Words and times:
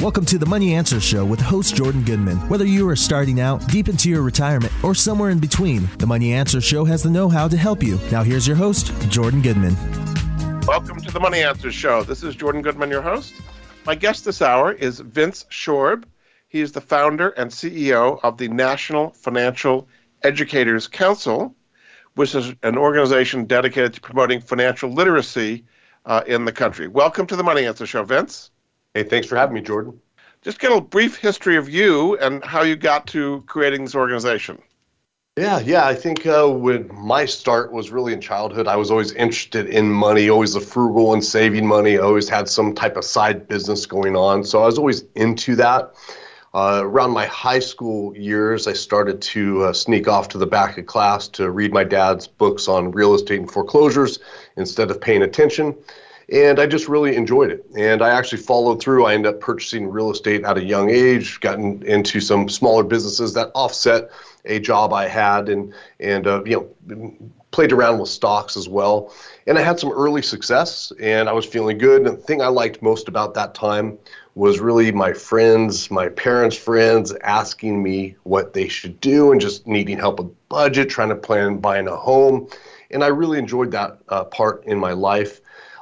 Welcome 0.00 0.24
to 0.26 0.38
the 0.38 0.46
Money 0.46 0.72
Answer 0.72 0.98
Show 0.98 1.26
with 1.26 1.42
host 1.42 1.76
Jordan 1.76 2.02
Goodman. 2.02 2.38
Whether 2.48 2.64
you 2.64 2.88
are 2.88 2.96
starting 2.96 3.38
out, 3.38 3.68
deep 3.68 3.86
into 3.86 4.08
your 4.08 4.22
retirement, 4.22 4.72
or 4.82 4.94
somewhere 4.94 5.28
in 5.28 5.38
between, 5.38 5.90
the 5.98 6.06
Money 6.06 6.32
Answer 6.32 6.62
Show 6.62 6.86
has 6.86 7.02
the 7.02 7.10
know 7.10 7.28
how 7.28 7.46
to 7.48 7.56
help 7.58 7.82
you. 7.82 8.00
Now, 8.10 8.22
here's 8.22 8.46
your 8.46 8.56
host, 8.56 8.94
Jordan 9.10 9.42
Goodman. 9.42 9.76
Welcome 10.66 11.02
to 11.02 11.10
the 11.12 11.20
Money 11.20 11.42
Answer 11.42 11.70
Show. 11.70 12.02
This 12.02 12.22
is 12.22 12.34
Jordan 12.34 12.62
Goodman, 12.62 12.88
your 12.88 13.02
host. 13.02 13.34
My 13.84 13.94
guest 13.94 14.24
this 14.24 14.40
hour 14.40 14.72
is 14.72 15.00
Vince 15.00 15.44
Shorb. 15.50 16.04
He 16.48 16.62
is 16.62 16.72
the 16.72 16.80
founder 16.80 17.28
and 17.28 17.50
CEO 17.50 18.20
of 18.22 18.38
the 18.38 18.48
National 18.48 19.10
Financial 19.10 19.86
Educators 20.22 20.88
Council, 20.88 21.54
which 22.14 22.34
is 22.34 22.54
an 22.62 22.78
organization 22.78 23.44
dedicated 23.44 23.92
to 23.92 24.00
promoting 24.00 24.40
financial 24.40 24.90
literacy 24.90 25.62
uh, 26.06 26.22
in 26.26 26.46
the 26.46 26.52
country. 26.52 26.88
Welcome 26.88 27.26
to 27.26 27.36
the 27.36 27.44
Money 27.44 27.66
Answer 27.66 27.84
Show, 27.84 28.02
Vince. 28.04 28.50
Hey, 28.94 29.04
thanks 29.04 29.28
for 29.28 29.36
having 29.36 29.54
me, 29.54 29.60
Jordan. 29.60 30.00
Just 30.42 30.58
get 30.58 30.72
a 30.72 30.80
brief 30.80 31.16
history 31.16 31.56
of 31.56 31.68
you 31.68 32.18
and 32.18 32.44
how 32.44 32.62
you 32.62 32.74
got 32.74 33.06
to 33.08 33.44
creating 33.46 33.84
this 33.84 33.94
organization. 33.94 34.60
Yeah, 35.36 35.60
yeah. 35.60 35.86
I 35.86 35.94
think 35.94 36.26
uh, 36.26 36.48
when 36.48 36.90
my 36.92 37.24
start 37.24 37.72
was 37.72 37.90
really 37.92 38.12
in 38.12 38.20
childhood, 38.20 38.66
I 38.66 38.74
was 38.74 38.90
always 38.90 39.12
interested 39.12 39.66
in 39.66 39.88
money, 39.92 40.28
always 40.28 40.54
the 40.54 40.60
frugal 40.60 41.12
and 41.12 41.24
saving 41.24 41.66
money. 41.66 41.98
I 41.98 42.00
always 42.00 42.28
had 42.28 42.48
some 42.48 42.74
type 42.74 42.96
of 42.96 43.04
side 43.04 43.46
business 43.46 43.86
going 43.86 44.16
on, 44.16 44.42
so 44.42 44.62
I 44.62 44.66
was 44.66 44.76
always 44.76 45.04
into 45.14 45.54
that. 45.56 45.94
Uh, 46.52 46.80
around 46.82 47.12
my 47.12 47.26
high 47.26 47.60
school 47.60 48.16
years, 48.16 48.66
I 48.66 48.72
started 48.72 49.22
to 49.22 49.66
uh, 49.66 49.72
sneak 49.72 50.08
off 50.08 50.28
to 50.30 50.38
the 50.38 50.48
back 50.48 50.78
of 50.78 50.86
class 50.86 51.28
to 51.28 51.52
read 51.52 51.72
my 51.72 51.84
dad's 51.84 52.26
books 52.26 52.66
on 52.66 52.90
real 52.90 53.14
estate 53.14 53.38
and 53.38 53.50
foreclosures 53.50 54.18
instead 54.56 54.90
of 54.90 55.00
paying 55.00 55.22
attention 55.22 55.76
and 56.32 56.60
I 56.60 56.66
just 56.66 56.88
really 56.88 57.16
enjoyed 57.16 57.50
it. 57.50 57.66
And 57.76 58.02
I 58.02 58.10
actually 58.10 58.38
followed 58.42 58.80
through. 58.80 59.06
I 59.06 59.14
ended 59.14 59.34
up 59.34 59.40
purchasing 59.40 59.88
real 59.88 60.10
estate 60.10 60.44
at 60.44 60.56
a 60.56 60.64
young 60.64 60.88
age, 60.88 61.40
gotten 61.40 61.82
into 61.82 62.20
some 62.20 62.48
smaller 62.48 62.84
businesses 62.84 63.34
that 63.34 63.50
offset 63.54 64.10
a 64.44 64.58
job 64.60 64.92
I 64.92 65.08
had, 65.08 65.48
and 65.48 65.74
and 65.98 66.26
uh, 66.26 66.44
you 66.44 66.74
know 66.88 67.14
played 67.50 67.72
around 67.72 67.98
with 67.98 68.08
stocks 68.08 68.56
as 68.56 68.68
well. 68.68 69.12
And 69.48 69.58
I 69.58 69.62
had 69.62 69.80
some 69.80 69.90
early 69.90 70.22
success, 70.22 70.92
and 71.00 71.28
I 71.28 71.32
was 71.32 71.44
feeling 71.44 71.78
good. 71.78 72.06
And 72.06 72.16
the 72.16 72.22
thing 72.22 72.40
I 72.40 72.46
liked 72.46 72.80
most 72.80 73.08
about 73.08 73.34
that 73.34 73.54
time 73.54 73.98
was 74.36 74.60
really 74.60 74.92
my 74.92 75.12
friends, 75.12 75.90
my 75.90 76.08
parents' 76.10 76.56
friends, 76.56 77.12
asking 77.24 77.82
me 77.82 78.14
what 78.22 78.52
they 78.52 78.68
should 78.68 79.00
do, 79.00 79.32
and 79.32 79.40
just 79.40 79.66
needing 79.66 79.98
help 79.98 80.20
with 80.20 80.48
budget, 80.48 80.88
trying 80.88 81.08
to 81.08 81.16
plan 81.16 81.58
buying 81.58 81.88
a 81.88 81.96
home. 81.96 82.48
And 82.92 83.02
I 83.02 83.08
really 83.08 83.38
enjoyed 83.38 83.72
that 83.72 83.98
uh, 84.08 84.24
part 84.24 84.64
in 84.64 84.78
my 84.78 84.92
life. 84.92 85.40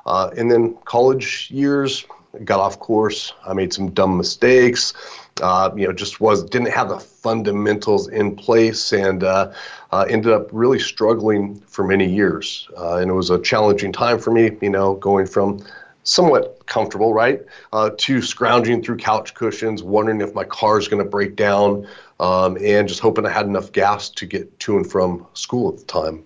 Uh, 0.09 0.31
and 0.39 0.51
then 0.51 0.75
college 0.87 1.51
years, 1.51 2.07
got 2.45 2.61
off 2.61 2.79
course. 2.79 3.35
I 3.47 3.53
made 3.53 3.75
some 3.75 3.91
dumb 3.91 4.17
mistakes. 4.17 4.95
Uh, 5.43 5.71
you 5.77 5.87
know, 5.87 5.93
just 5.93 6.19
was 6.19 6.43
didn't 6.45 6.71
have 6.71 6.89
the 6.89 6.99
fundamentals 6.99 8.09
in 8.09 8.35
place, 8.35 8.93
and 8.93 9.23
uh, 9.23 9.53
uh, 9.93 10.07
ended 10.09 10.33
up 10.33 10.49
really 10.51 10.79
struggling 10.79 11.61
for 11.67 11.87
many 11.87 12.09
years. 12.11 12.69
Uh, 12.77 12.97
and 12.97 13.11
it 13.11 13.15
was 13.15 13.29
a 13.29 13.39
challenging 13.39 13.93
time 13.93 14.19
for 14.19 14.31
me. 14.31 14.57
You 14.63 14.71
know, 14.71 14.95
going 14.95 15.27
from 15.27 15.63
somewhat 16.09 16.65
comfortable, 16.65 17.13
right, 17.13 17.45
uh, 17.75 17.91
to 17.99 18.23
scrounging 18.23 18.83
through 18.83 18.97
couch 18.97 19.35
cushions, 19.35 19.83
wondering 19.83 20.23
if 20.23 20.35
my 20.35 20.45
car 20.45 20.79
is 20.79 20.89
going 20.89 21.03
to 21.03 21.09
break 21.09 21.37
down, 21.37 21.87
um, 22.19 22.57
and 22.63 22.89
just 22.89 23.01
hoping 23.01 23.27
I 23.27 23.31
had 23.31 23.47
enough 23.47 23.73
gas 23.73 24.09
to 24.11 24.25
get 24.25 24.59
to 24.61 24.79
and 24.79 24.91
from 24.91 25.27
school 25.35 25.71
at 25.71 25.79
the 25.79 25.85
time. 25.85 26.25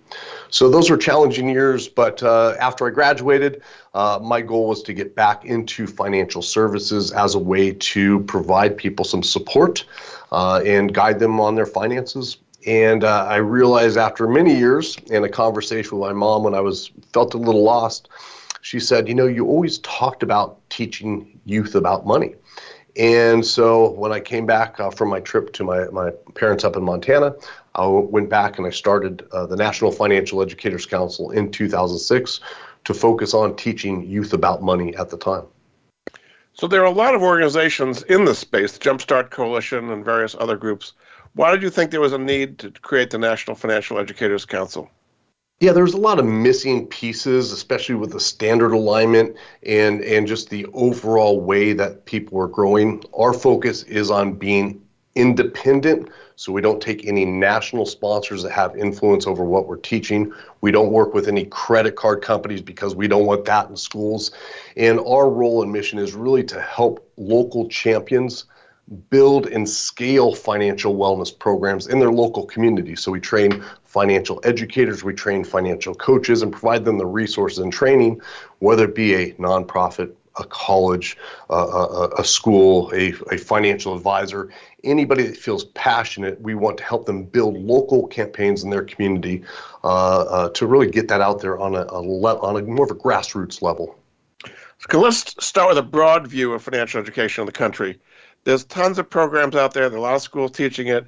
So 0.49 0.69
those 0.69 0.89
were 0.89 0.97
challenging 0.97 1.49
years, 1.49 1.89
but 1.89 2.23
uh, 2.23 2.55
after 2.59 2.87
I 2.87 2.91
graduated, 2.91 3.61
uh, 3.93 4.19
my 4.21 4.41
goal 4.41 4.69
was 4.69 4.83
to 4.83 4.93
get 4.93 5.15
back 5.15 5.43
into 5.43 5.85
financial 5.85 6.41
services 6.41 7.11
as 7.11 7.35
a 7.35 7.39
way 7.39 7.73
to 7.73 8.21
provide 8.21 8.77
people 8.77 9.03
some 9.03 9.21
support 9.21 9.85
uh, 10.31 10.61
and 10.65 10.93
guide 10.93 11.19
them 11.19 11.41
on 11.41 11.55
their 11.55 11.65
finances. 11.65 12.37
And 12.65 13.03
uh, 13.03 13.25
I 13.27 13.35
realized 13.35 13.97
after 13.97 14.27
many 14.27 14.55
years 14.55 14.97
and 15.11 15.25
a 15.25 15.29
conversation 15.29 15.99
with 15.99 16.07
my 16.07 16.13
mom 16.13 16.43
when 16.43 16.55
I 16.55 16.61
was 16.61 16.91
felt 17.11 17.33
a 17.33 17.37
little 17.37 17.63
lost, 17.63 18.07
she 18.63 18.79
said, 18.79 19.07
"You 19.07 19.13
know, 19.13 19.27
you 19.27 19.45
always 19.45 19.77
talked 19.79 20.23
about 20.23 20.57
teaching 20.69 21.39
youth 21.45 21.75
about 21.75 22.07
money." 22.07 22.33
And 22.95 23.45
so 23.45 23.91
when 23.91 24.11
I 24.11 24.19
came 24.19 24.45
back 24.45 24.79
uh, 24.79 24.89
from 24.89 25.09
my 25.09 25.19
trip 25.19 25.51
to 25.53 25.63
my, 25.63 25.85
my 25.85 26.11
parents 26.35 26.63
up 26.63 26.75
in 26.75 26.83
Montana, 26.83 27.35
I 27.75 27.87
went 27.87 28.29
back 28.29 28.57
and 28.57 28.67
I 28.67 28.69
started 28.69 29.27
uh, 29.31 29.47
the 29.47 29.55
National 29.55 29.91
Financial 29.91 30.41
Educators 30.41 30.85
Council 30.85 31.31
in 31.31 31.51
2006 31.51 32.39
to 32.85 32.93
focus 32.93 33.33
on 33.33 33.55
teaching 33.55 34.05
youth 34.05 34.33
about 34.33 34.61
money 34.61 34.95
at 34.95 35.09
the 35.09 35.17
time. 35.17 35.45
So 36.53 36.67
there 36.67 36.81
are 36.81 36.85
a 36.85 36.91
lot 36.91 37.15
of 37.15 37.23
organizations 37.23 38.03
in 38.03 38.25
this 38.25 38.37
space, 38.37 38.77
the 38.77 38.79
Jumpstart 38.79 39.31
Coalition 39.31 39.89
and 39.89 40.05
various 40.05 40.35
other 40.39 40.55
groups. 40.55 40.93
Why 41.33 41.51
did 41.51 41.63
you 41.63 41.71
think 41.71 41.89
there 41.89 41.99
was 41.99 42.13
a 42.13 42.19
need 42.19 42.59
to 42.59 42.69
create 42.69 43.09
the 43.09 43.17
National 43.17 43.55
Financial 43.55 43.97
Educators 43.97 44.45
Council? 44.45 44.91
Yeah, 45.63 45.71
there's 45.71 45.93
a 45.93 45.97
lot 45.97 46.19
of 46.19 46.25
missing 46.25 46.87
pieces, 46.87 47.53
especially 47.53 47.95
with 47.95 48.11
the 48.11 48.19
standard 48.19 48.73
alignment 48.73 49.37
and 49.65 50.01
and 50.01 50.27
just 50.27 50.49
the 50.49 50.65
overall 50.73 51.39
way 51.39 51.71
that 51.71 52.03
people 52.03 52.37
are 52.41 52.49
growing. 52.49 53.01
Our 53.17 53.31
focus 53.31 53.83
is 53.83 54.11
on 54.11 54.33
being 54.33 54.85
independent 55.15 56.09
so 56.35 56.51
we 56.51 56.59
don't 56.59 56.81
take 56.81 57.07
any 57.07 57.23
national 57.23 57.85
sponsors 57.85 58.43
that 58.43 58.51
have 58.51 58.75
influence 58.75 59.25
over 59.25 59.45
what 59.45 59.69
we're 59.69 59.77
teaching. 59.77 60.33
We 60.59 60.71
don't 60.71 60.91
work 60.91 61.13
with 61.13 61.29
any 61.29 61.45
credit 61.45 61.95
card 61.95 62.21
companies 62.21 62.61
because 62.61 62.93
we 62.93 63.07
don't 63.07 63.25
want 63.25 63.45
that 63.45 63.69
in 63.69 63.77
schools. 63.77 64.31
And 64.75 64.99
our 64.99 65.29
role 65.29 65.63
and 65.63 65.71
mission 65.71 65.97
is 65.97 66.11
really 66.11 66.43
to 66.43 66.59
help 66.59 67.09
local 67.15 67.69
champions 67.69 68.43
build 69.09 69.47
and 69.47 69.67
scale 69.67 70.35
financial 70.35 70.95
wellness 70.95 71.37
programs 71.37 71.87
in 71.87 71.99
their 71.99 72.11
local 72.11 72.45
community. 72.45 72.95
So 72.95 73.11
we 73.11 73.19
train 73.19 73.63
financial 73.83 74.41
educators, 74.43 75.03
we 75.03 75.13
train 75.13 75.43
financial 75.43 75.95
coaches, 75.95 76.41
and 76.41 76.51
provide 76.51 76.83
them 76.83 76.97
the 76.97 77.05
resources 77.05 77.59
and 77.59 77.71
training, 77.71 78.21
whether 78.59 78.85
it 78.85 78.95
be 78.95 79.13
a 79.15 79.33
nonprofit, 79.33 80.13
a 80.37 80.43
college, 80.45 81.17
uh, 81.49 81.53
a, 81.55 82.21
a, 82.21 82.23
school, 82.23 82.91
a, 82.93 83.13
a 83.31 83.37
financial 83.37 83.95
advisor, 83.95 84.49
anybody 84.83 85.23
that 85.23 85.37
feels 85.37 85.65
passionate, 85.65 86.41
we 86.41 86.55
want 86.55 86.77
to 86.77 86.83
help 86.83 87.05
them 87.05 87.23
build 87.23 87.55
local 87.55 88.07
campaigns 88.07 88.63
in 88.63 88.69
their 88.69 88.83
community 88.83 89.43
uh, 89.83 90.21
uh, 90.21 90.49
to 90.49 90.65
really 90.65 90.89
get 90.89 91.07
that 91.07 91.21
out 91.21 91.39
there 91.39 91.59
on 91.59 91.75
a, 91.75 91.85
a 91.89 92.01
le- 92.01 92.39
on 92.39 92.57
a 92.57 92.61
more 92.63 92.85
of 92.85 92.91
a 92.91 92.95
grassroots 92.95 93.61
level. 93.61 93.95
Let's 94.91 95.35
start 95.43 95.69
with 95.69 95.77
a 95.77 95.83
broad 95.83 96.27
view 96.27 96.53
of 96.53 96.61
financial 96.61 96.99
education 96.99 97.43
in 97.43 97.45
the 97.45 97.51
country. 97.51 97.99
There's 98.43 98.65
tons 98.65 98.99
of 98.99 99.09
programs 99.09 99.55
out 99.55 99.73
there. 99.73 99.89
There 99.89 99.97
are 99.97 99.99
a 99.99 100.03
lot 100.03 100.15
of 100.15 100.21
schools 100.21 100.51
teaching 100.51 100.87
it. 100.87 101.07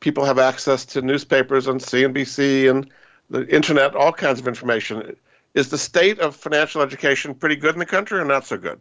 People 0.00 0.24
have 0.24 0.38
access 0.38 0.84
to 0.86 1.02
newspapers 1.02 1.66
and 1.66 1.80
CNBC 1.80 2.70
and 2.70 2.90
the 3.28 3.46
internet, 3.48 3.96
all 3.96 4.12
kinds 4.12 4.38
of 4.38 4.46
information. 4.46 5.16
Is 5.54 5.70
the 5.70 5.78
state 5.78 6.20
of 6.20 6.36
financial 6.36 6.82
education 6.82 7.34
pretty 7.34 7.56
good 7.56 7.74
in 7.74 7.80
the 7.80 7.86
country 7.86 8.20
or 8.20 8.24
not 8.24 8.46
so 8.46 8.56
good? 8.56 8.80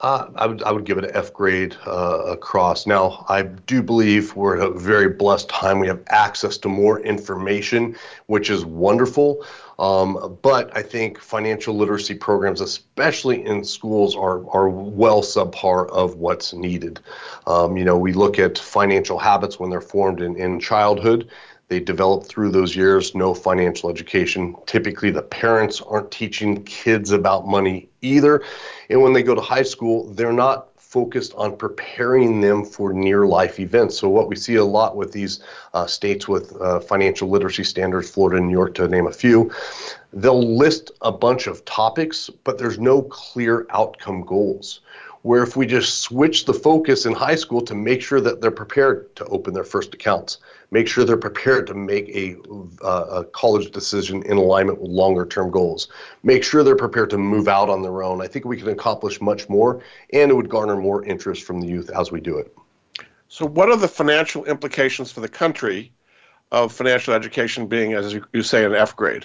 Uh, 0.00 0.28
I 0.34 0.46
would 0.46 0.62
I 0.64 0.72
would 0.72 0.84
give 0.84 0.98
it 0.98 1.04
an 1.04 1.12
F 1.14 1.32
grade 1.32 1.76
uh, 1.86 2.24
across. 2.26 2.88
Now 2.88 3.24
I 3.28 3.42
do 3.42 3.82
believe 3.82 4.34
we're 4.34 4.60
at 4.60 4.66
a 4.66 4.76
very 4.76 5.08
blessed 5.08 5.48
time. 5.48 5.78
We 5.78 5.86
have 5.86 6.02
access 6.08 6.58
to 6.58 6.68
more 6.68 6.98
information, 7.00 7.94
which 8.26 8.50
is 8.50 8.64
wonderful. 8.64 9.44
Um, 9.82 10.38
but 10.42 10.74
I 10.76 10.82
think 10.82 11.18
financial 11.18 11.76
literacy 11.76 12.14
programs, 12.14 12.60
especially 12.60 13.44
in 13.44 13.64
schools, 13.64 14.14
are 14.14 14.48
are 14.50 14.68
well 14.68 15.22
subpar 15.22 15.88
of 15.90 16.14
what's 16.14 16.52
needed. 16.52 17.00
Um, 17.48 17.76
you 17.76 17.84
know, 17.84 17.98
we 17.98 18.12
look 18.12 18.38
at 18.38 18.56
financial 18.56 19.18
habits 19.18 19.58
when 19.58 19.70
they're 19.70 19.80
formed 19.80 20.22
in, 20.22 20.36
in 20.36 20.60
childhood. 20.60 21.28
They 21.66 21.80
develop 21.80 22.26
through 22.26 22.50
those 22.50 22.76
years, 22.76 23.14
no 23.16 23.34
financial 23.34 23.90
education. 23.90 24.54
Typically, 24.66 25.10
the 25.10 25.22
parents 25.22 25.80
aren't 25.80 26.12
teaching 26.12 26.62
kids 26.62 27.10
about 27.10 27.48
money 27.48 27.88
either. 28.02 28.44
And 28.88 29.02
when 29.02 29.14
they 29.14 29.24
go 29.24 29.34
to 29.34 29.40
high 29.40 29.62
school, 29.64 30.12
they're 30.12 30.32
not 30.32 30.71
focused 30.92 31.32
on 31.38 31.56
preparing 31.56 32.42
them 32.42 32.66
for 32.66 32.92
near 32.92 33.26
life 33.26 33.58
events. 33.58 33.98
So, 33.98 34.10
what 34.10 34.28
we 34.28 34.36
see 34.36 34.56
a 34.56 34.64
lot 34.64 34.94
with 34.94 35.10
these 35.10 35.40
uh, 35.72 35.86
states 35.86 36.28
with 36.28 36.54
uh, 36.60 36.80
financial 36.80 37.30
literacy 37.30 37.64
standards, 37.64 38.10
Florida 38.10 38.36
and 38.36 38.48
New 38.48 38.52
York, 38.52 38.74
to 38.74 38.86
name 38.86 39.06
a 39.06 39.12
few, 39.12 39.50
they'll 40.12 40.56
list 40.56 40.90
a 41.00 41.10
bunch 41.10 41.46
of 41.46 41.64
topics, 41.64 42.28
but 42.44 42.58
there's 42.58 42.78
no 42.78 43.00
clear 43.00 43.66
outcome 43.70 44.20
goals 44.20 44.80
where 45.22 45.42
if 45.42 45.56
we 45.56 45.66
just 45.66 46.00
switch 46.00 46.44
the 46.44 46.52
focus 46.52 47.06
in 47.06 47.12
high 47.12 47.36
school 47.36 47.60
to 47.62 47.74
make 47.74 48.02
sure 48.02 48.20
that 48.20 48.40
they're 48.40 48.50
prepared 48.50 49.14
to 49.16 49.24
open 49.26 49.54
their 49.54 49.64
first 49.64 49.94
accounts, 49.94 50.38
make 50.70 50.88
sure 50.88 51.04
they're 51.04 51.16
prepared 51.16 51.66
to 51.68 51.74
make 51.74 52.08
a, 52.08 52.36
uh, 52.84 53.20
a 53.20 53.24
college 53.26 53.70
decision 53.70 54.22
in 54.24 54.36
alignment 54.36 54.80
with 54.80 54.90
longer 54.90 55.24
term 55.24 55.50
goals, 55.50 55.88
make 56.24 56.42
sure 56.42 56.64
they're 56.64 56.76
prepared 56.76 57.10
to 57.10 57.18
move 57.18 57.46
out 57.46 57.70
on 57.70 57.82
their 57.82 58.02
own, 58.02 58.20
I 58.20 58.26
think 58.26 58.44
we 58.44 58.56
can 58.56 58.68
accomplish 58.68 59.20
much 59.20 59.48
more 59.48 59.82
and 60.12 60.30
it 60.30 60.34
would 60.34 60.48
garner 60.48 60.76
more 60.76 61.04
interest 61.04 61.44
from 61.44 61.60
the 61.60 61.68
youth 61.68 61.90
as 61.90 62.10
we 62.10 62.20
do 62.20 62.38
it. 62.38 62.54
So, 63.28 63.46
what 63.46 63.70
are 63.70 63.76
the 63.76 63.88
financial 63.88 64.44
implications 64.44 65.10
for 65.10 65.20
the 65.20 65.28
country 65.28 65.92
of 66.50 66.70
financial 66.70 67.14
education 67.14 67.66
being, 67.66 67.94
as 67.94 68.12
you 68.12 68.42
say, 68.42 68.64
an 68.64 68.74
F 68.74 68.94
grade? 68.94 69.24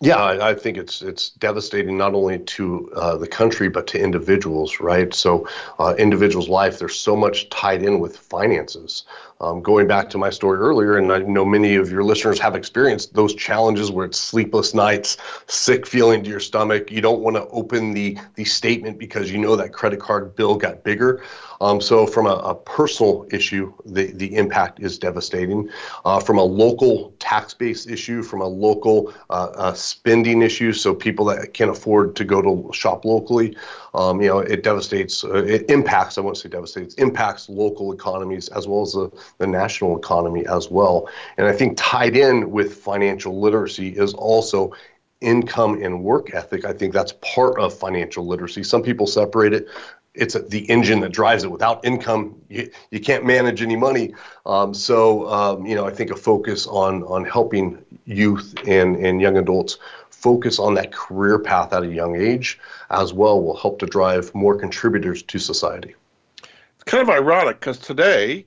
Yeah, 0.00 0.16
I, 0.16 0.50
I, 0.50 0.54
think 0.54 0.76
it's 0.76 1.00
it's 1.00 1.30
devastating 1.30 1.96
not 1.96 2.14
only 2.14 2.38
to 2.40 2.90
uh, 2.94 3.16
the 3.16 3.26
country 3.26 3.68
but 3.68 3.86
to 3.88 3.98
individuals, 3.98 4.78
right? 4.80 5.12
So, 5.14 5.48
uh, 5.78 5.94
individuals' 5.98 6.48
life 6.48 6.78
there's 6.78 6.98
so 6.98 7.16
much 7.16 7.48
tied 7.50 7.82
in 7.82 7.98
with 7.98 8.16
finances. 8.16 9.04
Um, 9.38 9.60
going 9.60 9.86
back 9.86 10.08
to 10.10 10.18
my 10.18 10.30
story 10.30 10.58
earlier, 10.58 10.96
and 10.96 11.12
I 11.12 11.18
know 11.18 11.44
many 11.44 11.76
of 11.76 11.90
your 11.90 12.02
listeners 12.02 12.38
have 12.38 12.54
experienced 12.54 13.12
those 13.12 13.34
challenges 13.34 13.90
where 13.90 14.06
it's 14.06 14.18
sleepless 14.18 14.72
nights, 14.72 15.18
sick 15.46 15.86
feeling 15.86 16.24
to 16.24 16.30
your 16.30 16.40
stomach. 16.40 16.90
You 16.90 17.02
don't 17.02 17.20
want 17.20 17.36
to 17.36 17.46
open 17.48 17.92
the 17.92 18.16
the 18.36 18.44
statement 18.44 18.98
because 18.98 19.30
you 19.30 19.36
know 19.36 19.54
that 19.56 19.74
credit 19.74 20.00
card 20.00 20.34
bill 20.36 20.56
got 20.56 20.82
bigger. 20.84 21.22
Um, 21.60 21.80
so, 21.80 22.06
from 22.06 22.26
a, 22.26 22.34
a, 22.34 22.54
personal 22.54 23.26
issue, 23.30 23.72
the 23.84 24.12
the 24.12 24.36
impact 24.36 24.80
is 24.80 24.98
devastating. 24.98 25.70
Uh, 26.04 26.20
from 26.20 26.38
a 26.38 26.42
local 26.42 27.14
tax 27.18 27.54
base 27.54 27.86
issue, 27.86 28.22
from 28.22 28.40
a 28.40 28.46
local 28.46 29.12
uh, 29.30 29.48
uh, 29.54 29.72
spending 29.72 30.42
issue, 30.42 30.72
so 30.72 30.94
people 30.94 31.24
that 31.26 31.54
can't 31.54 31.70
afford 31.70 32.16
to 32.16 32.24
go 32.24 32.42
to 32.42 32.72
shop 32.72 33.04
locally, 33.04 33.56
um, 33.94 34.20
you 34.20 34.28
know, 34.28 34.40
it 34.40 34.62
devastates, 34.62 35.24
uh, 35.24 35.44
it 35.44 35.70
impacts. 35.70 36.18
I 36.18 36.20
won't 36.20 36.36
say 36.36 36.48
devastates, 36.48 36.94
impacts 36.96 37.48
local 37.48 37.92
economies 37.92 38.48
as 38.48 38.68
well 38.68 38.82
as 38.82 38.92
the 38.92 39.10
the 39.38 39.46
national 39.46 39.98
economy 39.98 40.46
as 40.46 40.70
well. 40.70 41.08
And 41.36 41.46
I 41.46 41.52
think 41.52 41.76
tied 41.76 42.16
in 42.16 42.50
with 42.50 42.74
financial 42.74 43.40
literacy 43.40 43.88
is 43.90 44.14
also 44.14 44.72
income 45.20 45.82
and 45.82 46.02
work 46.02 46.34
ethic. 46.34 46.64
I 46.64 46.72
think 46.72 46.92
that's 46.92 47.14
part 47.22 47.58
of 47.58 47.72
financial 47.72 48.26
literacy. 48.26 48.62
Some 48.62 48.82
people 48.82 49.06
separate 49.06 49.52
it. 49.52 49.68
It's 50.14 50.34
the 50.48 50.68
engine 50.70 51.00
that 51.00 51.12
drives 51.12 51.44
it. 51.44 51.50
Without 51.50 51.84
income, 51.84 52.40
you, 52.48 52.70
you 52.90 53.00
can't 53.00 53.24
manage 53.26 53.60
any 53.60 53.76
money. 53.76 54.14
Um, 54.46 54.72
so, 54.72 55.28
um, 55.28 55.66
you 55.66 55.74
know, 55.74 55.86
I 55.86 55.90
think 55.90 56.10
a 56.10 56.16
focus 56.16 56.66
on 56.66 57.02
on 57.04 57.24
helping 57.24 57.84
youth 58.06 58.54
and, 58.66 58.96
and 58.96 59.20
young 59.20 59.36
adults 59.36 59.78
focus 60.10 60.58
on 60.58 60.74
that 60.74 60.92
career 60.92 61.38
path 61.38 61.72
at 61.72 61.82
a 61.82 61.86
young 61.86 62.16
age 62.16 62.58
as 62.90 63.12
well 63.12 63.40
will 63.42 63.56
help 63.56 63.78
to 63.78 63.86
drive 63.86 64.34
more 64.34 64.58
contributors 64.58 65.22
to 65.22 65.38
society. 65.38 65.94
It's 66.42 66.84
kind 66.84 67.02
of 67.02 67.10
ironic 67.10 67.60
because 67.60 67.78
today 67.78 68.46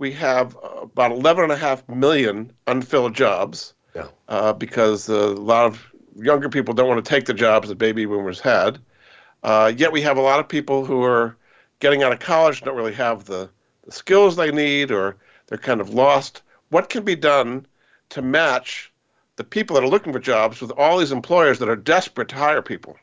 we 0.00 0.10
have 0.12 0.56
about 0.62 1.12
11.5 1.12 1.94
million 1.94 2.50
unfilled 2.66 3.14
jobs 3.14 3.74
yeah. 3.94 4.06
uh, 4.28 4.52
because 4.54 5.08
a 5.08 5.26
lot 5.26 5.66
of 5.66 5.86
younger 6.16 6.48
people 6.48 6.72
don't 6.72 6.88
want 6.88 7.04
to 7.04 7.08
take 7.08 7.26
the 7.26 7.34
jobs 7.34 7.68
that 7.68 7.76
baby 7.76 8.06
boomers 8.06 8.40
had. 8.40 8.78
Uh, 9.42 9.70
yet 9.76 9.92
we 9.92 10.00
have 10.00 10.16
a 10.16 10.22
lot 10.22 10.40
of 10.40 10.48
people 10.48 10.86
who 10.86 11.04
are 11.04 11.36
getting 11.80 12.02
out 12.02 12.12
of 12.12 12.18
college 12.18 12.62
don't 12.62 12.76
really 12.76 12.94
have 12.94 13.26
the, 13.26 13.48
the 13.84 13.92
skills 13.92 14.36
they 14.36 14.50
need 14.50 14.90
or 14.90 15.16
they're 15.46 15.58
kind 15.58 15.82
of 15.82 15.90
lost. 15.90 16.42
What 16.70 16.88
can 16.88 17.04
be 17.04 17.14
done 17.14 17.66
to 18.08 18.22
match 18.22 18.90
the 19.36 19.44
people 19.44 19.74
that 19.74 19.84
are 19.84 19.88
looking 19.88 20.14
for 20.14 20.18
jobs 20.18 20.62
with 20.62 20.70
all 20.72 20.98
these 20.98 21.12
employers 21.12 21.58
that 21.58 21.68
are 21.68 21.76
desperate 21.76 22.28
to 22.28 22.36
hire 22.36 22.62
people? 22.62 22.96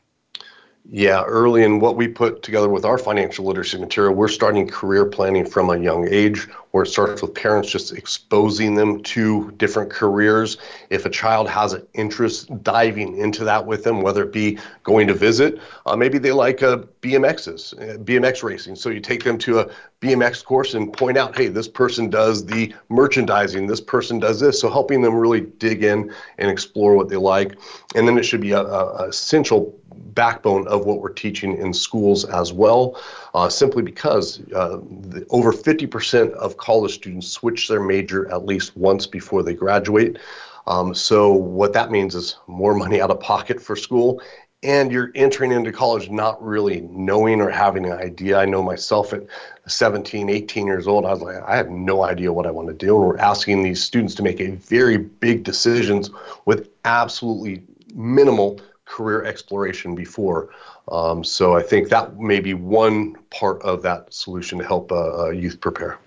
Yeah, 0.90 1.22
early 1.24 1.64
in 1.64 1.80
what 1.80 1.96
we 1.96 2.08
put 2.08 2.42
together 2.42 2.70
with 2.70 2.86
our 2.86 2.96
financial 2.96 3.44
literacy 3.44 3.76
material, 3.76 4.14
we're 4.14 4.26
starting 4.26 4.66
career 4.66 5.04
planning 5.04 5.44
from 5.44 5.68
a 5.68 5.76
young 5.76 6.08
age, 6.08 6.48
where 6.70 6.84
it 6.84 6.86
starts 6.86 7.20
with 7.20 7.34
parents 7.34 7.70
just 7.70 7.92
exposing 7.92 8.74
them 8.74 9.02
to 9.02 9.50
different 9.58 9.90
careers. 9.90 10.56
If 10.88 11.04
a 11.04 11.10
child 11.10 11.46
has 11.50 11.74
an 11.74 11.86
interest, 11.92 12.62
diving 12.62 13.18
into 13.18 13.44
that 13.44 13.66
with 13.66 13.84
them, 13.84 14.00
whether 14.00 14.22
it 14.22 14.32
be 14.32 14.58
going 14.82 15.06
to 15.08 15.14
visit, 15.14 15.60
uh, 15.84 15.94
maybe 15.94 16.16
they 16.16 16.32
like 16.32 16.62
uh, 16.62 16.78
BMXs, 17.02 17.74
uh, 17.74 17.98
BMX 17.98 18.42
racing. 18.42 18.74
So 18.74 18.88
you 18.88 19.00
take 19.00 19.24
them 19.24 19.36
to 19.38 19.60
a 19.60 19.70
BMX 20.00 20.42
course 20.42 20.72
and 20.72 20.90
point 20.90 21.18
out, 21.18 21.36
hey, 21.36 21.48
this 21.48 21.68
person 21.68 22.08
does 22.08 22.46
the 22.46 22.74
merchandising, 22.88 23.66
this 23.66 23.80
person 23.80 24.18
does 24.18 24.40
this. 24.40 24.58
So 24.58 24.70
helping 24.70 25.02
them 25.02 25.14
really 25.14 25.42
dig 25.42 25.84
in 25.84 26.14
and 26.38 26.50
explore 26.50 26.94
what 26.94 27.10
they 27.10 27.16
like. 27.16 27.58
And 27.94 28.08
then 28.08 28.16
it 28.16 28.22
should 28.22 28.40
be 28.40 28.52
a, 28.52 28.62
a 28.62 29.08
essential 29.08 29.78
backbone 29.98 30.66
of 30.68 30.84
what 30.84 31.00
we're 31.00 31.12
teaching 31.12 31.56
in 31.56 31.72
schools 31.72 32.24
as 32.24 32.52
well, 32.52 33.00
uh, 33.34 33.48
simply 33.48 33.82
because 33.82 34.40
uh, 34.54 34.78
the, 35.10 35.26
over 35.30 35.52
50% 35.52 36.32
of 36.32 36.56
college 36.56 36.94
students 36.94 37.28
switch 37.28 37.68
their 37.68 37.80
major 37.80 38.30
at 38.30 38.44
least 38.44 38.76
once 38.76 39.06
before 39.06 39.42
they 39.42 39.54
graduate. 39.54 40.18
Um, 40.66 40.94
so, 40.94 41.32
what 41.32 41.72
that 41.72 41.90
means 41.90 42.14
is 42.14 42.36
more 42.46 42.74
money 42.74 43.00
out 43.00 43.10
of 43.10 43.20
pocket 43.20 43.60
for 43.60 43.74
school, 43.74 44.20
and 44.62 44.90
you're 44.90 45.12
entering 45.14 45.52
into 45.52 45.72
college 45.72 46.10
not 46.10 46.42
really 46.44 46.80
knowing 46.90 47.40
or 47.40 47.48
having 47.48 47.86
an 47.86 47.92
idea. 47.92 48.38
I 48.38 48.44
know 48.44 48.62
myself 48.62 49.12
at 49.12 49.22
17, 49.66 50.28
18 50.28 50.66
years 50.66 50.88
old, 50.88 51.06
I 51.06 51.12
was 51.12 51.22
like, 51.22 51.42
I 51.42 51.56
have 51.56 51.70
no 51.70 52.02
idea 52.02 52.32
what 52.32 52.46
I 52.46 52.50
want 52.50 52.68
to 52.68 52.74
do. 52.74 52.96
And 52.96 53.06
we're 53.06 53.18
asking 53.18 53.62
these 53.62 53.82
students 53.82 54.14
to 54.16 54.22
make 54.22 54.40
a 54.40 54.50
very 54.50 54.98
big 54.98 55.44
decisions 55.44 56.10
with 56.44 56.70
absolutely 56.84 57.62
minimal 57.94 58.60
career 58.88 59.24
exploration 59.24 59.94
before. 59.94 60.50
Um, 60.90 61.22
so 61.22 61.56
I 61.56 61.62
think 61.62 61.88
that 61.90 62.18
may 62.18 62.40
be 62.40 62.54
one 62.54 63.14
part 63.30 63.62
of 63.62 63.82
that 63.82 64.12
solution 64.12 64.58
to 64.58 64.64
help 64.64 64.90
uh, 64.90 65.30
youth 65.30 65.60
prepare. 65.60 65.98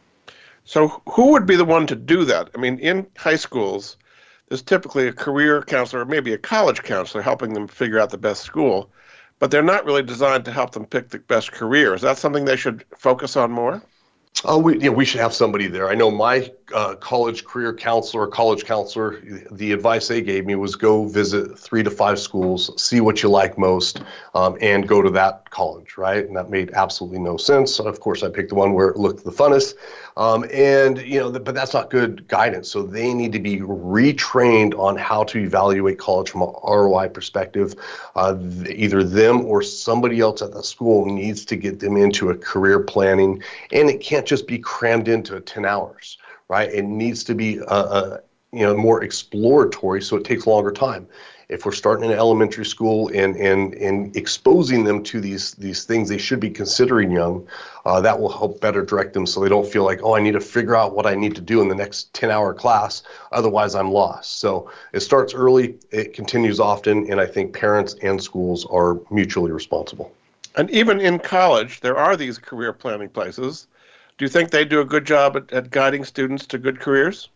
So 0.65 1.01
who 1.09 1.31
would 1.31 1.45
be 1.45 1.55
the 1.55 1.65
one 1.65 1.87
to 1.87 1.95
do 1.95 2.25
that? 2.25 2.49
I 2.55 2.59
mean, 2.59 2.79
in 2.79 3.07
high 3.17 3.35
schools, 3.35 3.97
there's 4.47 4.61
typically 4.61 5.07
a 5.07 5.13
career 5.13 5.61
counselor 5.61 6.01
or 6.01 6.05
maybe 6.05 6.33
a 6.33 6.37
college 6.37 6.83
counselor 6.83 7.21
helping 7.21 7.53
them 7.53 7.67
figure 7.67 7.99
out 7.99 8.09
the 8.09 8.17
best 8.17 8.43
school, 8.43 8.91
but 9.39 9.49
they're 9.49 9.63
not 9.63 9.85
really 9.85 10.03
designed 10.03 10.45
to 10.45 10.51
help 10.51 10.71
them 10.71 10.85
pick 10.85 11.09
the 11.09 11.19
best 11.19 11.51
career. 11.51 11.93
Is 11.93 12.01
that 12.01 12.17
something 12.17 12.45
they 12.45 12.57
should 12.57 12.83
focus 12.97 13.37
on 13.37 13.51
more? 13.51 13.81
Oh, 14.43 14.57
we, 14.57 14.79
yeah, 14.79 14.89
we 14.89 15.05
should 15.05 15.21
have 15.21 15.33
somebody 15.33 15.67
there. 15.67 15.89
I 15.89 15.93
know 15.93 16.09
my 16.09 16.51
uh, 16.73 16.95
college 16.95 17.45
career 17.45 17.75
counselor, 17.75 18.25
college 18.25 18.65
counselor, 18.65 19.21
the 19.51 19.71
advice 19.71 20.07
they 20.07 20.21
gave 20.21 20.47
me 20.47 20.55
was 20.55 20.75
go 20.75 21.05
visit 21.05 21.59
three 21.59 21.83
to 21.83 21.91
five 21.91 22.17
schools, 22.17 22.71
see 22.81 23.01
what 23.01 23.21
you 23.21 23.29
like 23.29 23.59
most, 23.59 24.01
um, 24.33 24.57
and 24.59 24.87
go 24.87 25.01
to 25.01 25.11
that 25.11 25.47
college, 25.51 25.95
right? 25.95 26.25
And 26.25 26.35
that 26.37 26.49
made 26.49 26.71
absolutely 26.73 27.19
no 27.19 27.37
sense. 27.37 27.79
Of 27.79 27.99
course, 27.99 28.23
I 28.23 28.29
picked 28.29 28.49
the 28.49 28.55
one 28.55 28.73
where 28.73 28.87
it 28.89 28.97
looked 28.97 29.23
the 29.23 29.31
funnest. 29.31 29.75
Um, 30.17 30.45
and, 30.53 30.97
you 30.99 31.19
know, 31.19 31.31
but 31.31 31.55
that's 31.55 31.73
not 31.73 31.89
good 31.89 32.27
guidance. 32.27 32.69
So 32.69 32.83
they 32.83 33.13
need 33.13 33.31
to 33.33 33.39
be 33.39 33.59
retrained 33.59 34.77
on 34.77 34.97
how 34.97 35.23
to 35.25 35.39
evaluate 35.39 35.99
college 35.99 36.29
from 36.29 36.41
an 36.41 36.53
ROI 36.63 37.09
perspective. 37.09 37.75
Uh, 38.15 38.37
either 38.69 39.03
them 39.03 39.45
or 39.45 39.61
somebody 39.61 40.19
else 40.19 40.41
at 40.41 40.51
the 40.51 40.63
school 40.63 41.05
needs 41.05 41.45
to 41.45 41.55
get 41.55 41.79
them 41.79 41.97
into 41.97 42.29
a 42.29 42.37
career 42.37 42.79
planning. 42.79 43.41
And 43.71 43.89
it 43.89 44.01
can't 44.01 44.25
just 44.25 44.47
be 44.47 44.59
crammed 44.59 45.07
into 45.07 45.39
10 45.39 45.65
hours 45.65 46.17
right? 46.51 46.69
It 46.69 46.83
needs 46.83 47.23
to 47.23 47.33
be 47.33 47.61
uh, 47.61 47.65
uh, 47.65 48.17
you 48.51 48.65
know 48.65 48.75
more 48.75 49.03
exploratory, 49.03 50.01
so 50.01 50.17
it 50.17 50.25
takes 50.25 50.45
longer 50.45 50.71
time. 50.71 51.07
If 51.51 51.65
we're 51.65 51.71
starting 51.73 52.09
in 52.09 52.17
elementary 52.17 52.65
school 52.65 53.09
and 53.13 53.35
and 53.35 53.73
and 53.75 54.15
exposing 54.15 54.83
them 54.83 55.03
to 55.03 55.21
these 55.21 55.53
these 55.55 55.83
things 55.83 56.09
they 56.09 56.17
should 56.17 56.39
be 56.39 56.49
considering 56.49 57.11
young, 57.11 57.47
uh, 57.85 58.01
that 58.01 58.19
will 58.19 58.31
help 58.31 58.59
better 58.61 58.83
direct 58.83 59.13
them 59.13 59.25
so 59.25 59.39
they 59.39 59.49
don't 59.49 59.67
feel 59.67 59.83
like 59.83 59.99
oh 60.01 60.15
I 60.15 60.21
need 60.21 60.33
to 60.33 60.39
figure 60.39 60.75
out 60.75 60.95
what 60.95 61.05
I 61.05 61.13
need 61.13 61.35
to 61.35 61.41
do 61.41 61.61
in 61.61 61.67
the 61.67 61.75
next 61.75 62.13
10 62.13 62.31
hour 62.31 62.53
class, 62.53 63.03
otherwise 63.31 63.75
I'm 63.75 63.91
lost. 63.91 64.39
So 64.39 64.71
it 64.93 65.01
starts 65.01 65.33
early, 65.33 65.75
it 65.91 66.13
continues 66.13 66.59
often, 66.59 67.11
and 67.11 67.21
I 67.21 67.27
think 67.27 67.53
parents 67.53 67.95
and 68.01 68.21
schools 68.21 68.65
are 68.71 68.99
mutually 69.11 69.51
responsible. 69.51 70.11
And 70.55 70.69
even 70.71 70.99
in 70.99 71.19
college, 71.19 71.79
there 71.81 71.97
are 71.97 72.17
these 72.17 72.37
career 72.37 72.73
planning 72.73 73.09
places 73.09 73.67
do 74.21 74.25
you 74.25 74.29
think 74.29 74.51
they 74.51 74.65
do 74.65 74.81
a 74.81 74.85
good 74.85 75.03
job 75.03 75.35
at, 75.35 75.51
at 75.51 75.71
guiding 75.71 76.05
students 76.05 76.45
to 76.45 76.59
good 76.59 76.79
careers? 76.79 77.29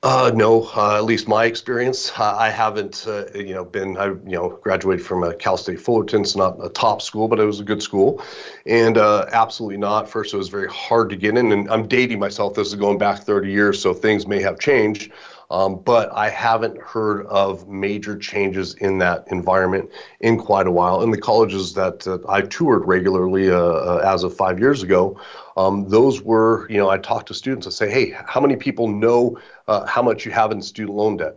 Uh, 0.00 0.30
no, 0.32 0.62
uh, 0.76 0.96
at 0.96 1.04
least 1.04 1.26
my 1.26 1.44
experience. 1.46 2.12
Uh, 2.16 2.36
I 2.38 2.50
haven't, 2.50 3.04
uh, 3.08 3.24
you 3.34 3.52
know, 3.52 3.64
been. 3.64 3.96
I, 3.96 4.06
you 4.06 4.36
know, 4.36 4.50
graduated 4.62 5.04
from 5.04 5.24
a 5.24 5.34
Cal 5.34 5.56
State 5.56 5.80
Fullerton. 5.80 6.20
It's 6.20 6.36
not 6.36 6.64
a 6.64 6.68
top 6.68 7.02
school, 7.02 7.26
but 7.26 7.40
it 7.40 7.44
was 7.44 7.58
a 7.58 7.64
good 7.64 7.82
school, 7.82 8.22
and 8.64 8.96
uh, 8.96 9.26
absolutely 9.32 9.78
not. 9.78 10.08
First, 10.08 10.34
it 10.34 10.36
was 10.36 10.50
very 10.50 10.68
hard 10.68 11.10
to 11.10 11.16
get 11.16 11.36
in, 11.36 11.50
and 11.50 11.68
I'm 11.68 11.88
dating 11.88 12.20
myself. 12.20 12.54
This 12.54 12.68
is 12.68 12.76
going 12.76 12.98
back 12.98 13.24
30 13.24 13.50
years, 13.50 13.82
so 13.82 13.92
things 13.92 14.24
may 14.24 14.40
have 14.40 14.60
changed. 14.60 15.10
Um, 15.50 15.80
but 15.82 16.12
I 16.12 16.28
haven't 16.28 16.78
heard 16.78 17.24
of 17.26 17.68
major 17.68 18.18
changes 18.18 18.74
in 18.74 18.98
that 18.98 19.24
environment 19.28 19.90
in 20.20 20.36
quite 20.36 20.66
a 20.66 20.70
while. 20.70 21.02
In 21.02 21.10
the 21.10 21.20
colleges 21.20 21.72
that 21.72 22.06
uh, 22.06 22.18
I 22.28 22.42
toured 22.42 22.86
regularly 22.86 23.50
uh, 23.50 23.56
uh, 23.56 24.02
as 24.04 24.24
of 24.24 24.36
five 24.36 24.58
years 24.58 24.82
ago, 24.82 25.18
um, 25.56 25.88
those 25.88 26.20
were, 26.20 26.68
you 26.70 26.76
know, 26.76 26.90
I 26.90 26.98
talked 26.98 27.28
to 27.28 27.34
students 27.34 27.66
and 27.66 27.72
say, 27.72 27.90
hey, 27.90 28.14
how 28.26 28.40
many 28.40 28.56
people 28.56 28.88
know 28.88 29.38
uh, 29.68 29.86
how 29.86 30.02
much 30.02 30.26
you 30.26 30.32
have 30.32 30.52
in 30.52 30.60
student 30.60 30.96
loan 30.96 31.16
debt? 31.16 31.36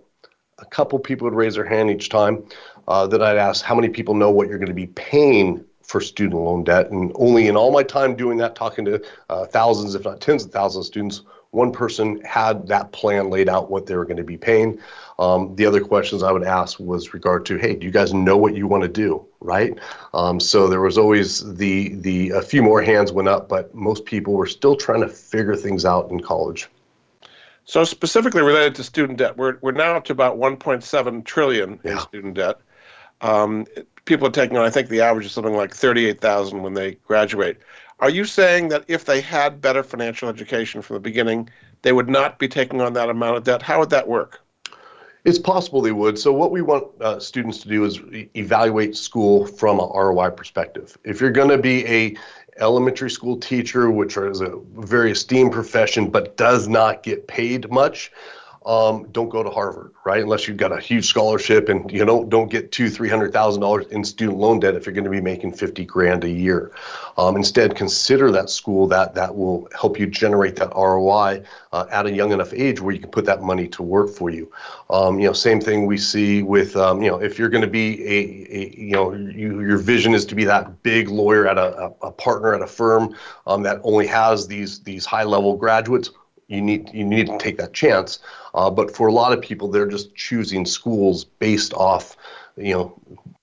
A 0.59 0.65
couple 0.65 0.99
people 0.99 1.25
would 1.25 1.33
raise 1.33 1.55
their 1.55 1.65
hand 1.65 1.89
each 1.89 2.09
time. 2.09 2.43
Uh, 2.87 3.07
that 3.07 3.21
I'd 3.21 3.37
ask, 3.37 3.63
how 3.63 3.75
many 3.75 3.89
people 3.89 4.15
know 4.15 4.31
what 4.31 4.49
you're 4.49 4.57
going 4.57 4.67
to 4.67 4.73
be 4.73 4.87
paying 4.87 5.63
for 5.83 6.01
student 6.01 6.41
loan 6.41 6.63
debt? 6.63 6.89
And 6.91 7.11
only 7.15 7.47
in 7.47 7.55
all 7.55 7.71
my 7.71 7.83
time 7.83 8.15
doing 8.15 8.37
that, 8.39 8.55
talking 8.55 8.83
to 8.85 9.01
uh, 9.29 9.45
thousands, 9.45 9.95
if 9.95 10.03
not 10.03 10.19
tens 10.19 10.43
of 10.43 10.51
thousands 10.51 10.87
of 10.87 10.87
students, 10.87 11.21
one 11.51 11.71
person 11.71 12.21
had 12.21 12.67
that 12.67 12.91
plan 12.93 13.29
laid 13.29 13.49
out 13.49 13.69
what 13.69 13.85
they 13.85 13.95
were 13.95 14.05
going 14.05 14.17
to 14.17 14.23
be 14.23 14.37
paying. 14.37 14.79
Um, 15.19 15.55
the 15.55 15.65
other 15.65 15.81
questions 15.81 16.23
I 16.23 16.31
would 16.31 16.43
ask 16.43 16.79
was 16.79 17.13
regard 17.13 17.45
to, 17.47 17.57
hey, 17.57 17.75
do 17.75 17.85
you 17.85 17.91
guys 17.91 18.13
know 18.13 18.37
what 18.37 18.55
you 18.55 18.67
want 18.67 18.83
to 18.83 18.89
do, 18.89 19.25
right? 19.41 19.77
Um, 20.13 20.39
so 20.39 20.67
there 20.67 20.81
was 20.81 20.97
always 20.97 21.55
the 21.55 21.89
the 21.95 22.29
a 22.29 22.41
few 22.41 22.63
more 22.63 22.81
hands 22.81 23.11
went 23.11 23.27
up, 23.27 23.49
but 23.49 23.75
most 23.75 24.05
people 24.05 24.33
were 24.33 24.47
still 24.47 24.75
trying 24.75 25.01
to 25.01 25.09
figure 25.09 25.55
things 25.55 25.85
out 25.85 26.09
in 26.09 26.21
college. 26.21 26.69
So 27.65 27.83
specifically 27.83 28.41
related 28.41 28.75
to 28.75 28.83
student 28.83 29.19
debt, 29.19 29.37
we're 29.37 29.57
we're 29.61 29.71
now 29.73 29.95
up 29.95 30.05
to 30.05 30.13
about 30.13 30.37
1.7 30.37 31.25
trillion 31.25 31.79
in 31.83 31.99
student 31.99 32.35
debt. 32.35 32.59
Um, 33.19 33.67
people 34.05 34.27
are 34.27 34.31
taking 34.31 34.57
on, 34.57 34.65
I 34.65 34.69
think 34.69 34.89
the 34.89 35.01
average 35.01 35.27
is 35.27 35.31
something 35.31 35.53
like 35.53 35.75
38,000 35.75 36.63
when 36.63 36.73
they 36.73 36.95
graduate. 37.05 37.59
Are 38.01 38.09
you 38.09 38.25
saying 38.25 38.69
that 38.69 38.83
if 38.87 39.05
they 39.05 39.21
had 39.21 39.61
better 39.61 39.83
financial 39.83 40.27
education 40.27 40.81
from 40.81 40.95
the 40.95 40.99
beginning, 40.99 41.49
they 41.83 41.93
would 41.93 42.09
not 42.09 42.39
be 42.39 42.47
taking 42.47 42.81
on 42.81 42.93
that 42.93 43.09
amount 43.09 43.37
of 43.37 43.43
debt? 43.43 43.61
How 43.61 43.79
would 43.79 43.91
that 43.91 44.07
work? 44.07 44.41
It's 45.23 45.37
possible 45.37 45.81
they 45.81 45.91
would. 45.91 46.17
So 46.17 46.33
what 46.33 46.49
we 46.49 46.63
want 46.63 46.87
uh, 46.99 47.19
students 47.19 47.59
to 47.59 47.67
do 47.67 47.85
is 47.85 47.99
evaluate 48.35 48.97
school 48.97 49.45
from 49.45 49.79
a 49.79 49.85
ROI 49.93 50.31
perspective. 50.31 50.97
If 51.03 51.21
you're 51.21 51.31
going 51.31 51.49
to 51.49 51.59
be 51.59 51.85
a 51.85 52.15
elementary 52.57 53.11
school 53.11 53.37
teacher, 53.37 53.91
which 53.91 54.17
is 54.17 54.41
a 54.41 54.57
very 54.77 55.11
esteemed 55.11 55.51
profession 55.51 56.09
but 56.09 56.37
does 56.37 56.67
not 56.67 57.03
get 57.03 57.27
paid 57.27 57.69
much, 57.69 58.11
um, 58.63 59.07
don't 59.11 59.29
go 59.29 59.41
to 59.41 59.49
Harvard, 59.49 59.91
right? 60.05 60.21
Unless 60.21 60.47
you've 60.47 60.57
got 60.57 60.71
a 60.71 60.79
huge 60.79 61.07
scholarship 61.07 61.67
and 61.67 61.91
you 61.91 62.05
know 62.05 62.23
don't 62.23 62.49
get 62.49 62.71
two, 62.71 62.89
three 62.89 63.09
hundred 63.09 63.33
thousand 63.33 63.61
dollars 63.61 63.87
in 63.87 64.03
student 64.03 64.37
loan 64.37 64.59
debt 64.59 64.75
if 64.75 64.85
you're 64.85 64.93
going 64.93 65.05
to 65.05 65.09
be 65.09 65.19
making 65.19 65.53
fifty 65.53 65.83
grand 65.83 66.23
a 66.23 66.29
year. 66.29 66.71
Um, 67.17 67.35
instead, 67.35 67.75
consider 67.75 68.31
that 68.31 68.51
school 68.51 68.87
that 68.89 69.15
that 69.15 69.35
will 69.35 69.67
help 69.77 69.99
you 69.99 70.05
generate 70.05 70.55
that 70.57 70.69
ROI 70.75 71.43
uh, 71.73 71.85
at 71.91 72.05
a 72.05 72.11
young 72.11 72.31
enough 72.31 72.53
age 72.53 72.79
where 72.79 72.93
you 72.93 72.99
can 72.99 73.09
put 73.09 73.25
that 73.25 73.41
money 73.41 73.67
to 73.69 73.81
work 73.81 74.11
for 74.11 74.29
you. 74.29 74.51
Um, 74.91 75.19
you 75.19 75.25
know, 75.25 75.33
same 75.33 75.59
thing 75.59 75.87
we 75.87 75.97
see 75.97 76.43
with 76.43 76.75
um, 76.75 77.01
you 77.01 77.09
know 77.09 77.19
if 77.19 77.39
you're 77.39 77.49
going 77.49 77.63
to 77.63 77.67
be 77.67 78.03
a, 78.05 78.47
a 78.51 78.75
you 78.77 78.91
know 78.91 79.13
you, 79.13 79.61
your 79.61 79.79
vision 79.79 80.13
is 80.13 80.23
to 80.25 80.35
be 80.35 80.43
that 80.45 80.83
big 80.83 81.09
lawyer 81.09 81.47
at 81.47 81.57
a, 81.57 81.91
a, 82.03 82.11
partner 82.11 82.53
at 82.53 82.61
a 82.61 82.67
firm 82.67 83.15
um, 83.47 83.63
that 83.63 83.81
only 83.83 84.05
has 84.05 84.45
these 84.45 84.81
these 84.81 85.03
high 85.03 85.23
level 85.23 85.57
graduates 85.57 86.11
you 86.51 86.61
need 86.61 86.89
you 86.93 87.05
need 87.05 87.27
to 87.27 87.37
take 87.37 87.57
that 87.57 87.73
chance. 87.73 88.19
Uh, 88.53 88.69
but 88.69 88.95
for 88.95 89.07
a 89.07 89.13
lot 89.13 89.31
of 89.33 89.41
people, 89.41 89.69
they're 89.69 89.87
just 89.87 90.13
choosing 90.15 90.65
schools 90.65 91.23
based 91.23 91.73
off, 91.73 92.17
you 92.57 92.73
know, 92.73 92.99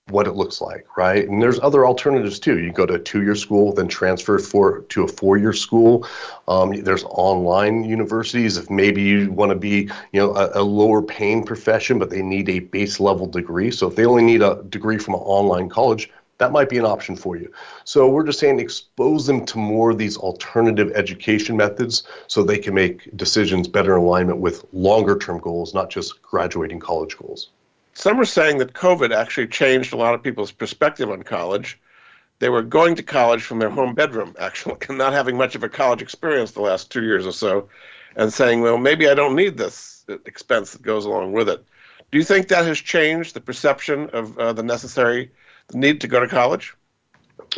what 0.09 0.27
it 0.27 0.33
looks 0.33 0.61
like, 0.61 0.85
right? 0.97 1.27
And 1.27 1.41
there's 1.41 1.59
other 1.59 1.85
alternatives 1.85 2.39
too. 2.39 2.59
You 2.59 2.71
go 2.71 2.85
to 2.85 2.95
a 2.95 2.99
two-year 2.99 3.35
school, 3.35 3.73
then 3.73 3.87
transfer 3.87 4.39
for 4.39 4.81
to 4.81 5.03
a 5.03 5.07
four-year 5.07 5.53
school. 5.53 6.07
Um, 6.47 6.73
there's 6.81 7.03
online 7.05 7.83
universities. 7.83 8.57
If 8.57 8.69
maybe 8.69 9.01
you 9.01 9.31
want 9.31 9.51
to 9.51 9.55
be, 9.55 9.89
you 10.11 10.19
know, 10.19 10.35
a, 10.35 10.61
a 10.61 10.63
lower 10.63 11.01
paying 11.01 11.43
profession, 11.43 11.99
but 11.99 12.09
they 12.09 12.21
need 12.21 12.49
a 12.49 12.59
base 12.59 12.99
level 12.99 13.27
degree. 13.27 13.71
So 13.71 13.87
if 13.87 13.95
they 13.95 14.05
only 14.05 14.23
need 14.23 14.41
a 14.41 14.63
degree 14.69 14.97
from 14.97 15.15
an 15.15 15.21
online 15.21 15.69
college, 15.69 16.09
that 16.39 16.51
might 16.53 16.69
be 16.69 16.77
an 16.77 16.85
option 16.85 17.15
for 17.15 17.35
you. 17.35 17.51
So 17.83 18.09
we're 18.09 18.25
just 18.25 18.39
saying 18.39 18.59
expose 18.59 19.27
them 19.27 19.45
to 19.45 19.57
more 19.57 19.91
of 19.91 19.97
these 19.97 20.17
alternative 20.17 20.91
education 20.95 21.55
methods 21.55 22.03
so 22.27 22.41
they 22.41 22.57
can 22.57 22.73
make 22.73 23.15
decisions 23.15 23.67
better 23.67 23.95
in 23.95 24.01
alignment 24.01 24.39
with 24.39 24.65
longer 24.73 25.17
term 25.17 25.39
goals, 25.39 25.73
not 25.73 25.89
just 25.89 26.21
graduating 26.21 26.79
college 26.79 27.17
goals. 27.17 27.49
Some 27.93 28.19
are 28.19 28.25
saying 28.25 28.59
that 28.59 28.73
COVID 28.73 29.13
actually 29.13 29.47
changed 29.47 29.93
a 29.93 29.97
lot 29.97 30.13
of 30.13 30.23
people's 30.23 30.51
perspective 30.51 31.11
on 31.11 31.23
college. 31.23 31.77
They 32.39 32.47
were 32.47 32.63
going 32.63 32.95
to 32.95 33.03
college 33.03 33.43
from 33.43 33.59
their 33.59 33.69
home 33.69 33.93
bedroom, 33.93 34.33
actually, 34.39 34.77
and 34.89 34.97
not 34.97 35.11
having 35.11 35.35
much 35.35 35.55
of 35.55 35.63
a 35.63 35.69
college 35.69 36.01
experience 36.01 36.51
the 36.51 36.61
last 36.61 36.89
two 36.89 37.03
years 37.03 37.27
or 37.27 37.33
so, 37.33 37.67
and 38.15 38.31
saying, 38.31 38.61
well, 38.61 38.77
maybe 38.77 39.09
I 39.09 39.13
don't 39.13 39.35
need 39.35 39.57
this 39.57 40.05
expense 40.25 40.71
that 40.71 40.81
goes 40.81 41.03
along 41.03 41.33
with 41.33 41.49
it. 41.49 41.65
Do 42.11 42.17
you 42.17 42.23
think 42.23 42.47
that 42.47 42.65
has 42.65 42.79
changed 42.79 43.35
the 43.35 43.41
perception 43.41 44.09
of 44.11 44.37
uh, 44.39 44.53
the 44.53 44.63
necessary 44.63 45.31
need 45.73 46.01
to 46.01 46.07
go 46.07 46.19
to 46.19 46.27
college? 46.27 46.75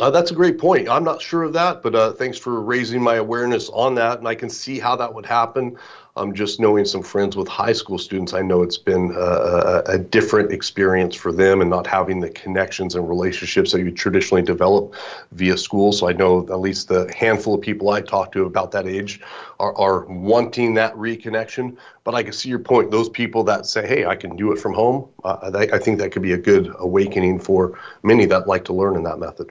Uh, 0.00 0.10
that's 0.10 0.30
a 0.30 0.34
great 0.34 0.58
point. 0.58 0.88
I'm 0.88 1.04
not 1.04 1.20
sure 1.20 1.42
of 1.42 1.52
that, 1.52 1.82
but 1.82 1.94
uh, 1.94 2.12
thanks 2.12 2.38
for 2.38 2.60
raising 2.60 3.02
my 3.02 3.16
awareness 3.16 3.68
on 3.70 3.94
that. 3.96 4.18
And 4.18 4.26
I 4.26 4.34
can 4.34 4.48
see 4.48 4.78
how 4.78 4.96
that 4.96 5.12
would 5.12 5.26
happen. 5.26 5.76
Um, 6.14 6.34
just 6.34 6.60
knowing 6.60 6.84
some 6.84 7.02
friends 7.02 7.36
with 7.36 7.48
high 7.48 7.72
school 7.72 7.96
students, 7.96 8.34
I 8.34 8.42
know 8.42 8.62
it's 8.62 8.76
been 8.76 9.14
a, 9.16 9.82
a, 9.86 9.98
different 9.98 10.52
experience 10.52 11.16
for 11.16 11.32
them 11.32 11.62
and 11.62 11.70
not 11.70 11.86
having 11.86 12.20
the 12.20 12.28
connections 12.28 12.94
and 12.94 13.08
relationships 13.08 13.72
that 13.72 13.80
you 13.80 13.90
traditionally 13.90 14.42
develop 14.42 14.94
via 15.30 15.56
school. 15.56 15.90
So 15.90 16.10
I 16.10 16.12
know 16.12 16.40
at 16.40 16.60
least 16.60 16.88
the 16.88 17.10
handful 17.16 17.54
of 17.54 17.62
people 17.62 17.88
I 17.88 18.02
talk 18.02 18.30
to 18.32 18.44
about 18.44 18.72
that 18.72 18.86
age 18.86 19.22
are, 19.58 19.74
are 19.78 20.04
wanting 20.04 20.74
that 20.74 20.94
reconnection. 20.96 21.78
But 22.04 22.14
I 22.14 22.22
can 22.22 22.34
see 22.34 22.50
your 22.50 22.58
point. 22.58 22.90
Those 22.90 23.08
people 23.08 23.42
that 23.44 23.64
say, 23.64 23.86
hey, 23.86 24.04
I 24.04 24.14
can 24.14 24.36
do 24.36 24.52
it 24.52 24.58
from 24.58 24.74
home, 24.74 25.08
uh, 25.24 25.50
I 25.72 25.78
think 25.78 25.98
that 25.98 26.12
could 26.12 26.20
be 26.20 26.32
a 26.32 26.38
good 26.38 26.74
awakening 26.78 27.40
for 27.40 27.78
many 28.02 28.26
that 28.26 28.46
like 28.46 28.66
to 28.66 28.74
learn 28.74 28.96
in 28.96 29.02
that 29.04 29.18
method. 29.18 29.50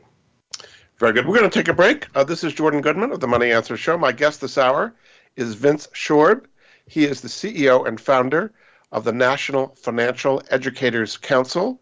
Very 1.00 1.14
good. 1.14 1.26
We're 1.26 1.40
going 1.40 1.50
to 1.50 1.60
take 1.60 1.70
a 1.70 1.74
break. 1.74 2.06
Uh, 2.14 2.24
this 2.24 2.44
is 2.44 2.54
Jordan 2.54 2.82
Goodman 2.82 3.12
of 3.12 3.20
the 3.20 3.28
Money 3.28 3.52
Answer 3.52 3.76
Show. 3.76 3.98
My 3.98 4.12
guest 4.12 4.42
this 4.42 4.60
hour 4.60 4.94
is 5.36 5.56
Vince 5.56 5.88
Shorb. 5.88 6.46
He 6.92 7.06
is 7.06 7.22
the 7.22 7.30
CEO 7.30 7.88
and 7.88 8.02
founder 8.02 8.52
of 8.92 9.06
the 9.06 9.14
National 9.14 9.70
Financial 9.76 10.44
Educators 10.50 11.16
Council, 11.16 11.80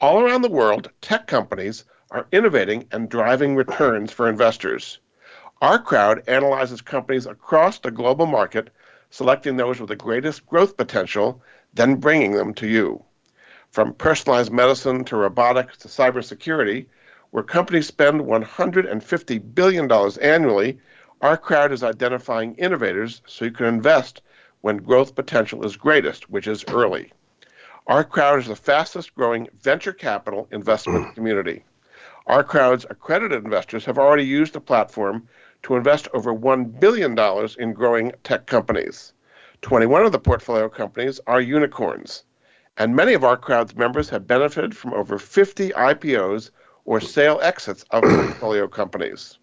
All 0.00 0.22
around 0.22 0.40
the 0.40 0.48
world, 0.48 0.88
tech 1.02 1.26
companies 1.26 1.84
are 2.10 2.26
innovating 2.32 2.88
and 2.92 3.10
driving 3.10 3.54
returns 3.54 4.10
for 4.10 4.30
investors. 4.30 5.00
OurCrowd 5.60 6.26
analyzes 6.26 6.80
companies 6.80 7.26
across 7.26 7.80
the 7.80 7.90
global 7.90 8.24
market, 8.24 8.70
selecting 9.10 9.58
those 9.58 9.78
with 9.78 9.90
the 9.90 9.96
greatest 9.96 10.46
growth 10.46 10.78
potential 10.78 11.42
then 11.74 11.96
bringing 11.96 12.32
them 12.32 12.54
to 12.54 12.66
you. 12.66 13.02
From 13.70 13.94
personalized 13.94 14.52
medicine 14.52 15.04
to 15.04 15.16
robotics 15.16 15.78
to 15.78 15.88
cybersecurity, 15.88 16.86
where 17.30 17.42
companies 17.42 17.86
spend 17.86 18.20
$150 18.20 19.54
billion 19.54 19.90
annually, 20.20 20.78
OurCrowd 21.22 21.72
is 21.72 21.82
identifying 21.82 22.54
innovators 22.56 23.22
so 23.26 23.44
you 23.44 23.50
can 23.50 23.66
invest 23.66 24.22
when 24.60 24.76
growth 24.76 25.14
potential 25.14 25.64
is 25.64 25.76
greatest, 25.76 26.28
which 26.28 26.46
is 26.46 26.64
early. 26.68 27.12
OurCrowd 27.88 28.40
is 28.40 28.46
the 28.46 28.56
fastest 28.56 29.14
growing 29.14 29.48
venture 29.60 29.92
capital 29.92 30.46
investment 30.52 31.06
mm. 31.06 31.14
community. 31.14 31.64
OurCrowd's 32.28 32.86
accredited 32.90 33.44
investors 33.44 33.84
have 33.84 33.98
already 33.98 34.24
used 34.24 34.52
the 34.52 34.60
platform 34.60 35.26
to 35.62 35.76
invest 35.76 36.08
over 36.12 36.34
$1 36.34 36.78
billion 36.78 37.16
in 37.58 37.72
growing 37.72 38.12
tech 38.24 38.46
companies. 38.46 39.12
21 39.62 40.04
of 40.04 40.10
the 40.10 40.18
portfolio 40.18 40.68
companies 40.68 41.20
are 41.28 41.40
unicorns, 41.40 42.24
and 42.78 42.96
many 42.96 43.14
of 43.14 43.22
OurCrowd's 43.22 43.76
members 43.76 44.08
have 44.08 44.26
benefited 44.26 44.76
from 44.76 44.92
over 44.92 45.20
50 45.20 45.70
IPOs 45.70 46.50
or 46.84 47.00
sale 47.00 47.38
exits 47.40 47.84
of 47.90 48.02
portfolio 48.02 48.66
companies. 48.66 49.38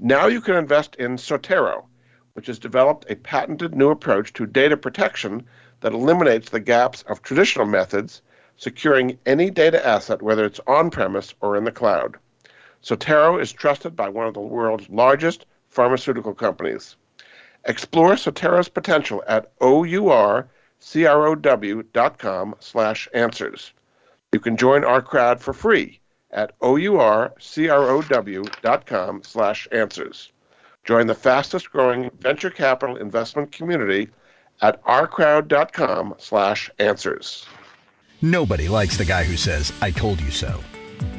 Now 0.00 0.26
you 0.26 0.40
can 0.40 0.56
invest 0.56 0.96
in 0.96 1.16
Sotero, 1.16 1.84
which 2.32 2.48
has 2.48 2.58
developed 2.58 3.08
a 3.08 3.14
patented 3.14 3.76
new 3.76 3.90
approach 3.90 4.32
to 4.32 4.44
data 4.44 4.76
protection 4.76 5.46
that 5.82 5.92
eliminates 5.92 6.50
the 6.50 6.58
gaps 6.58 7.02
of 7.02 7.22
traditional 7.22 7.66
methods 7.66 8.22
securing 8.56 9.16
any 9.24 9.50
data 9.50 9.86
asset, 9.86 10.20
whether 10.20 10.44
it's 10.44 10.60
on 10.66 10.90
premise 10.90 11.32
or 11.40 11.56
in 11.56 11.62
the 11.62 11.70
cloud. 11.70 12.16
Sotero 12.82 13.40
is 13.40 13.52
trusted 13.52 13.94
by 13.94 14.08
one 14.08 14.26
of 14.26 14.34
the 14.34 14.40
world's 14.40 14.88
largest 14.88 15.46
pharmaceutical 15.68 16.34
companies. 16.34 16.96
Explore 17.66 18.16
Sotero's 18.16 18.68
potential 18.68 19.22
at 19.26 19.58
OURCROWD.com 19.58 20.46
slash 22.60 23.08
answers. 23.14 23.72
You 24.32 24.40
can 24.40 24.56
join 24.56 24.82
OurCrowd 24.82 25.40
for 25.40 25.52
free 25.52 26.00
at 26.30 26.58
OURCROWD.com 26.60 27.32
slash 29.22 29.68
answers. 29.72 30.32
Join 30.84 31.06
the 31.06 31.14
fastest 31.14 31.70
growing 31.70 32.10
venture 32.18 32.50
capital 32.50 32.96
investment 32.96 33.52
community 33.52 34.10
at 34.60 34.82
ourcrowd.com 34.84 36.16
slash 36.18 36.70
answers. 36.78 37.46
Nobody 38.20 38.68
likes 38.68 38.96
the 38.96 39.04
guy 39.04 39.24
who 39.24 39.36
says, 39.36 39.72
I 39.80 39.90
told 39.90 40.20
you 40.20 40.30
so. 40.30 40.60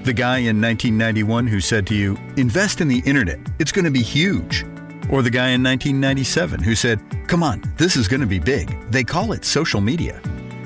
The 0.04 0.14
guy 0.14 0.38
in 0.40 0.62
1991 0.62 1.48
who 1.48 1.60
said 1.60 1.88
to 1.88 1.96
you, 1.96 2.18
invest 2.38 2.82
in 2.82 2.88
the 2.88 3.02
internet, 3.06 3.40
it's 3.60 3.72
going 3.72 3.86
to 3.86 3.92
be 3.92 4.02
huge. 4.02 4.66
Or 5.10 5.22
the 5.22 5.30
guy 5.30 5.50
in 5.50 5.64
1997 5.64 6.64
who 6.64 6.76
said, 6.76 7.00
Come 7.28 7.44
on, 7.44 7.62
this 7.78 7.96
is 7.96 8.08
going 8.08 8.22
to 8.22 8.28
be 8.28 8.40
big. 8.40 8.76
They 8.90 9.04
call 9.04 9.32
it 9.32 9.46
social 9.46 9.82
media. 9.82 10.22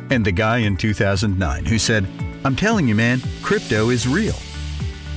And 0.10 0.26
the 0.26 0.32
guy 0.32 0.60
in 0.60 0.78
2009 0.78 1.66
who 1.66 1.78
said, 1.78 2.08
I'm 2.44 2.56
telling 2.56 2.88
you, 2.88 2.96
man, 2.96 3.22
crypto 3.42 3.90
is 3.90 4.08
real. 4.08 4.36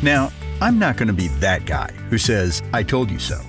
Now, 0.03 0.33
I'm 0.61 0.79
not 0.79 0.97
going 0.97 1.09
to 1.09 1.15
be 1.15 1.29
that 1.39 1.67
guy 1.67 1.91
who 2.11 2.19
says, 2.19 2.63
I 2.73 2.83
told 2.83 3.11
you 3.11 3.19
so. 3.19 3.41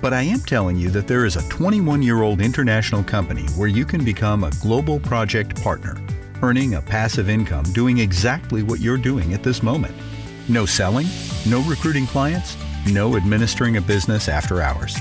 But 0.00 0.12
I 0.12 0.22
am 0.22 0.40
telling 0.40 0.76
you 0.76 0.90
that 0.90 1.06
there 1.06 1.24
is 1.24 1.36
a 1.36 1.48
21 1.48 2.02
year 2.02 2.22
old 2.22 2.40
international 2.40 3.02
company 3.02 3.46
where 3.56 3.68
you 3.68 3.86
can 3.86 4.04
become 4.04 4.44
a 4.44 4.50
global 4.60 5.00
project 5.00 5.62
partner, 5.62 5.96
earning 6.42 6.74
a 6.74 6.82
passive 6.82 7.30
income 7.30 7.64
doing 7.72 7.98
exactly 7.98 8.62
what 8.62 8.80
you're 8.80 8.98
doing 8.98 9.32
at 9.32 9.42
this 9.42 9.62
moment. 9.62 9.94
No 10.48 10.66
selling, 10.66 11.06
no 11.46 11.62
recruiting 11.62 12.06
clients, 12.06 12.56
no 12.86 13.16
administering 13.16 13.78
a 13.78 13.80
business 13.80 14.28
after 14.28 14.60
hours. 14.60 14.96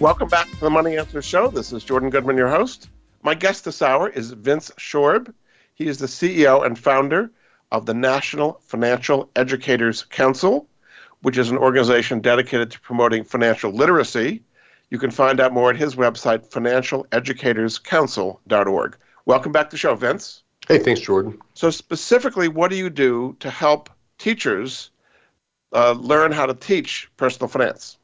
Welcome 0.00 0.28
back 0.28 0.50
to 0.50 0.60
the 0.60 0.70
Money 0.70 0.98
Answer 0.98 1.22
Show. 1.22 1.48
This 1.48 1.72
is 1.72 1.84
Jordan 1.84 2.10
Goodman, 2.10 2.36
your 2.36 2.48
host. 2.48 2.88
My 3.22 3.34
guest 3.34 3.64
this 3.64 3.80
hour 3.80 4.08
is 4.08 4.32
Vince 4.32 4.70
Shorb. 4.78 5.32
He 5.74 5.86
is 5.86 5.98
the 5.98 6.06
CEO 6.06 6.66
and 6.66 6.78
founder 6.78 7.30
of 7.70 7.86
the 7.86 7.94
National 7.94 8.60
Financial 8.64 9.30
Educators 9.36 10.02
Council, 10.02 10.66
which 11.22 11.38
is 11.38 11.50
an 11.50 11.58
organization 11.58 12.20
dedicated 12.20 12.72
to 12.72 12.80
promoting 12.80 13.24
financial 13.24 13.72
literacy 13.72 14.42
you 14.90 14.98
can 14.98 15.10
find 15.10 15.40
out 15.40 15.52
more 15.52 15.70
at 15.70 15.76
his 15.76 15.96
website, 15.96 16.48
financialeducatorscouncil.org. 16.50 18.96
Welcome 19.26 19.52
back 19.52 19.70
to 19.70 19.74
the 19.74 19.78
show, 19.78 19.96
Vince. 19.96 20.42
Hey, 20.68 20.78
thanks, 20.78 21.00
Jordan. 21.00 21.38
So, 21.54 21.70
specifically, 21.70 22.48
what 22.48 22.70
do 22.70 22.76
you 22.76 22.90
do 22.90 23.34
to 23.40 23.48
help 23.50 23.88
teachers 24.18 24.90
uh, 25.72 25.92
learn 25.92 26.32
how 26.32 26.44
to 26.46 26.54
teach 26.54 27.10
personal 27.16 27.48
finance? 27.48 27.96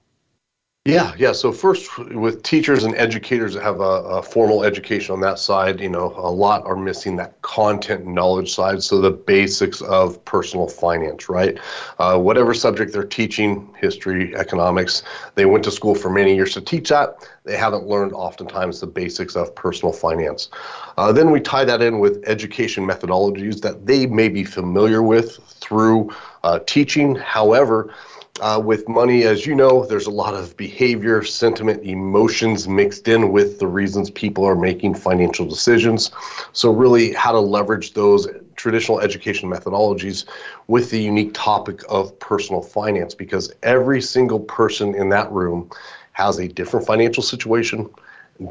Yeah, 0.87 1.12
yeah. 1.18 1.32
So 1.32 1.52
first, 1.52 1.99
with 1.99 2.42
teachers 2.42 2.84
and 2.84 2.94
educators 2.94 3.52
that 3.52 3.62
have 3.62 3.80
a, 3.80 3.82
a, 3.82 4.22
formal 4.22 4.64
education 4.64 5.12
on 5.12 5.20
that 5.20 5.38
side, 5.38 5.78
you 5.78 5.90
know, 5.90 6.14
a 6.16 6.30
lot 6.30 6.64
are 6.64 6.75
missing 6.75 7.16
that 7.16 7.42
content 7.42 8.06
knowledge 8.06 8.54
side. 8.54 8.82
So 8.82 8.99
the 8.99 9.10
basics 9.10 9.82
of 9.82 10.25
personal 10.25 10.68
finance, 10.68 11.28
right? 11.28 11.58
Uh, 11.99 12.18
whatever 12.18 12.54
subject 12.54 12.94
they're 12.94 13.04
teaching, 13.04 13.68
history, 13.78 14.34
economics, 14.34 15.02
they 15.34 15.44
went 15.44 15.64
to 15.64 15.70
school 15.70 15.94
for 15.94 16.08
many 16.08 16.34
years 16.34 16.54
to 16.54 16.62
teach 16.62 16.88
that. 16.88 17.28
They 17.44 17.58
haven't 17.58 17.84
learned 17.87 18.14
oftentimes 18.14 18.80
the 18.80 18.87
basics 18.87 19.37
of 19.37 19.54
personal 19.54 19.92
finance. 19.92 20.49
Uh, 20.96 21.12
then 21.12 21.30
we 21.30 21.40
tie 21.40 21.66
that 21.66 21.82
in 21.82 21.99
with 21.99 22.22
education 22.26 22.87
methodologies 22.87 23.60
that 23.60 23.84
they 23.84 24.06
may 24.06 24.30
be 24.30 24.44
familiar 24.44 25.02
with 25.02 25.37
through 25.60 26.10
uh, 26.42 26.58
teaching. 26.66 27.16
However, 27.16 27.92
uh, 28.40 28.61
with 28.62 28.88
money, 28.88 29.25
as 29.25 29.47
you 29.47 29.54
know, 29.54 29.85
there's 29.85 30.06
a 30.06 30.11
lot 30.11 30.35
of 30.35 30.56
behavior, 30.56 31.23
sentiment, 31.23 31.85
emotions 31.85 32.66
mixed 32.66 33.06
in 33.06 33.32
with 33.32 33.59
the 33.59 33.66
reasons 33.66 34.11
people 34.11 34.44
are 34.44 34.56
making 34.56 34.94
financial 34.94 35.47
decisions. 35.47 36.11
So, 36.52 36.70
really, 36.73 37.12
how 37.12 37.32
to 37.32 37.40
leverage 37.40 37.92
those 37.92 38.26
traditional 38.56 39.00
education 39.00 39.50
methodologies 39.50 40.25
with 40.66 40.90
the 40.90 41.00
unique 41.00 41.35
topic 41.35 41.82
of 41.88 42.18
personal 42.18 42.62
finance 42.62 43.14
because 43.14 43.52
every 43.62 44.00
single 44.00 44.40
person 44.40 44.94
in 44.94 45.11
that 45.11 45.30
room 45.30 45.70
has 46.12 46.38
a 46.38 46.49
different 46.49 46.87
financial 46.87 47.23
situation, 47.23 47.88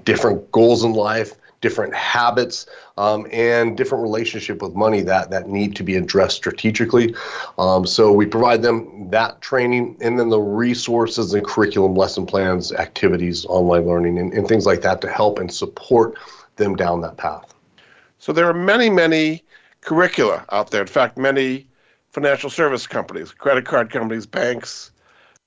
different 0.03 0.51
goals 0.51 0.83
in 0.83 0.93
life, 0.93 1.33
different 1.61 1.93
habits 1.93 2.65
um, 2.97 3.27
and 3.31 3.75
different 3.75 4.01
relationship 4.01 4.61
with 4.61 4.75
money 4.75 5.01
that 5.01 5.29
that 5.29 5.47
need 5.49 5.75
to 5.75 5.83
be 5.83 5.95
addressed 5.95 6.37
strategically. 6.37 7.13
Um, 7.57 7.85
so 7.85 8.11
we 8.11 8.25
provide 8.25 8.61
them 8.61 9.09
that 9.09 9.41
training 9.41 9.97
and 10.01 10.19
then 10.19 10.29
the 10.29 10.39
resources 10.39 11.33
and 11.33 11.45
curriculum, 11.45 11.95
lesson 11.95 12.25
plans, 12.25 12.71
activities, 12.71 13.45
online 13.45 13.85
learning, 13.85 14.17
and, 14.17 14.33
and 14.33 14.47
things 14.47 14.65
like 14.65 14.81
that 14.81 15.01
to 15.01 15.09
help 15.09 15.39
and 15.39 15.51
support 15.51 16.17
them 16.55 16.75
down 16.75 17.01
that 17.01 17.17
path. 17.17 17.53
So 18.17 18.33
there 18.33 18.47
are 18.47 18.53
many, 18.53 18.89
many 18.89 19.43
curricula 19.81 20.45
out 20.51 20.71
there. 20.71 20.81
In 20.81 20.87
fact, 20.87 21.17
many 21.17 21.67
financial 22.11 22.49
service 22.49 22.87
companies, 22.87 23.31
credit 23.31 23.65
card 23.65 23.89
companies, 23.89 24.25
banks, 24.25 24.91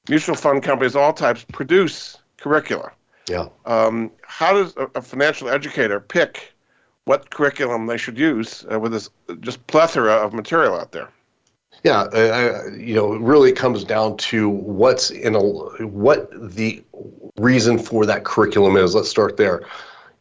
mutual 0.09 0.35
fund 0.35 0.63
companies, 0.63 0.97
all 0.97 1.13
types 1.13 1.45
produce 1.53 2.19
curricula. 2.39 2.93
Yeah. 3.33 3.49
Um, 3.65 4.11
how 4.21 4.53
does 4.53 4.77
a, 4.77 4.91
a, 4.95 5.01
financial 5.01 5.49
educator 5.49 5.99
pick 5.99 6.53
what 7.07 7.31
curriculum 7.31 7.87
they 7.87 7.97
should 7.97 8.19
use 8.19 8.67
uh, 8.71 8.79
with 8.79 8.93
this 8.93 9.09
just 9.41 9.67
plethora 9.69 10.13
of 10.13 10.35
material 10.35 10.75
out 10.75 10.93
there? 10.93 11.09
Yeah, 11.83 12.03
uh, 12.03 12.65
you 12.77 12.95
know, 12.95 13.15
it 13.15 13.23
really 13.23 13.53
comes 13.53 13.85
down 13.85 14.19
to 14.19 14.51
what's 14.51 15.11
in 15.11 15.35
a 15.35 15.41
what 15.41 16.31
the 16.55 16.85
reason 17.39 17.79
for 17.79 18.05
that 18.05 18.25
curriculum 18.25 18.77
is. 18.77 18.95
Let's 18.95 19.09
start 19.09 19.39
there. 19.39 19.63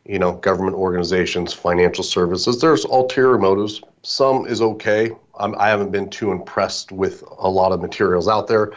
You 0.06 0.18
know, 0.18 0.32
government 0.32 0.78
organizations, 0.78 1.54
financial 1.54 2.06
services. 2.06 2.62
There's 2.62 2.86
ulterior 2.86 3.38
motives. 3.38 3.82
Some 4.04 4.48
is 4.48 4.62
okay. 4.62 5.12
I'm, 5.38 5.54
I 5.60 5.68
haven't 5.68 5.92
been 5.92 6.10
too 6.10 6.32
impressed 6.32 6.94
with 6.94 7.24
a 7.38 7.50
lot 7.50 7.74
of 7.74 7.82
materials 7.82 8.30
out 8.30 8.48
there. 8.48 8.72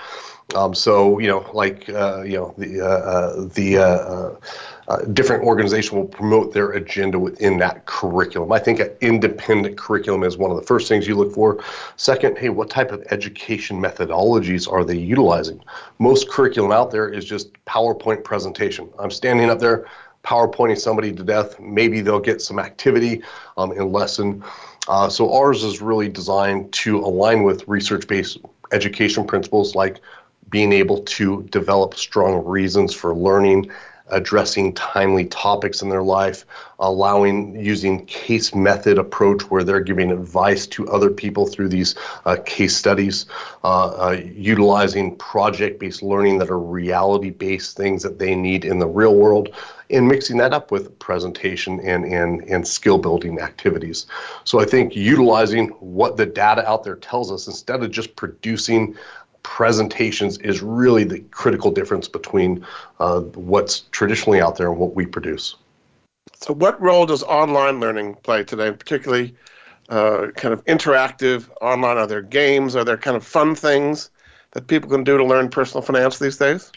Um, 0.54 0.74
so 0.74 1.18
you 1.18 1.28
know, 1.28 1.48
like 1.52 1.88
uh, 1.88 2.22
you 2.22 2.37
know, 2.37 2.54
the 2.59 2.80
uh, 2.80 2.87
uh 2.87 3.48
the 3.54 3.78
uh, 3.78 3.83
uh, 3.83 4.37
uh, 4.88 4.98
different 5.07 5.42
organization 5.44 5.96
will 5.96 6.07
promote 6.07 6.52
their 6.52 6.72
agenda 6.72 7.18
within 7.18 7.59
that 7.59 7.87
curriculum. 7.87 8.52
I 8.52 8.59
think 8.59 8.80
an 8.80 8.90
independent 9.00 9.78
curriculum 9.78 10.22
is 10.22 10.37
one 10.37 10.50
of 10.50 10.57
the 10.57 10.62
first 10.62 10.88
things 10.88 11.09
you 11.09 11.16
look 11.16 11.33
for. 11.35 11.62
Second, 11.96 12.37
hey, 12.37 12.50
what 12.50 12.70
type 12.70 12.92
of 12.92 13.02
education 13.11 13.80
methodologies 13.80 14.70
are 14.70 14.85
they 14.85 14.96
utilizing? 14.96 15.62
Most 15.98 16.28
curriculum 16.28 16.70
out 16.70 16.90
there 16.90 17.09
is 17.09 17.24
just 17.24 17.52
PowerPoint 17.64 18.24
presentation. 18.24 18.88
I'm 18.98 19.11
standing 19.11 19.48
up 19.48 19.59
there, 19.59 19.87
PowerPointing 20.24 20.78
somebody 20.78 21.12
to 21.12 21.24
death. 21.24 21.59
Maybe 21.59 22.00
they'll 22.00 22.20
get 22.20 22.42
some 22.42 22.59
activity 22.59 23.22
um, 23.57 23.72
in 23.72 23.90
lesson. 23.90 24.44
Uh, 24.87 25.09
so 25.09 25.33
ours 25.33 25.64
is 25.64 25.80
really 25.80 26.11
designed 26.11 26.70
to 26.72 26.98
align 26.98 27.42
with 27.42 27.66
research-based 27.66 28.38
education 28.72 29.26
principles 29.26 29.74
like 29.74 30.00
being 30.55 30.73
able 30.73 31.01
to 31.03 31.43
develop 31.51 31.95
strong 31.95 32.45
reasons 32.45 32.95
for 32.95 33.12
learning, 33.12 33.69
addressing 34.11 34.73
timely 34.75 35.25
topics 35.25 35.83
in 35.83 35.88
their 35.88 36.05
life, 36.05 36.47
allowing 36.79 37.59
using 37.59 38.07
case 38.07 38.55
method 38.55 38.97
approach 38.97 39.43
where 39.51 39.64
they're 39.64 39.81
giving 39.81 40.12
advice 40.12 40.64
to 40.69 40.88
other 40.88 41.11
people 41.11 41.45
through 41.45 41.69
these 41.69 41.97
uh, 42.25 42.37
case 42.47 42.77
studies, 42.77 43.27
uh, 43.64 43.87
uh, 43.87 44.21
utilizing 44.33 45.17
project-based 45.17 46.05
learning 46.05 46.38
that 46.38 46.51
are 46.51 46.61
reality-based 46.61 47.77
things 47.77 48.05
that 48.05 48.21
they 48.21 48.37
need 48.37 48.64
in 48.64 48.79
the 48.79 48.87
real 48.87 49.17
world, 49.17 49.49
and 49.90 50.07
mixing 50.07 50.37
that 50.37 50.53
up 50.55 50.71
with 50.71 50.97
presentation 51.01 51.81
and, 51.81 52.05
and, 52.05 52.43
and 52.43 52.69
skill 52.69 52.99
building 52.99 53.40
activities. 53.40 54.07
So 54.45 54.61
I 54.61 54.67
think 54.67 54.95
utilizing 54.95 55.69
what 55.81 56.17
the 56.17 56.27
data 56.27 56.62
out 56.71 56.85
there 56.85 56.97
tells 56.97 57.33
us 57.33 57.49
instead 57.49 57.83
of 57.83 57.90
just 57.90 58.14
producing 58.14 58.95
presentations 59.44 60.38
is 60.38 60.62
really 60.62 61.04
the 61.04 61.20
critical 61.30 61.70
difference 61.70 62.09
between 62.09 62.66
uh, 62.98 63.20
what's 63.20 63.80
traditionally 63.92 64.40
out 64.40 64.57
there 64.57 64.68
and 64.68 64.78
what 64.78 64.96
we 64.96 65.07
produce. 65.07 65.54
So, 66.40 66.52
what 66.52 66.80
role 66.80 67.07
does 67.07 67.22
online 67.22 67.78
learning 67.78 68.16
play 68.16 68.42
today, 68.42 68.72
particularly 68.72 69.37
uh, 69.88 70.28
kind 70.35 70.52
of 70.52 70.64
interactive 70.64 71.48
online? 71.61 71.98
Are 71.98 72.09
there 72.09 72.22
games? 72.22 72.74
Are 72.74 72.85
there 72.85 72.96
kind 72.96 73.16
of 73.16 73.24
fun 73.24 73.54
things 73.54 74.11
that 74.52 74.66
people 74.66 74.90
can 74.90 75.04
do 75.04 75.16
to 75.16 75.24
learn 75.24 75.48
personal 75.48 75.83
finance 75.83 76.18
these 76.18 76.37
days? 76.37 76.72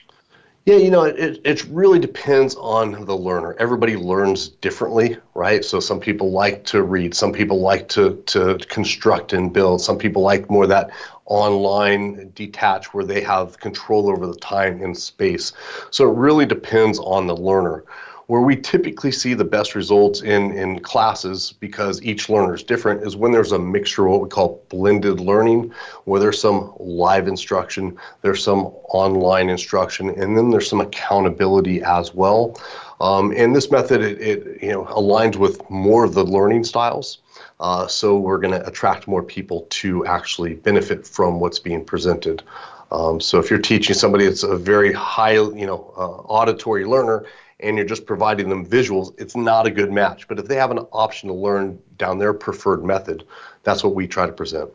Yeah, 0.67 0.75
you 0.75 0.91
know, 0.91 1.03
it, 1.03 1.39
it 1.45 1.63
really 1.69 1.97
depends 1.97 2.55
on 2.55 3.05
the 3.05 3.15
learner. 3.15 3.55
Everybody 3.57 3.95
learns 3.95 4.49
differently, 4.49 5.17
right? 5.33 5.63
So 5.63 5.79
some 5.79 6.01
people 6.01 6.31
like 6.31 6.65
to 6.65 6.83
read, 6.83 7.15
some 7.15 7.31
people 7.31 7.61
like 7.61 7.87
to, 7.89 8.21
to 8.25 8.57
construct 8.67 9.31
and 9.31 9.53
build, 9.53 9.79
some 9.79 9.97
people 9.97 10.23
like 10.23 10.49
more 10.49 10.67
that 10.67 10.89
online 11.27 12.31
detach 12.33 12.93
where 12.93 13.05
they 13.05 13.21
have 13.21 13.59
control 13.59 14.09
over 14.09 14.27
the 14.27 14.35
time 14.35 14.81
and 14.81 14.97
space. 14.97 15.53
So 15.91 16.09
it 16.09 16.17
really 16.17 16.45
depends 16.45 16.99
on 16.99 17.27
the 17.27 17.35
learner 17.35 17.83
where 18.27 18.41
we 18.41 18.57
typically 18.57 19.11
see 19.11 19.33
the 19.33 19.45
best 19.45 19.73
results 19.73 20.21
in, 20.21 20.51
in 20.51 20.79
classes 20.79 21.53
because 21.61 22.01
each 22.01 22.27
learner 22.29 22.55
is 22.55 22.63
different 22.63 23.01
is 23.03 23.15
when 23.15 23.31
there's 23.31 23.53
a 23.53 23.59
mixture 23.59 24.05
of 24.05 24.11
what 24.11 24.21
we 24.21 24.27
call 24.27 24.61
blended 24.67 25.21
learning, 25.21 25.71
where 26.03 26.19
there's 26.19 26.39
some 26.39 26.73
live 26.77 27.27
instruction, 27.27 27.97
there's 28.21 28.43
some 28.43 28.65
online 28.89 29.49
instruction, 29.49 30.09
and 30.09 30.37
then 30.37 30.49
there's 30.49 30.69
some 30.69 30.81
accountability 30.81 31.81
as 31.81 32.13
well. 32.13 32.59
Um, 32.99 33.33
and 33.35 33.55
this 33.55 33.71
method, 33.71 34.01
it, 34.01 34.19
it, 34.19 34.61
you 34.61 34.71
know, 34.71 34.83
aligns 34.85 35.37
with 35.37 35.67
more 35.69 36.03
of 36.03 36.13
the 36.13 36.25
learning 36.25 36.65
styles. 36.65 37.19
Uh, 37.59 37.87
so 37.87 38.17
we're 38.17 38.37
going 38.37 38.53
to 38.53 38.65
attract 38.67 39.07
more 39.07 39.23
people 39.23 39.65
to 39.69 40.05
actually 40.05 40.53
benefit 40.53 41.07
from 41.07 41.39
what's 41.39 41.59
being 41.59 41.83
presented. 41.83 42.43
Um, 42.91 43.19
so 43.19 43.39
if 43.39 43.49
you're 43.49 43.59
teaching 43.59 43.95
somebody 43.95 44.25
that's 44.25 44.43
a 44.43 44.55
very 44.55 44.93
high, 44.93 45.33
you 45.33 45.65
know, 45.65 45.93
uh, 45.97 46.21
auditory 46.27 46.85
learner, 46.85 47.25
and 47.59 47.75
you're 47.75 47.87
just 47.87 48.05
providing 48.05 48.49
them 48.49 48.65
visuals, 48.65 49.19
it's 49.19 49.35
not 49.35 49.65
a 49.65 49.71
good 49.71 49.91
match. 49.91 50.27
But 50.27 50.39
if 50.39 50.47
they 50.47 50.55
have 50.55 50.71
an 50.71 50.79
option 50.91 51.29
to 51.29 51.35
learn 51.35 51.79
down 51.97 52.19
their 52.19 52.33
preferred 52.33 52.85
method, 52.85 53.25
that's 53.63 53.83
what 53.83 53.95
we 53.95 54.07
try 54.07 54.27
to 54.27 54.31
present. 54.31 54.69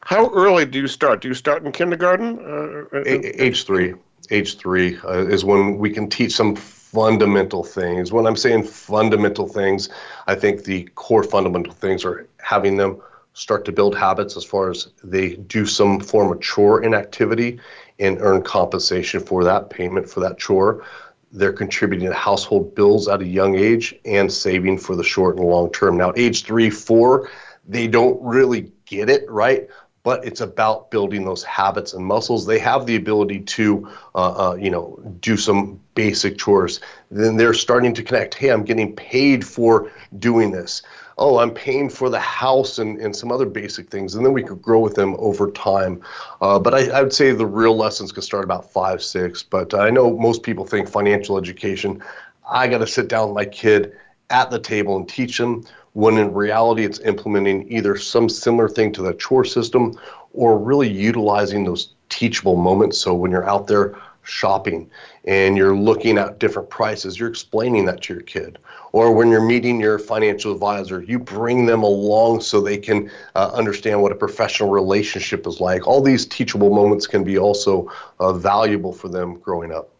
How 0.00 0.30
early 0.32 0.66
do 0.66 0.78
you 0.78 0.86
start? 0.86 1.20
Do 1.22 1.28
you 1.28 1.34
start 1.34 1.64
in 1.64 1.72
kindergarten? 1.72 2.38
Uh, 2.38 2.98
a- 2.98 3.42
age 3.42 3.64
three. 3.64 3.94
Age 4.30 4.58
three 4.58 4.98
uh, 4.98 5.26
is 5.26 5.44
when 5.44 5.78
we 5.78 5.90
can 5.90 6.08
teach 6.08 6.32
some 6.32 6.54
fundamental 6.92 7.62
things. 7.62 8.12
When 8.12 8.26
I'm 8.26 8.36
saying 8.36 8.64
fundamental 8.64 9.46
things, 9.46 9.90
I 10.26 10.34
think 10.34 10.64
the 10.64 10.84
core 10.94 11.22
fundamental 11.22 11.74
things 11.74 12.04
are 12.04 12.26
having 12.38 12.76
them 12.76 13.02
start 13.34 13.64
to 13.66 13.72
build 13.72 13.94
habits 13.94 14.36
as 14.36 14.44
far 14.44 14.70
as 14.70 14.88
they 15.04 15.36
do 15.36 15.66
some 15.66 16.00
form 16.00 16.32
of 16.32 16.40
chore 16.40 16.82
inactivity 16.82 17.60
and 17.98 18.18
earn 18.20 18.42
compensation 18.42 19.20
for 19.20 19.44
that 19.44 19.68
payment 19.68 20.08
for 20.08 20.20
that 20.20 20.38
chore. 20.38 20.82
They're 21.30 21.52
contributing 21.52 22.08
to 22.08 22.14
household 22.14 22.74
bills 22.74 23.06
at 23.06 23.20
a 23.20 23.26
young 23.26 23.54
age 23.54 23.94
and 24.06 24.32
saving 24.32 24.78
for 24.78 24.96
the 24.96 25.04
short 25.04 25.36
and 25.36 25.44
long 25.44 25.70
term. 25.70 25.98
Now, 25.98 26.12
age 26.16 26.44
three, 26.44 26.70
four, 26.70 27.28
they 27.66 27.86
don't 27.86 28.20
really 28.22 28.72
get 28.86 29.10
it, 29.10 29.30
right? 29.30 29.68
But 30.08 30.24
it's 30.24 30.40
about 30.40 30.90
building 30.90 31.26
those 31.26 31.44
habits 31.44 31.92
and 31.92 32.02
muscles. 32.02 32.46
They 32.46 32.58
have 32.60 32.86
the 32.86 32.96
ability 32.96 33.40
to, 33.40 33.86
uh, 34.14 34.52
uh, 34.52 34.54
you 34.54 34.70
know, 34.70 34.98
do 35.20 35.36
some 35.36 35.78
basic 35.94 36.38
chores. 36.38 36.80
Then 37.10 37.36
they're 37.36 37.52
starting 37.52 37.92
to 37.92 38.02
connect. 38.02 38.32
Hey, 38.32 38.48
I'm 38.48 38.64
getting 38.64 38.96
paid 38.96 39.46
for 39.46 39.92
doing 40.18 40.50
this 40.50 40.80
oh, 41.18 41.38
I'm 41.38 41.50
paying 41.50 41.90
for 41.90 42.08
the 42.08 42.20
house 42.20 42.78
and, 42.78 42.98
and 43.00 43.14
some 43.14 43.32
other 43.32 43.44
basic 43.44 43.90
things. 43.90 44.14
And 44.14 44.24
then 44.24 44.32
we 44.32 44.42
could 44.42 44.62
grow 44.62 44.78
with 44.78 44.94
them 44.94 45.16
over 45.18 45.50
time. 45.50 46.00
Uh, 46.40 46.58
but 46.60 46.74
I, 46.74 46.88
I, 46.90 47.02
would 47.02 47.12
say 47.12 47.32
the 47.32 47.44
real 47.44 47.76
lessons 47.76 48.12
can 48.12 48.22
start 48.22 48.44
about 48.44 48.70
five, 48.70 49.02
six. 49.02 49.42
But 49.42 49.74
I 49.74 49.90
know 49.90 50.16
most 50.16 50.44
people 50.44 50.64
think 50.64 50.88
financial 50.88 51.36
education, 51.36 52.00
I 52.48 52.68
got 52.68 52.78
to 52.78 52.86
sit 52.86 53.08
down 53.08 53.28
with 53.28 53.34
my 53.34 53.46
kid 53.46 53.92
at 54.30 54.50
the 54.50 54.60
table 54.60 54.96
and 54.96 55.08
teach 55.08 55.38
them 55.38 55.64
when 55.92 56.16
in 56.16 56.32
reality 56.32 56.84
it's 56.84 57.00
implementing 57.00 57.70
either 57.70 57.96
some 57.96 58.28
similar 58.28 58.68
thing 58.68 58.92
to 58.92 59.02
the 59.02 59.14
chore 59.14 59.44
system 59.44 59.98
or 60.32 60.58
really 60.58 60.88
utilizing 60.88 61.64
those 61.64 61.94
teachable 62.08 62.56
moments. 62.56 62.98
So 62.98 63.14
when 63.14 63.30
you're 63.30 63.48
out 63.48 63.66
there 63.66 63.96
shopping 64.22 64.90
and 65.24 65.56
you're 65.56 65.74
looking 65.74 66.18
at 66.18 66.38
different 66.38 66.70
prices, 66.70 67.18
you're 67.18 67.28
explaining 67.28 67.86
that 67.86 68.02
to 68.02 68.14
your 68.14 68.22
kid. 68.22 68.58
Or 68.92 69.12
when 69.12 69.30
you're 69.30 69.44
meeting 69.44 69.80
your 69.80 69.98
financial 69.98 70.52
advisor, 70.52 71.02
you 71.02 71.18
bring 71.18 71.66
them 71.66 71.82
along 71.82 72.40
so 72.40 72.60
they 72.60 72.78
can 72.78 73.10
uh, 73.34 73.50
understand 73.52 74.00
what 74.00 74.12
a 74.12 74.14
professional 74.14 74.70
relationship 74.70 75.46
is 75.46 75.60
like. 75.60 75.86
All 75.86 76.00
these 76.00 76.26
teachable 76.26 76.74
moments 76.74 77.06
can 77.06 77.24
be 77.24 77.38
also 77.38 77.90
uh, 78.20 78.32
valuable 78.32 78.92
for 78.92 79.08
them 79.08 79.38
growing 79.38 79.72
up. 79.72 79.90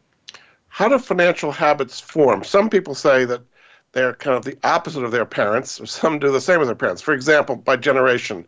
How 0.69 0.89
do 0.89 0.99
financial 0.99 1.51
habits 1.51 1.99
form? 1.99 2.45
Some 2.45 2.71
people 2.71 2.95
say 2.95 3.25
that 3.25 3.43
they're 3.93 4.15
kind 4.15 4.37
of 4.37 4.45
the 4.45 4.59
opposite 4.65 5.05
of 5.05 5.13
their 5.13 5.25
parents, 5.25 5.81
some 5.91 6.19
do 6.19 6.31
the 6.31 6.41
same 6.41 6.61
as 6.61 6.69
their 6.69 6.75
parents. 6.75 7.03
For 7.03 7.15
example, 7.15 7.57
by 7.57 7.77
generation. 7.77 8.47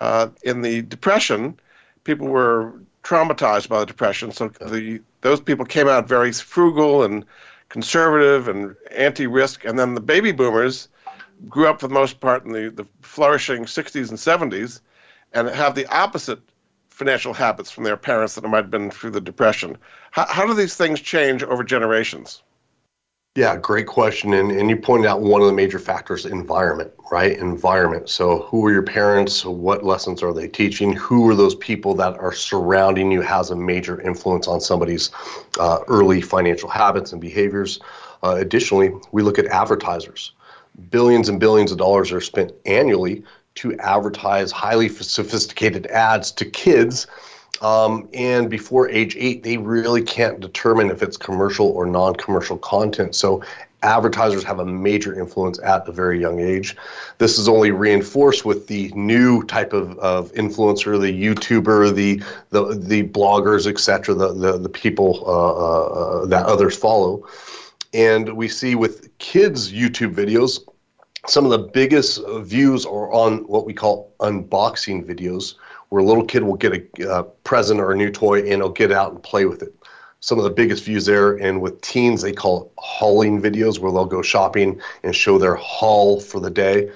Uh, 0.00 0.28
in 0.42 0.60
the 0.60 0.82
Depression, 0.82 1.58
people 2.04 2.28
were 2.28 2.74
traumatized 3.02 3.68
by 3.68 3.80
the 3.80 3.86
depression. 3.86 4.32
So 4.32 4.48
the 4.48 5.00
those 5.20 5.40
people 5.40 5.64
came 5.64 5.88
out 5.88 6.08
very 6.08 6.32
frugal 6.32 7.04
and 7.04 7.24
conservative 7.68 8.48
and 8.48 8.76
anti-risk, 8.90 9.64
and 9.64 9.78
then 9.78 9.94
the 9.94 10.00
baby 10.00 10.32
boomers 10.32 10.88
grew 11.48 11.66
up 11.68 11.80
for 11.80 11.88
the 11.88 11.94
most 11.94 12.20
part 12.20 12.44
in 12.44 12.52
the, 12.52 12.70
the 12.70 12.86
flourishing 13.02 13.64
60s 13.64 14.08
and 14.10 14.52
70s, 14.52 14.80
and 15.32 15.48
have 15.48 15.74
the 15.74 15.86
opposite 15.94 16.40
financial 16.90 17.34
habits 17.34 17.70
from 17.70 17.84
their 17.84 17.96
parents 17.96 18.34
that 18.34 18.48
might 18.48 18.64
have 18.64 18.70
been 18.70 18.90
through 18.90 19.10
the 19.10 19.20
depression. 19.20 19.76
How, 20.10 20.26
how 20.26 20.46
do 20.46 20.54
these 20.54 20.76
things 20.76 21.00
change 21.00 21.42
over 21.42 21.62
generations? 21.62 22.42
Yeah, 23.36 23.54
great 23.58 23.86
question. 23.86 24.32
And, 24.32 24.50
and 24.50 24.70
you 24.70 24.78
pointed 24.78 25.06
out 25.06 25.20
one 25.20 25.42
of 25.42 25.46
the 25.46 25.52
major 25.52 25.78
factors 25.78 26.24
environment, 26.24 26.90
right? 27.12 27.36
Environment. 27.36 28.08
So, 28.08 28.44
who 28.44 28.64
are 28.64 28.72
your 28.72 28.82
parents? 28.82 29.44
What 29.44 29.84
lessons 29.84 30.22
are 30.22 30.32
they 30.32 30.48
teaching? 30.48 30.94
Who 30.94 31.28
are 31.28 31.34
those 31.34 31.54
people 31.54 31.94
that 31.96 32.16
are 32.16 32.32
surrounding 32.32 33.12
you 33.12 33.20
has 33.20 33.50
a 33.50 33.54
major 33.54 34.00
influence 34.00 34.48
on 34.48 34.62
somebody's 34.62 35.10
uh, 35.60 35.80
early 35.86 36.22
financial 36.22 36.70
habits 36.70 37.12
and 37.12 37.20
behaviors. 37.20 37.78
Uh, 38.22 38.36
additionally, 38.38 38.92
we 39.12 39.22
look 39.22 39.38
at 39.38 39.44
advertisers. 39.44 40.32
Billions 40.90 41.28
and 41.28 41.38
billions 41.38 41.70
of 41.70 41.76
dollars 41.76 42.12
are 42.12 42.22
spent 42.22 42.52
annually 42.64 43.22
to 43.56 43.78
advertise 43.80 44.50
highly 44.50 44.88
sophisticated 44.88 45.86
ads 45.88 46.32
to 46.32 46.46
kids 46.46 47.06
um, 47.62 48.08
and 48.12 48.50
before 48.50 48.88
age 48.88 49.16
eight, 49.18 49.42
they 49.42 49.56
really 49.56 50.02
can't 50.02 50.40
determine 50.40 50.90
if 50.90 51.02
it's 51.02 51.16
commercial 51.16 51.68
or 51.68 51.86
non 51.86 52.14
commercial 52.16 52.58
content. 52.58 53.14
So 53.14 53.42
advertisers 53.82 54.42
have 54.44 54.58
a 54.58 54.64
major 54.64 55.18
influence 55.18 55.58
at 55.60 55.86
a 55.88 55.92
very 55.92 56.20
young 56.20 56.40
age. 56.40 56.76
This 57.18 57.38
is 57.38 57.48
only 57.48 57.70
reinforced 57.70 58.44
with 58.44 58.66
the 58.66 58.90
new 58.94 59.42
type 59.44 59.72
of, 59.72 59.98
of 59.98 60.32
influencer, 60.32 61.00
the 61.00 61.12
YouTuber, 61.12 61.94
the 61.94 62.22
the, 62.50 62.74
the 62.74 63.02
bloggers, 63.08 63.66
etc., 63.66 64.14
the, 64.14 64.32
the, 64.32 64.58
the 64.58 64.68
people 64.68 65.22
uh, 65.26 66.22
uh, 66.22 66.26
that 66.26 66.46
others 66.46 66.76
follow. 66.76 67.26
And 67.94 68.36
we 68.36 68.48
see 68.48 68.74
with 68.74 69.16
kids' 69.18 69.72
YouTube 69.72 70.14
videos, 70.14 70.60
some 71.26 71.44
of 71.44 71.50
the 71.50 71.58
biggest 71.58 72.20
views 72.40 72.84
are 72.84 73.12
on 73.12 73.38
what 73.46 73.66
we 73.66 73.72
call 73.72 74.12
unboxing 74.20 75.04
videos 75.04 75.54
where 75.88 76.02
a 76.02 76.04
little 76.04 76.24
kid 76.24 76.42
will 76.42 76.56
get 76.56 76.72
a 76.72 77.10
uh, 77.10 77.22
present 77.44 77.80
or 77.80 77.92
a 77.92 77.96
new 77.96 78.10
toy 78.10 78.40
and 78.40 78.48
he'll 78.48 78.70
get 78.70 78.92
out 78.92 79.12
and 79.12 79.22
play 79.22 79.44
with 79.44 79.62
it. 79.62 79.74
Some 80.20 80.38
of 80.38 80.44
the 80.44 80.50
biggest 80.50 80.84
views 80.84 81.04
there, 81.04 81.36
and 81.36 81.60
with 81.60 81.80
teens, 81.82 82.22
they 82.22 82.32
call 82.32 82.62
it 82.62 82.72
hauling 82.78 83.40
videos, 83.40 83.78
where 83.78 83.92
they'll 83.92 84.06
go 84.06 84.22
shopping 84.22 84.80
and 85.02 85.14
show 85.14 85.38
their 85.38 85.54
haul 85.54 86.20
for 86.20 86.40
the 86.40 86.50
day. 86.50 86.90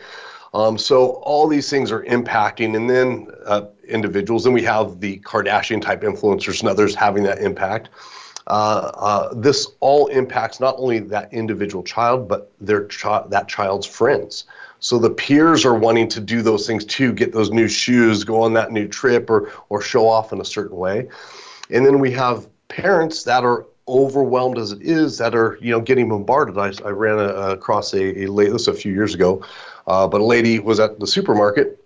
Um, 0.52 0.78
so 0.78 1.12
all 1.22 1.46
these 1.46 1.70
things 1.70 1.92
are 1.92 2.02
impacting, 2.04 2.74
and 2.74 2.90
then 2.90 3.28
uh, 3.44 3.66
individuals. 3.86 4.46
And 4.46 4.54
we 4.54 4.62
have 4.62 5.00
the 5.00 5.18
Kardashian 5.20 5.80
type 5.82 6.00
influencers 6.00 6.60
and 6.60 6.68
others 6.68 6.94
having 6.94 7.22
that 7.24 7.38
impact. 7.38 7.90
Uh, 8.46 8.90
uh, 8.94 9.34
this 9.34 9.68
all 9.78 10.08
impacts 10.08 10.58
not 10.58 10.74
only 10.78 10.98
that 10.98 11.32
individual 11.32 11.84
child, 11.84 12.26
but 12.26 12.50
their 12.60 12.86
chi- 12.86 13.24
that 13.28 13.48
child's 13.48 13.86
friends. 13.86 14.44
So 14.80 14.98
the 14.98 15.10
peers 15.10 15.64
are 15.64 15.74
wanting 15.74 16.08
to 16.08 16.20
do 16.20 16.42
those 16.42 16.66
things 16.66 16.84
too, 16.84 17.12
get 17.12 17.32
those 17.32 17.50
new 17.50 17.68
shoes, 17.68 18.24
go 18.24 18.42
on 18.42 18.54
that 18.54 18.72
new 18.72 18.88
trip, 18.88 19.30
or 19.30 19.52
or 19.68 19.80
show 19.80 20.08
off 20.08 20.32
in 20.32 20.40
a 20.40 20.44
certain 20.44 20.76
way. 20.76 21.08
And 21.70 21.84
then 21.86 22.00
we 22.00 22.10
have 22.12 22.48
parents 22.68 23.22
that 23.24 23.44
are 23.44 23.66
overwhelmed 23.86 24.56
as 24.56 24.72
it 24.72 24.82
is 24.82 25.18
that 25.18 25.34
are 25.34 25.58
you 25.60 25.70
know 25.70 25.80
getting 25.80 26.08
bombarded. 26.08 26.56
I, 26.56 26.72
I 26.86 26.90
ran 26.90 27.18
a, 27.18 27.50
across 27.50 27.92
a, 27.92 28.24
a 28.24 28.26
late 28.26 28.50
this 28.50 28.68
a 28.68 28.74
few 28.74 28.92
years 28.92 29.14
ago, 29.14 29.44
uh, 29.86 30.08
but 30.08 30.22
a 30.22 30.24
lady 30.24 30.58
was 30.58 30.80
at 30.80 30.98
the 30.98 31.06
supermarket, 31.06 31.84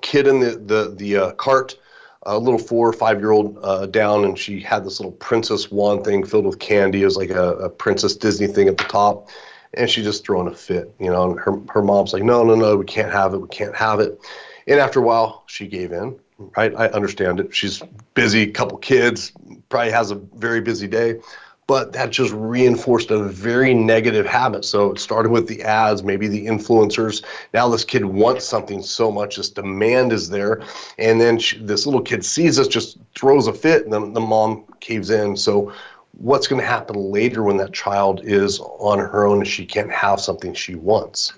kid 0.00 0.28
in 0.28 0.38
the 0.40 0.50
the 0.52 0.94
the 0.96 1.16
uh, 1.16 1.32
cart. 1.32 1.76
A 2.24 2.38
little 2.38 2.58
four 2.58 2.86
or 2.86 2.92
five 2.92 3.18
year 3.18 3.30
old 3.30 3.58
uh, 3.62 3.86
down, 3.86 4.26
and 4.26 4.38
she 4.38 4.60
had 4.60 4.84
this 4.84 5.00
little 5.00 5.12
princess 5.12 5.70
wand 5.70 6.04
thing 6.04 6.22
filled 6.22 6.44
with 6.44 6.58
candy. 6.58 7.00
It 7.00 7.06
was 7.06 7.16
like 7.16 7.30
a, 7.30 7.54
a 7.54 7.70
princess 7.70 8.14
Disney 8.14 8.46
thing 8.46 8.68
at 8.68 8.76
the 8.76 8.84
top 8.84 9.30
and 9.74 9.88
she's 9.88 10.04
just 10.04 10.24
throwing 10.24 10.48
a 10.48 10.54
fit, 10.54 10.94
you 10.98 11.10
know. 11.10 11.30
And 11.30 11.40
her 11.40 11.60
her 11.70 11.82
mom's 11.82 12.12
like, 12.12 12.22
no, 12.22 12.42
no, 12.44 12.54
no, 12.54 12.76
we 12.76 12.84
can't 12.84 13.12
have 13.12 13.34
it, 13.34 13.38
we 13.38 13.48
can't 13.48 13.74
have 13.76 14.00
it. 14.00 14.20
And 14.66 14.78
after 14.78 15.00
a 15.00 15.02
while, 15.02 15.44
she 15.46 15.66
gave 15.66 15.92
in. 15.92 16.18
Right, 16.56 16.74
I 16.74 16.86
understand 16.88 17.38
it. 17.38 17.54
She's 17.54 17.82
busy, 18.14 18.46
couple 18.46 18.78
kids, 18.78 19.30
probably 19.68 19.92
has 19.92 20.10
a 20.10 20.14
very 20.14 20.62
busy 20.62 20.88
day, 20.88 21.20
but 21.66 21.92
that 21.92 22.10
just 22.10 22.32
reinforced 22.32 23.10
a 23.10 23.22
very 23.22 23.74
negative 23.74 24.24
habit. 24.24 24.64
So 24.64 24.92
it 24.92 24.98
started 24.98 25.32
with 25.32 25.48
the 25.48 25.62
ads, 25.62 26.02
maybe 26.02 26.28
the 26.28 26.46
influencers. 26.46 27.22
Now 27.52 27.68
this 27.68 27.84
kid 27.84 28.06
wants 28.06 28.46
something 28.46 28.82
so 28.82 29.10
much, 29.10 29.36
this 29.36 29.50
demand 29.50 30.14
is 30.14 30.30
there, 30.30 30.62
and 30.98 31.20
then 31.20 31.38
she, 31.38 31.58
this 31.58 31.84
little 31.84 32.00
kid 32.00 32.24
sees 32.24 32.56
this, 32.56 32.68
just 32.68 32.96
throws 33.14 33.46
a 33.46 33.52
fit, 33.52 33.84
and 33.84 33.92
then 33.92 34.14
the 34.14 34.20
mom 34.20 34.64
caves 34.80 35.10
in. 35.10 35.36
So 35.36 35.74
what's 36.20 36.46
going 36.46 36.60
to 36.60 36.66
happen 36.66 36.96
later 36.96 37.42
when 37.42 37.56
that 37.56 37.72
child 37.72 38.20
is 38.22 38.60
on 38.60 38.98
her 38.98 39.26
own 39.26 39.38
and 39.38 39.48
she 39.48 39.64
can't 39.64 39.90
have 39.90 40.20
something 40.20 40.52
she 40.52 40.74
wants. 40.74 41.32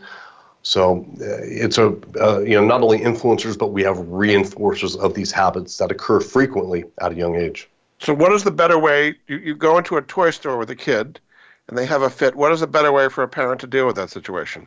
So 0.63 1.07
uh, 1.21 1.43
it's 1.43 1.79
a 1.79 1.97
uh, 2.21 2.41
you 2.41 2.55
know 2.55 2.65
not 2.65 2.83
only 2.83 2.99
influencers 2.99 3.59
but 3.59 3.69
we 3.69 3.83
have 3.83 3.97
reinforcers 3.97 4.97
of 4.97 5.15
these 5.15 5.33
habits 5.33 5.79
that 5.79 5.91
occur 5.91 6.21
frequently 6.21 6.85
at 7.01 7.13
a 7.13 7.15
young 7.15 7.37
age. 7.37 7.69
So 7.99 8.15
what 8.15 8.33
is 8.33 8.45
the 8.45 8.51
better 8.51 8.79
way? 8.79 9.17
You, 9.29 9.39
you 9.39 9.55
go 9.57 9.79
into 9.79 9.97
a 9.97 10.03
toy 10.03 10.31
store 10.31 10.57
with 10.59 10.71
a 10.71 10.77
kid, 10.77 11.21
and 11.69 11.79
they 11.79 11.87
have 11.87 12.03
a 12.03 12.11
fit. 12.11 12.35
What 12.35 12.53
is 12.53 12.63
a 12.63 12.67
better 12.67 12.93
way 12.93 13.09
for 13.09 13.23
a 13.23 13.29
parent 13.29 13.61
to 13.63 13.67
deal 13.67 13.87
with 13.87 13.97
that 13.97 14.11
situation? 14.11 14.67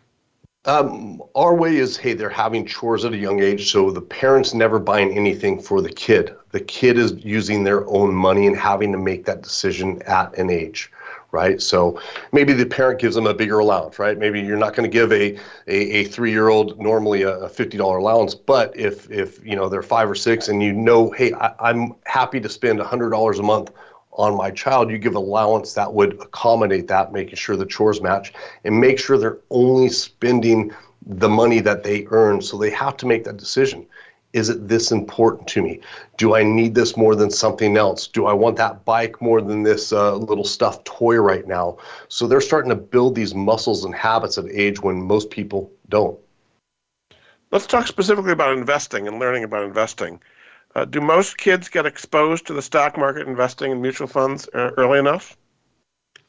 Um, 0.66 1.22
our 1.36 1.54
way 1.54 1.78
is 1.78 1.96
hey, 1.96 2.14
they're 2.14 2.30
having 2.30 2.66
chores 2.66 3.06
at 3.06 3.14
a 3.14 3.18
young 3.18 3.40
age, 3.42 3.72
so 3.72 3.92
the 3.92 4.02
parents 4.02 4.56
never 4.56 4.80
buying 4.80 5.16
anything 5.16 5.62
for 5.62 5.80
the 5.80 5.92
kid. 5.92 6.36
The 6.52 6.60
kid 6.60 6.98
is 6.98 7.14
using 7.24 7.64
their 7.64 7.88
own 7.88 8.16
money 8.16 8.48
and 8.48 8.58
having 8.58 8.92
to 8.92 8.98
make 8.98 9.26
that 9.26 9.44
decision 9.44 10.02
at 10.08 10.36
an 10.40 10.50
age, 10.50 10.92
right? 11.32 11.62
So 11.62 12.02
maybe 12.32 12.52
the 12.52 12.66
parent 12.66 13.00
gives 13.00 13.14
them 13.14 13.28
a 13.28 13.34
bigger 13.34 13.60
allowance, 13.60 14.00
right? 14.00 14.18
Maybe 14.18 14.42
you're 14.42 14.58
not 14.58 14.76
going 14.76 14.90
to 14.90 14.94
give 14.94 15.12
a, 15.12 15.38
a, 15.68 15.76
a 16.00 16.04
three-year-old 16.06 16.80
normally 16.80 17.22
a, 17.22 17.38
a 17.42 17.50
$50 17.50 17.80
allowance, 18.00 18.34
but 18.34 18.76
if, 18.76 19.12
if 19.12 19.46
you 19.46 19.56
know 19.56 19.70
they're 19.70 19.84
five 19.84 20.10
or 20.10 20.16
six 20.16 20.48
and 20.48 20.64
you 20.64 20.74
know, 20.74 21.12
hey, 21.12 21.32
I, 21.34 21.54
I'm 21.60 21.94
happy 22.06 22.40
to 22.40 22.50
spend 22.50 22.80
$100 22.80 23.40
a 23.40 23.44
month 23.44 23.70
on 24.16 24.36
my 24.36 24.52
child, 24.52 24.90
you 24.90 24.98
give 24.98 25.16
allowance 25.16 25.74
that 25.74 25.94
would 25.94 26.14
accommodate 26.22 26.88
that, 26.88 27.12
making 27.12 27.36
sure 27.36 27.56
the 27.56 27.66
chores 27.66 28.02
match 28.02 28.34
and 28.64 28.80
make 28.80 29.00
sure 29.00 29.18
they're 29.18 29.40
only 29.50 29.90
spending 29.90 30.74
the 31.06 31.30
money 31.30 31.60
that 31.60 31.84
they 31.84 32.08
earn. 32.10 32.42
So 32.42 32.58
they 32.58 32.72
have 32.72 32.98
to 32.98 33.06
make 33.06 33.24
that 33.26 33.38
decision. 33.38 33.86
Is 34.34 34.50
it 34.50 34.68
this 34.68 34.92
important 34.92 35.48
to 35.50 35.62
me? 35.62 35.80
Do 36.18 36.36
I 36.36 36.44
need 36.44 36.76
this 36.76 36.98
more 36.98 37.16
than 37.16 37.30
something 37.30 37.78
else? 37.78 38.08
Do 38.08 38.26
I 38.26 38.34
want 38.34 38.58
that 38.58 38.84
bike 38.84 39.22
more 39.22 39.42
than 39.42 39.64
this 39.64 39.94
uh, 39.94 40.16
little 40.16 40.44
stuffed 40.44 40.84
toy 40.84 41.16
right 41.18 41.48
now? 41.48 41.78
So 42.10 42.28
they're 42.28 42.42
starting 42.42 42.70
to 42.70 42.76
build 42.76 43.16
these 43.16 43.34
muscles 43.34 43.86
and 43.86 43.96
habits 43.96 44.38
at 44.38 44.46
age 44.52 44.82
when 44.82 45.02
most 45.02 45.30
people 45.30 45.72
don't. 45.88 46.20
Let's 47.52 47.68
talk 47.68 47.88
specifically 47.88 48.34
about 48.34 48.58
investing 48.58 49.08
and 49.08 49.20
learning 49.20 49.46
about 49.46 49.64
investing. 49.64 50.20
Uh, 50.76 50.84
do 50.86 51.00
most 51.00 51.38
kids 51.38 51.70
get 51.70 51.86
exposed 51.86 52.46
to 52.48 52.54
the 52.54 52.62
stock 52.62 52.98
market, 52.98 53.28
investing 53.28 53.72
in 53.72 53.82
mutual 53.82 54.08
funds 54.08 54.50
uh, 54.54 54.72
early 54.78 55.00
enough? 55.00 55.38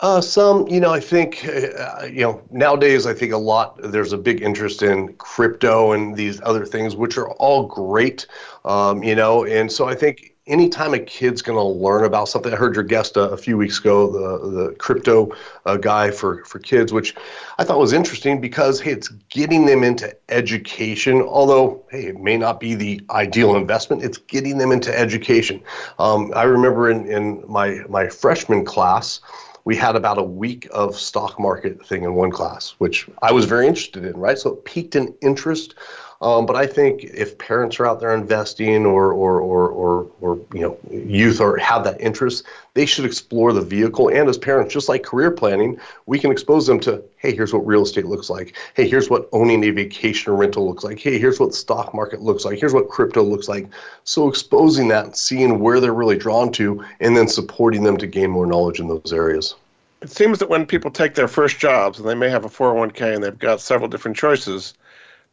Uh, 0.01 0.21
some, 0.21 0.69
you 0.69 0.79
know, 0.79 0.93
I 0.93 1.01
think, 1.01 1.49
uh, 1.49 2.05
you 2.05 2.21
know, 2.21 2.43
nowadays 2.51 3.07
I 3.07 3.15
think 3.15 3.33
a 3.33 3.39
lot, 3.39 3.81
there's 3.83 4.13
a 4.13 4.19
big 4.19 4.43
interest 4.43 4.83
in 4.83 5.15
crypto 5.15 5.93
and 5.93 6.15
these 6.15 6.41
other 6.43 6.67
things, 6.67 6.95
which 6.95 7.17
are 7.17 7.31
all 7.33 7.67
great, 7.67 8.27
um, 8.67 9.03
you 9.03 9.15
know, 9.15 9.47
and 9.47 9.73
so 9.73 9.89
I 9.89 9.95
think 9.95 10.36
anytime 10.47 10.95
a 10.95 10.99
kid's 10.99 11.43
going 11.43 11.59
to 11.59 11.63
learn 11.63 12.05
about 12.05 12.29
something, 12.29 12.53
I 12.53 12.57
heard 12.57 12.75
your 12.75 12.85
guest 12.85 13.17
a, 13.17 13.31
a 13.31 13.37
few 13.37 13.57
weeks 13.57 13.79
ago, 13.79 14.11
the 14.11 14.51
the 14.51 14.75
crypto 14.75 15.33
uh, 15.65 15.77
guy 15.77 16.11
for 16.11 16.45
for 16.45 16.59
kids, 16.59 16.93
which 16.93 17.15
I 17.59 17.65
thought 17.65 17.79
was 17.79 17.93
interesting 17.93 18.41
because 18.41 18.81
hey, 18.81 18.93
it's 18.93 19.09
getting 19.09 19.67
them 19.67 19.83
into 19.83 20.15
education. 20.29 21.23
Although 21.23 21.85
hey, 21.91 22.07
it 22.07 22.21
may 22.21 22.37
not 22.37 22.61
be 22.61 22.75
the 22.75 23.01
ideal 23.11 23.57
investment, 23.57 24.03
it's 24.03 24.19
getting 24.19 24.59
them 24.59 24.73
into 24.73 24.97
education. 24.97 25.63
Um, 25.99 26.33
I 26.35 26.45
remember 26.45 26.91
in 26.91 27.07
in 27.07 27.45
my 27.47 27.83
my 27.89 28.09
freshman 28.09 28.65
class 28.65 29.21
we 29.67 29.75
had 29.75 29.97
about 29.97 30.17
a 30.17 30.23
week 30.23 30.69
of 30.73 30.97
stock 30.97 31.41
market 31.41 31.85
thing 31.85 32.05
in 32.05 32.15
one 32.15 32.31
class, 32.31 32.77
which 32.79 33.09
I 33.21 33.33
was 33.33 33.47
very 33.47 33.67
interested 33.67 34.05
in, 34.05 34.17
right? 34.17 34.39
So 34.39 34.51
it 34.51 34.65
piqued 34.65 34.95
an 34.95 35.13
interest. 35.23 35.75
Um, 36.23 36.47
but 36.47 36.57
I 36.57 36.67
think 36.67 37.05
if 37.05 37.37
parents 37.37 37.79
are 37.79 37.87
out 37.87 38.01
there 38.01 38.15
investing 38.15 38.87
or, 38.87 39.13
or, 39.13 39.41
or, 39.41 39.69
or, 39.69 40.11
or, 40.21 40.41
you 40.55 40.61
know, 40.61 40.79
youth 40.91 41.41
or 41.41 41.59
have 41.59 41.85
that 41.85 42.01
interest, 42.01 42.45
they 42.73 42.87
should 42.87 43.05
explore 43.05 43.53
the 43.53 43.61
vehicle. 43.61 44.09
And 44.09 44.29
as 44.29 44.39
parents, 44.39 44.73
just 44.73 44.89
like 44.89 45.03
career 45.03 45.31
planning, 45.31 45.79
we 46.07 46.19
can 46.19 46.31
expose 46.31 46.67
them 46.67 46.81
to, 46.81 47.05
hey, 47.19 47.35
here's 47.35 47.53
what 47.53 47.67
real 47.67 47.83
estate 47.83 48.07
looks 48.07 48.31
like. 48.31 48.57
Hey, 48.75 48.89
here's 48.89 49.11
what 49.11 49.29
owning 49.33 49.63
a 49.65 49.71
vacation 49.71 50.33
rental 50.33 50.67
looks 50.67 50.85
like. 50.85 50.99
Hey, 50.99 51.19
here's 51.19 51.39
what 51.39 51.51
the 51.51 51.57
stock 51.57 51.93
market 51.93 52.23
looks 52.23 52.47
like. 52.47 52.59
Here's 52.59 52.75
what 52.75 52.89
crypto 52.89 53.23
looks 53.23 53.49
like. 53.49 53.69
So 54.05 54.29
exposing 54.29 54.89
that, 54.89 55.19
seeing 55.19 55.59
where 55.59 55.81
they're 55.81 55.93
really 55.93 56.17
drawn 56.17 56.51
to, 56.53 56.83
and 57.01 57.15
then 57.15 57.29
supporting 57.29 57.83
them 57.83 57.99
to 57.99 58.07
gain 58.07 58.31
more 58.31 58.47
knowledge 58.47 58.81
in 58.81 58.89
those 58.89 59.13
areas 59.13 59.55
it 60.03 60.11
seems 60.11 60.39
that 60.39 60.49
when 60.49 60.67
people 60.67 60.91
take 60.91 61.15
their 61.15 61.27
first 61.27 61.59
jobs 61.59 61.99
and 61.99 62.09
they 62.09 62.15
may 62.15 62.29
have 62.29 62.45
a 62.45 62.49
401k 62.49 63.15
and 63.15 63.25
they've 63.25 63.39
got 63.39 63.61
several 63.61 63.89
different 63.89 64.17
choices, 64.17 64.75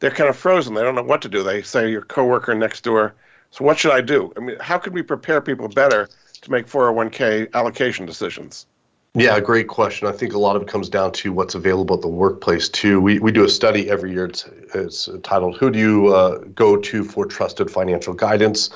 they're 0.04 0.10
kind 0.10 0.28
of 0.28 0.36
frozen. 0.36 0.74
They 0.74 0.82
don't 0.82 0.94
know 0.94 1.02
what 1.02 1.22
to 1.22 1.30
do. 1.30 1.42
They 1.42 1.62
say 1.62 1.90
your 1.90 2.02
coworker 2.02 2.54
next 2.54 2.84
door, 2.84 3.14
so 3.50 3.64
what 3.64 3.78
should 3.78 3.92
I 3.92 4.02
do? 4.02 4.30
I 4.36 4.40
mean, 4.40 4.58
how 4.60 4.76
can 4.76 4.92
we 4.92 5.00
prepare 5.00 5.40
people 5.40 5.66
better 5.66 6.10
to 6.42 6.50
make 6.50 6.66
401k 6.66 7.50
allocation 7.54 8.04
decisions? 8.04 8.66
Yeah, 9.14 9.40
great 9.40 9.66
question. 9.66 10.06
I 10.06 10.12
think 10.12 10.34
a 10.34 10.38
lot 10.38 10.56
of 10.56 10.62
it 10.62 10.68
comes 10.68 10.90
down 10.90 11.12
to 11.12 11.32
what's 11.32 11.54
available 11.54 11.96
at 11.96 12.02
the 12.02 12.08
workplace 12.08 12.68
too. 12.68 13.00
We, 13.00 13.18
we 13.18 13.32
do 13.32 13.44
a 13.44 13.48
study 13.48 13.88
every 13.88 14.12
year. 14.12 14.26
It's, 14.26 14.44
it's 14.74 15.08
titled 15.22 15.56
"Who 15.56 15.70
Do 15.70 15.78
You 15.78 16.08
uh, 16.08 16.38
Go 16.54 16.76
to 16.76 17.02
for 17.02 17.24
Trusted 17.24 17.70
Financial 17.70 18.12
Guidance?" 18.12 18.68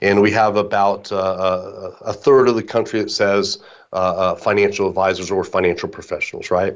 and 0.00 0.20
we 0.20 0.32
have 0.32 0.56
about 0.56 1.12
uh, 1.12 1.90
a 2.00 2.12
third 2.12 2.48
of 2.48 2.56
the 2.56 2.62
country 2.64 3.00
that 3.00 3.10
says 3.12 3.58
uh, 3.92 3.96
uh, 3.96 4.34
financial 4.36 4.88
advisors 4.88 5.30
or 5.30 5.44
financial 5.44 5.88
professionals, 5.88 6.50
right? 6.50 6.74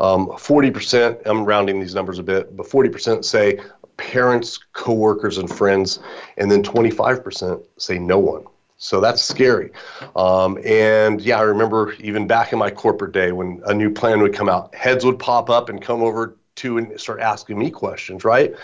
Um, 0.00 0.28
40%, 0.28 1.22
I'm 1.26 1.44
rounding 1.44 1.80
these 1.80 1.94
numbers 1.94 2.18
a 2.18 2.22
bit, 2.22 2.56
but 2.56 2.66
40% 2.66 3.24
say 3.24 3.60
parents, 3.96 4.58
coworkers, 4.72 5.38
and 5.38 5.48
friends, 5.48 6.00
and 6.36 6.50
then 6.50 6.62
25% 6.62 7.62
say 7.76 7.98
no 7.98 8.18
one. 8.18 8.44
So 8.76 9.00
that's 9.00 9.22
scary. 9.22 9.70
Um, 10.16 10.58
and 10.64 11.20
yeah, 11.20 11.38
I 11.38 11.42
remember 11.42 11.92
even 12.00 12.26
back 12.26 12.52
in 12.52 12.58
my 12.58 12.70
corporate 12.70 13.12
day 13.12 13.32
when 13.32 13.62
a 13.66 13.74
new 13.74 13.90
plan 13.90 14.20
would 14.20 14.34
come 14.34 14.48
out, 14.48 14.74
heads 14.74 15.04
would 15.04 15.18
pop 15.18 15.48
up 15.48 15.68
and 15.68 15.80
come 15.80 16.02
over 16.02 16.36
to 16.56 16.78
and 16.78 17.00
start 17.00 17.20
asking 17.20 17.58
me 17.58 17.70
questions, 17.70 18.24
right? 18.24 18.54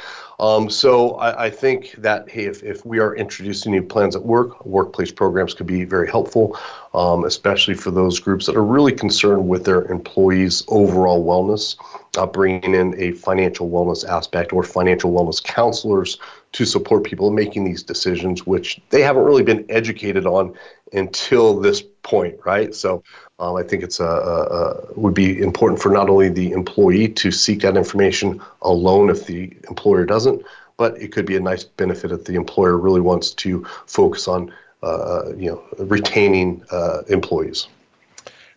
Um, 0.40 0.70
so 0.70 1.16
I, 1.16 1.44
I, 1.44 1.50
think 1.50 1.92
that 1.98 2.30
hey, 2.30 2.46
if, 2.46 2.62
if 2.62 2.86
we 2.86 2.98
are 2.98 3.14
introducing 3.14 3.72
new 3.72 3.82
plans 3.82 4.16
at 4.16 4.24
work, 4.24 4.64
workplace 4.64 5.12
programs 5.12 5.52
could 5.52 5.66
be 5.66 5.84
very 5.84 6.08
helpful, 6.08 6.58
um, 6.94 7.24
especially 7.24 7.74
for 7.74 7.90
those 7.90 8.18
groups 8.18 8.46
that 8.46 8.56
are 8.56 8.64
really 8.64 8.92
concerned 8.92 9.46
with 9.46 9.66
their 9.66 9.84
employees' 9.92 10.64
overall 10.68 11.22
wellness. 11.22 11.76
Uh, 12.16 12.26
bringing 12.26 12.74
in 12.74 12.92
a 13.00 13.12
financial 13.12 13.70
wellness 13.70 14.04
aspect 14.08 14.52
or 14.52 14.64
financial 14.64 15.12
wellness 15.12 15.40
counselors 15.44 16.18
to 16.50 16.64
support 16.64 17.04
people 17.04 17.30
making 17.30 17.62
these 17.62 17.84
decisions, 17.84 18.44
which 18.44 18.80
they 18.90 19.00
haven't 19.00 19.22
really 19.22 19.44
been 19.44 19.64
educated 19.68 20.26
on 20.26 20.52
until 20.92 21.60
this 21.60 21.82
point, 22.02 22.34
right? 22.44 22.74
So 22.74 23.04
um, 23.40 23.56
I 23.56 23.62
think 23.62 23.82
it's 23.82 24.00
a, 24.00 24.04
a, 24.04 24.42
a, 24.44 25.00
would 25.00 25.14
be 25.14 25.40
important 25.40 25.80
for 25.80 25.90
not 25.90 26.10
only 26.10 26.28
the 26.28 26.52
employee 26.52 27.08
to 27.08 27.30
seek 27.30 27.62
that 27.62 27.76
information 27.76 28.40
alone 28.62 29.08
if 29.08 29.26
the 29.26 29.56
employer 29.68 30.04
doesn't, 30.04 30.42
but 30.76 31.00
it 31.00 31.10
could 31.10 31.24
be 31.24 31.36
a 31.36 31.40
nice 31.40 31.64
benefit 31.64 32.12
if 32.12 32.26
the 32.26 32.34
employer 32.34 32.76
really 32.76 33.00
wants 33.00 33.30
to 33.32 33.64
focus 33.86 34.28
on 34.28 34.52
uh, 34.82 35.32
you 35.36 35.50
know 35.50 35.62
retaining 35.78 36.62
uh, 36.70 37.02
employees. 37.08 37.68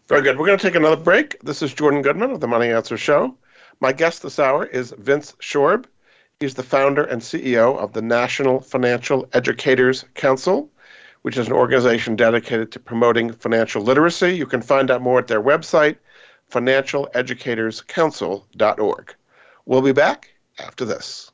Very 0.07 0.21
good. 0.21 0.37
We're 0.37 0.47
going 0.47 0.59
to 0.59 0.67
take 0.67 0.75
another 0.75 1.01
break. 1.01 1.39
This 1.41 1.61
is 1.61 1.73
Jordan 1.73 2.01
Goodman 2.01 2.31
of 2.31 2.41
the 2.41 2.47
Money 2.47 2.69
Answer 2.69 2.97
Show. 2.97 3.35
My 3.79 3.93
guest 3.93 4.21
this 4.21 4.37
hour 4.37 4.65
is 4.65 4.93
Vince 4.97 5.33
Shorb. 5.39 5.85
He's 6.41 6.55
the 6.55 6.63
founder 6.63 7.05
and 7.05 7.21
CEO 7.21 7.77
of 7.77 7.93
the 7.93 8.01
National 8.01 8.59
Financial 8.59 9.27
Educators 9.31 10.03
Council 10.13 10.69
which 11.23 11.37
is 11.37 11.47
an 11.47 11.53
organization 11.53 12.15
dedicated 12.15 12.71
to 12.71 12.79
promoting 12.79 13.33
financial 13.33 13.81
literacy. 13.81 14.35
You 14.35 14.45
can 14.45 14.61
find 14.61 14.91
out 14.91 15.01
more 15.01 15.17
at 15.19 15.27
their 15.27 15.41
website, 15.41 15.97
financialeducatorscouncil.org. 16.51 19.15
We'll 19.65 19.81
be 19.81 19.93
back 19.93 20.33
after 20.59 20.85
this. 20.85 21.31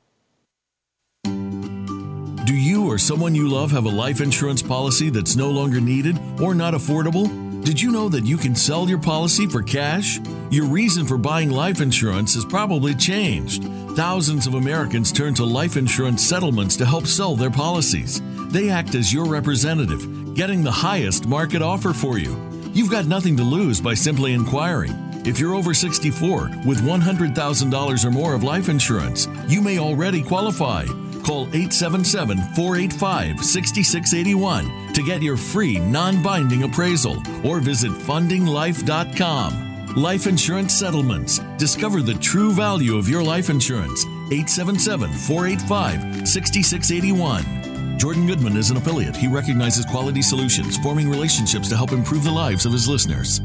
Do 1.26 2.56
you 2.56 2.88
or 2.88 2.98
someone 2.98 3.36
you 3.36 3.48
love 3.48 3.72
have 3.72 3.86
a 3.86 3.90
life 3.90 4.22
insurance 4.22 4.62
policy 4.62 5.10
that's 5.10 5.36
no 5.36 5.50
longer 5.50 5.82
needed 5.82 6.18
or 6.42 6.56
not 6.56 6.74
affordable? 6.74 7.28
Did 7.64 7.82
you 7.82 7.92
know 7.92 8.10
that 8.10 8.26
you 8.26 8.38
can 8.38 8.56
sell 8.56 8.88
your 8.88 9.00
policy 9.00 9.46
for 9.46 9.62
cash? 9.62 10.20
Your 10.50 10.66
reason 10.66 11.06
for 11.06 11.18
buying 11.18 11.52
life 11.52 11.82
insurance 11.82 12.34
has 12.36 12.46
probably 12.46 12.96
changed. 12.96 13.66
Thousands 13.96 14.48
of 14.48 14.54
Americans 14.54 15.12
turn 15.12 15.34
to 15.36 15.44
life 15.44 15.78
insurance 15.78 16.26
settlements 16.26 16.78
to 16.78 16.86
help 16.86 17.06
sell 17.06 17.36
their 17.36 17.52
policies. 17.52 18.22
They 18.50 18.70
act 18.70 18.96
as 18.96 19.14
your 19.14 19.26
representative, 19.26 20.34
getting 20.34 20.64
the 20.64 20.72
highest 20.72 21.28
market 21.28 21.62
offer 21.62 21.94
for 21.94 22.18
you. 22.18 22.36
You've 22.74 22.90
got 22.90 23.06
nothing 23.06 23.38
to 23.38 23.44
lose 23.44 23.80
by 23.80 23.94
simply 23.94 24.34
inquiring. 24.34 24.92
If 25.24 25.40
you're 25.40 25.54
over 25.54 25.76
64 25.76 26.50
with 26.66 26.82
$100,000 26.82 28.06
or 28.06 28.12
more 28.12 28.34
of 28.34 28.44
life 28.44 28.68
insurance, 28.68 29.28
you 29.48 29.62
may 29.62 29.78
already 29.78 30.24
qualify. 30.24 30.86
Call 31.24 31.44
877 31.50 32.40
485 32.56 33.46
6681 33.46 34.94
to 34.94 35.04
get 35.04 35.22
your 35.22 35.38
free 35.38 35.78
non 35.78 36.24
binding 36.24 36.64
appraisal 36.64 37.22
or 37.44 37.60
visit 37.60 37.92
fundinglife.com. 37.92 39.96
Life 39.96 40.26
Insurance 40.26 40.74
Settlements. 40.74 41.38
Discover 41.58 42.02
the 42.02 42.16
true 42.16 42.52
value 42.52 42.98
of 42.98 43.08
your 43.08 43.22
life 43.22 43.52
insurance. 43.52 44.06
877 44.32 45.12
485 45.12 46.28
6681. 46.28 47.69
Jordan 48.00 48.28
Goodman 48.28 48.56
is 48.56 48.72
an 48.72 48.78
affiliate. 48.78 49.14
He 49.14 49.28
recognizes 49.28 49.84
quality 49.84 50.22
solutions, 50.22 50.78
forming 50.78 51.10
relationships 51.10 51.68
to 51.68 51.76
help 51.76 51.92
improve 51.92 52.24
the 52.24 52.32
lives 52.32 52.66
of 52.66 52.72
his 52.72 52.88
listeners. 52.88 53.42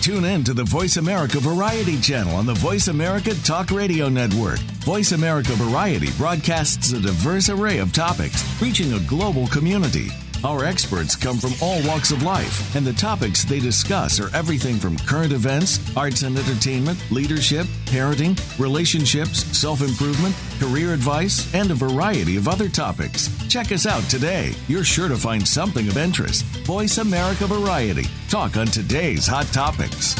Tune 0.00 0.24
in 0.24 0.42
to 0.44 0.54
the 0.54 0.64
Voice 0.64 0.96
America 0.96 1.38
Variety 1.38 2.00
channel 2.00 2.34
on 2.34 2.46
the 2.46 2.54
Voice 2.54 2.88
America 2.88 3.34
Talk 3.44 3.70
Radio 3.70 4.08
Network. 4.08 4.58
Voice 4.84 5.12
America 5.12 5.52
Variety 5.52 6.10
broadcasts 6.16 6.92
a 6.92 7.00
diverse 7.00 7.50
array 7.50 7.76
of 7.78 7.92
topics, 7.92 8.42
reaching 8.60 8.94
a 8.94 9.00
global 9.00 9.46
community. 9.48 10.08
Our 10.44 10.66
experts 10.66 11.16
come 11.16 11.38
from 11.38 11.52
all 11.62 11.82
walks 11.88 12.12
of 12.12 12.22
life, 12.22 12.76
and 12.76 12.86
the 12.86 12.92
topics 12.92 13.44
they 13.44 13.60
discuss 13.60 14.20
are 14.20 14.28
everything 14.36 14.76
from 14.76 14.98
current 14.98 15.32
events, 15.32 15.80
arts 15.96 16.20
and 16.20 16.36
entertainment, 16.36 17.02
leadership, 17.10 17.66
parenting, 17.86 18.38
relationships, 18.58 19.44
self 19.56 19.80
improvement, 19.80 20.36
career 20.60 20.92
advice, 20.92 21.52
and 21.54 21.70
a 21.70 21.74
variety 21.74 22.36
of 22.36 22.46
other 22.46 22.68
topics. 22.68 23.30
Check 23.48 23.72
us 23.72 23.86
out 23.86 24.02
today. 24.10 24.52
You're 24.68 24.84
sure 24.84 25.08
to 25.08 25.16
find 25.16 25.48
something 25.48 25.88
of 25.88 25.96
interest. 25.96 26.44
Voice 26.66 26.98
America 26.98 27.46
Variety. 27.46 28.04
Talk 28.28 28.58
on 28.58 28.66
today's 28.66 29.26
hot 29.26 29.46
topics. 29.46 30.14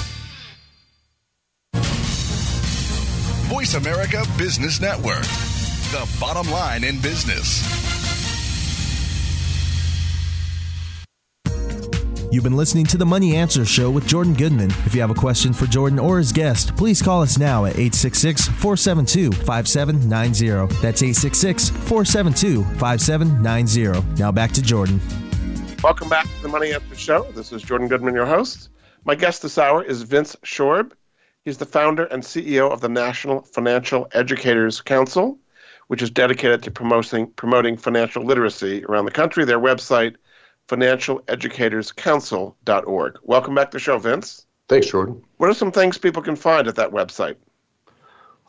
Voice 3.50 3.74
America 3.74 4.24
Business 4.38 4.80
Network, 4.80 5.22
the 5.92 6.16
bottom 6.18 6.50
line 6.50 6.82
in 6.82 6.98
business. 7.02 7.83
You've 12.34 12.42
been 12.42 12.56
listening 12.56 12.84
to 12.86 12.96
the 12.96 13.06
Money 13.06 13.36
Answer 13.36 13.64
Show 13.64 13.90
with 13.90 14.08
Jordan 14.08 14.34
Goodman. 14.34 14.68
If 14.86 14.92
you 14.92 15.00
have 15.02 15.10
a 15.12 15.14
question 15.14 15.52
for 15.52 15.66
Jordan 15.66 16.00
or 16.00 16.18
his 16.18 16.32
guest, 16.32 16.76
please 16.76 17.00
call 17.00 17.22
us 17.22 17.38
now 17.38 17.64
at 17.64 17.74
866 17.74 18.48
472 18.48 19.30
5790. 19.30 20.74
That's 20.82 21.00
866 21.00 21.68
472 21.70 22.64
5790. 22.80 24.20
Now 24.20 24.32
back 24.32 24.50
to 24.50 24.62
Jordan. 24.62 25.00
Welcome 25.84 26.08
back 26.08 26.24
to 26.24 26.42
the 26.42 26.48
Money 26.48 26.72
Answer 26.72 26.96
Show. 26.96 27.22
This 27.36 27.52
is 27.52 27.62
Jordan 27.62 27.86
Goodman, 27.86 28.14
your 28.14 28.26
host. 28.26 28.70
My 29.04 29.14
guest 29.14 29.42
this 29.42 29.56
hour 29.56 29.84
is 29.84 30.02
Vince 30.02 30.34
Shorb. 30.44 30.90
He's 31.44 31.58
the 31.58 31.66
founder 31.66 32.06
and 32.06 32.20
CEO 32.20 32.68
of 32.68 32.80
the 32.80 32.88
National 32.88 33.42
Financial 33.42 34.08
Educators 34.10 34.80
Council, 34.80 35.38
which 35.86 36.02
is 36.02 36.10
dedicated 36.10 36.64
to 36.64 36.72
promoting, 36.72 37.28
promoting 37.28 37.76
financial 37.76 38.24
literacy 38.24 38.84
around 38.86 39.04
the 39.04 39.12
country. 39.12 39.44
Their 39.44 39.60
website, 39.60 40.16
financialeducatorscouncil.org. 40.68 43.18
Welcome 43.22 43.54
back 43.54 43.70
to 43.70 43.76
the 43.76 43.80
show, 43.80 43.98
Vince. 43.98 44.46
Thanks, 44.68 44.88
Jordan. 44.88 45.22
What 45.36 45.50
are 45.50 45.54
some 45.54 45.72
things 45.72 45.98
people 45.98 46.22
can 46.22 46.36
find 46.36 46.66
at 46.68 46.76
that 46.76 46.90
website? 46.90 47.36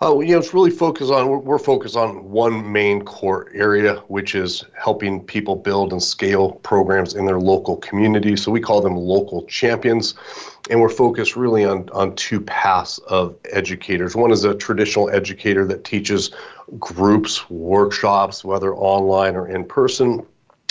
Oh, 0.01 0.19
you 0.19 0.33
know, 0.33 0.39
it's 0.39 0.53
really 0.53 0.71
focused 0.71 1.09
on, 1.09 1.29
we're, 1.29 1.37
we're 1.37 1.57
focused 1.57 1.95
on 1.95 2.29
one 2.29 2.69
main 2.69 3.05
core 3.05 3.49
area, 3.53 3.95
which 4.09 4.35
is 4.35 4.65
helping 4.77 5.23
people 5.23 5.55
build 5.55 5.93
and 5.93 6.03
scale 6.03 6.51
programs 6.51 7.15
in 7.15 7.25
their 7.25 7.39
local 7.39 7.77
community. 7.77 8.35
So 8.35 8.51
we 8.51 8.59
call 8.59 8.81
them 8.81 8.97
local 8.97 9.45
champions. 9.45 10.15
And 10.69 10.81
we're 10.81 10.89
focused 10.89 11.37
really 11.37 11.63
on, 11.63 11.87
on 11.93 12.13
two 12.15 12.41
paths 12.41 12.97
of 13.07 13.37
educators. 13.51 14.17
One 14.17 14.31
is 14.31 14.43
a 14.43 14.53
traditional 14.53 15.09
educator 15.09 15.65
that 15.67 15.85
teaches 15.85 16.31
groups, 16.77 17.49
workshops, 17.49 18.43
whether 18.43 18.75
online 18.75 19.37
or 19.37 19.47
in 19.47 19.63
person. 19.63 20.25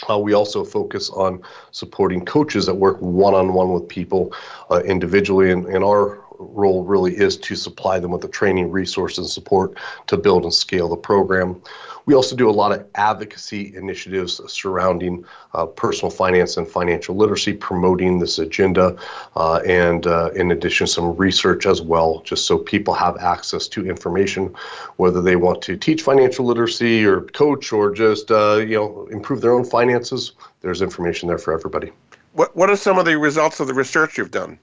Uh, 0.09 0.19
we 0.19 0.35
also 0.35 0.65
focus 0.65 1.11
on 1.11 1.43
supporting 1.71 2.25
coaches 2.25 2.67
that 2.67 2.75
work 2.75 2.99
one 3.01 3.35
on 3.35 3.55
one 3.55 3.73
with 3.73 3.89
people 3.89 4.33
uh, 4.71 4.83
individually. 4.85 5.51
And, 5.51 5.67
and 5.67 5.85
our 5.85 6.23
role 6.39 6.85
really 6.85 7.17
is 7.17 7.37
to 7.39 7.55
supply 7.55 7.99
them 7.99 8.11
with 8.11 8.21
the 8.21 8.29
training, 8.29 8.71
resources, 8.71 9.19
and 9.19 9.29
support 9.29 9.79
to 10.09 10.17
build 10.17 10.45
and 10.45 10.53
scale 10.53 10.89
the 10.89 10.97
program. 10.97 11.63
We 12.07 12.15
also 12.15 12.37
do 12.37 12.49
a 12.49 12.53
lot 12.53 12.73
of 12.73 12.87
advocacy 12.95 13.75
initiatives 13.75 14.41
surrounding 14.53 15.25
uh, 15.55 15.67
personal 15.67 16.11
finance 16.11 16.57
and 16.57 16.69
financial 16.69 17.17
literacy, 17.17 17.55
promoting 17.55 18.19
this 18.19 18.39
agenda, 18.39 18.97
uh, 19.37 19.61
and 19.67 20.07
uh, 20.07 20.31
in 20.35 20.51
addition, 20.51 20.87
some 20.87 21.17
research 21.17 21.67
as 21.67 21.81
well, 21.81 22.21
just 22.25 22.47
so 22.47 22.59
people 22.59 22.95
have 22.95 23.17
access 23.19 23.69
to 23.69 23.87
information, 23.87 24.55
whether 24.97 25.23
they 25.23 25.37
want 25.37 25.63
to 25.63 25.77
teach 25.77 26.03
financial 26.03 26.45
literacy 26.45 27.05
or 27.05 27.23
coach 27.23 27.73
or 27.73 27.93
just 27.93 28.31
uh, 28.31 28.57
you 28.57 28.77
know 28.77 29.09
improve 29.11 29.41
their 29.41 29.53
own 29.53 29.65
finances. 29.65 30.33
There's 30.61 30.83
information 30.83 31.29
there 31.29 31.39
for 31.39 31.55
everybody. 31.55 31.93
What 32.33 32.55
What 32.57 32.71
are 32.71 32.77
some 32.77 32.99
of 32.99 33.07
the 33.07 33.17
results 33.19 33.61
of 33.61 33.67
the 33.67 33.75
research 33.75 34.19
you've 34.19 34.31
done? 34.31 34.59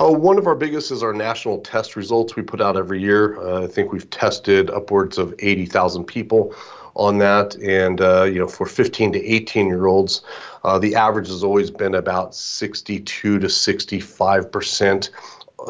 Uh, 0.00 0.12
one 0.12 0.38
of 0.38 0.46
our 0.46 0.54
biggest 0.54 0.92
is 0.92 1.02
our 1.02 1.12
national 1.12 1.58
test 1.58 1.96
results 1.96 2.36
we 2.36 2.42
put 2.42 2.60
out 2.60 2.76
every 2.76 3.00
year. 3.00 3.40
Uh, 3.40 3.64
I 3.64 3.66
think 3.66 3.92
we've 3.92 4.08
tested 4.10 4.70
upwards 4.70 5.18
of 5.18 5.34
80,000 5.40 6.04
people 6.04 6.54
on 6.94 7.18
that. 7.18 7.56
And, 7.56 8.00
uh, 8.00 8.24
you 8.24 8.38
know, 8.38 8.46
for 8.46 8.66
15 8.66 9.12
to 9.12 9.24
18 9.24 9.66
year 9.66 9.86
olds, 9.86 10.22
uh, 10.62 10.78
the 10.78 10.94
average 10.94 11.28
has 11.28 11.42
always 11.42 11.70
been 11.70 11.96
about 11.96 12.34
62 12.34 13.38
to 13.40 13.46
65% 13.46 15.10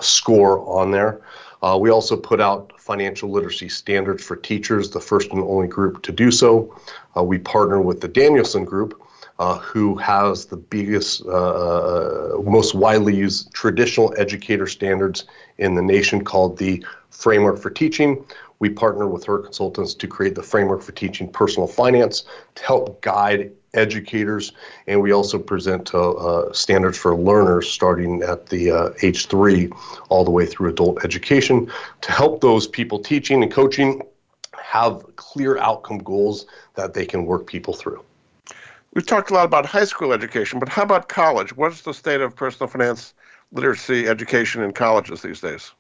score 0.02 0.60
on 0.68 0.90
there. 0.90 1.22
Uh, 1.62 1.78
we 1.80 1.90
also 1.90 2.16
put 2.16 2.40
out 2.40 2.72
financial 2.78 3.30
literacy 3.30 3.68
standards 3.68 4.22
for 4.22 4.36
teachers, 4.36 4.90
the 4.90 5.00
first 5.00 5.32
and 5.32 5.42
only 5.42 5.66
group 5.66 6.02
to 6.02 6.12
do 6.12 6.30
so. 6.30 6.74
Uh, 7.16 7.22
we 7.22 7.38
partner 7.38 7.80
with 7.80 8.00
the 8.00 8.08
Danielson 8.08 8.64
Group, 8.64 9.00
uh, 9.38 9.58
who 9.58 9.94
has 9.96 10.46
the 10.46 10.56
biggest, 10.56 11.24
uh, 11.26 12.30
most 12.42 12.74
widely 12.74 13.14
used 13.14 13.52
traditional 13.52 14.12
educator 14.18 14.66
standards 14.66 15.24
in 15.58 15.74
the 15.74 15.82
nation 15.82 16.24
called 16.24 16.58
the 16.58 16.84
Framework 17.10 17.58
for 17.58 17.70
Teaching. 17.70 18.24
We 18.58 18.68
partner 18.70 19.06
with 19.06 19.24
her 19.24 19.38
consultants 19.38 19.94
to 19.94 20.08
create 20.08 20.34
the 20.34 20.42
Framework 20.42 20.82
for 20.82 20.92
Teaching 20.92 21.30
Personal 21.30 21.68
Finance 21.68 22.24
to 22.56 22.64
help 22.64 23.00
guide 23.02 23.52
educators, 23.74 24.52
and 24.86 25.00
we 25.00 25.12
also 25.12 25.38
present 25.38 25.94
uh, 25.94 26.12
uh, 26.12 26.52
standards 26.52 26.98
for 26.98 27.14
learners 27.14 27.70
starting 27.70 28.22
at 28.22 28.46
the 28.46 28.70
uh, 28.70 28.90
age 29.02 29.26
three 29.26 29.70
all 30.08 30.24
the 30.24 30.30
way 30.30 30.46
through 30.46 30.70
adult 30.70 31.04
education 31.04 31.70
to 32.00 32.10
help 32.10 32.40
those 32.40 32.66
people 32.66 32.98
teaching 32.98 33.42
and 33.42 33.52
coaching 33.52 34.02
have 34.56 35.04
clear 35.16 35.58
outcome 35.58 35.98
goals 35.98 36.46
that 36.74 36.94
they 36.94 37.06
can 37.06 37.24
work 37.24 37.46
people 37.46 37.74
through. 37.74 38.02
We've 38.98 39.06
talked 39.06 39.30
a 39.30 39.34
lot 39.34 39.44
about 39.44 39.64
high 39.64 39.84
school 39.84 40.12
education, 40.12 40.58
but 40.58 40.68
how 40.68 40.82
about 40.82 41.08
college? 41.08 41.56
What's 41.56 41.82
the 41.82 41.94
state 41.94 42.20
of 42.20 42.34
personal 42.34 42.66
finance 42.66 43.14
literacy 43.52 44.08
education 44.08 44.60
in 44.64 44.72
colleges 44.72 45.22
these 45.22 45.40
days? 45.40 45.70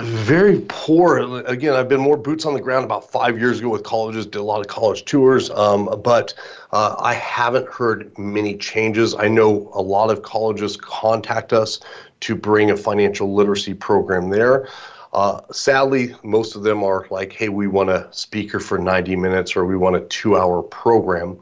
Very 0.00 0.64
poor. 0.66 1.18
Again, 1.44 1.74
I've 1.74 1.90
been 1.90 2.00
more 2.00 2.16
boots 2.16 2.46
on 2.46 2.54
the 2.54 2.62
ground 2.62 2.86
about 2.86 3.12
five 3.12 3.38
years 3.38 3.58
ago 3.58 3.68
with 3.68 3.82
colleges, 3.82 4.24
did 4.24 4.38
a 4.38 4.42
lot 4.42 4.62
of 4.62 4.68
college 4.68 5.04
tours, 5.04 5.50
um, 5.50 6.00
but 6.02 6.32
uh, 6.72 6.96
I 6.98 7.12
haven't 7.12 7.68
heard 7.68 8.16
many 8.16 8.56
changes. 8.56 9.14
I 9.14 9.28
know 9.28 9.70
a 9.74 9.82
lot 9.82 10.08
of 10.08 10.22
colleges 10.22 10.78
contact 10.78 11.52
us 11.52 11.80
to 12.20 12.34
bring 12.34 12.70
a 12.70 12.76
financial 12.78 13.34
literacy 13.34 13.74
program 13.74 14.30
there. 14.30 14.66
Uh, 15.12 15.42
sadly, 15.52 16.14
most 16.22 16.56
of 16.56 16.62
them 16.62 16.82
are 16.82 17.06
like, 17.10 17.34
hey, 17.34 17.50
we 17.50 17.66
want 17.66 17.90
a 17.90 18.08
speaker 18.12 18.60
for 18.60 18.78
90 18.78 19.14
minutes 19.16 19.56
or 19.56 19.66
we 19.66 19.76
want 19.76 19.96
a 19.96 20.00
two 20.00 20.38
hour 20.38 20.62
program 20.62 21.38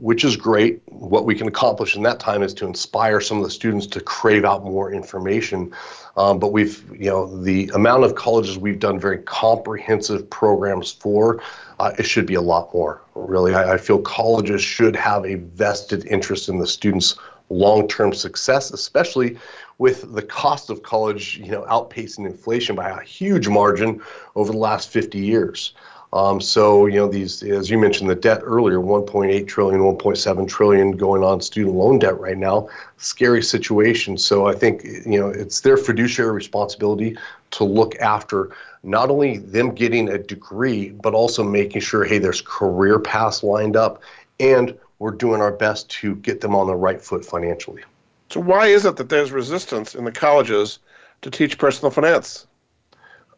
which 0.00 0.24
is 0.24 0.34
great. 0.34 0.80
What 0.86 1.26
we 1.26 1.34
can 1.34 1.46
accomplish 1.46 1.94
in 1.94 2.02
that 2.04 2.20
time 2.20 2.42
is 2.42 2.54
to 2.54 2.66
inspire 2.66 3.20
some 3.20 3.36
of 3.36 3.44
the 3.44 3.50
students 3.50 3.86
to 3.88 4.00
crave 4.00 4.46
out 4.46 4.64
more 4.64 4.90
information. 4.90 5.72
Um, 6.16 6.38
but 6.38 6.52
we've, 6.52 6.82
you 6.98 7.10
know, 7.10 7.42
the 7.42 7.70
amount 7.74 8.04
of 8.04 8.14
colleges 8.14 8.58
we've 8.58 8.78
done 8.78 8.98
very 8.98 9.18
comprehensive 9.18 10.28
programs 10.30 10.90
for, 10.90 11.42
uh, 11.78 11.92
it 11.98 12.04
should 12.04 12.26
be 12.26 12.34
a 12.34 12.40
lot 12.40 12.72
more. 12.72 13.02
Really, 13.14 13.54
I, 13.54 13.74
I 13.74 13.76
feel 13.76 14.00
colleges 14.00 14.62
should 14.62 14.96
have 14.96 15.26
a 15.26 15.34
vested 15.34 16.06
interest 16.06 16.48
in 16.48 16.58
the 16.58 16.66
students' 16.66 17.16
long-term 17.50 18.14
success, 18.14 18.70
especially 18.70 19.36
with 19.76 20.14
the 20.14 20.22
cost 20.22 20.70
of 20.70 20.82
college, 20.82 21.38
you 21.38 21.50
know, 21.50 21.62
outpacing 21.62 22.24
inflation 22.24 22.74
by 22.74 22.88
a 22.88 23.00
huge 23.02 23.48
margin 23.48 24.00
over 24.34 24.50
the 24.52 24.58
last 24.58 24.88
50 24.88 25.18
years. 25.18 25.74
Um, 26.12 26.40
so, 26.40 26.86
you 26.86 26.96
know, 26.96 27.08
these, 27.08 27.42
as 27.44 27.70
you 27.70 27.78
mentioned, 27.78 28.10
the 28.10 28.16
debt 28.16 28.40
earlier, 28.42 28.78
1.8 28.78 29.46
trillion, 29.46 29.80
1.7 29.80 30.48
trillion 30.48 30.96
going 30.96 31.22
on 31.22 31.40
student 31.40 31.76
loan 31.76 32.00
debt 32.00 32.18
right 32.18 32.36
now, 32.36 32.68
scary 32.96 33.42
situation. 33.42 34.18
So 34.18 34.46
I 34.46 34.54
think, 34.54 34.82
you 34.84 35.20
know, 35.20 35.28
it's 35.28 35.60
their 35.60 35.76
fiduciary 35.76 36.32
responsibility 36.32 37.16
to 37.52 37.64
look 37.64 37.94
after 37.96 38.50
not 38.82 39.10
only 39.10 39.38
them 39.38 39.72
getting 39.72 40.08
a 40.08 40.18
degree, 40.18 40.90
but 40.90 41.14
also 41.14 41.44
making 41.44 41.82
sure, 41.82 42.04
hey, 42.04 42.18
there's 42.18 42.40
career 42.40 42.98
paths 42.98 43.44
lined 43.44 43.76
up 43.76 44.02
and 44.40 44.76
we're 44.98 45.10
doing 45.12 45.40
our 45.40 45.52
best 45.52 45.88
to 45.90 46.16
get 46.16 46.40
them 46.40 46.56
on 46.56 46.66
the 46.66 46.74
right 46.74 47.00
foot 47.00 47.24
financially. 47.24 47.82
So 48.30 48.40
why 48.40 48.66
is 48.66 48.84
it 48.84 48.96
that 48.96 49.08
there's 49.08 49.32
resistance 49.32 49.94
in 49.94 50.04
the 50.04 50.12
colleges 50.12 50.80
to 51.22 51.30
teach 51.30 51.58
personal 51.58 51.90
finance? 51.90 52.46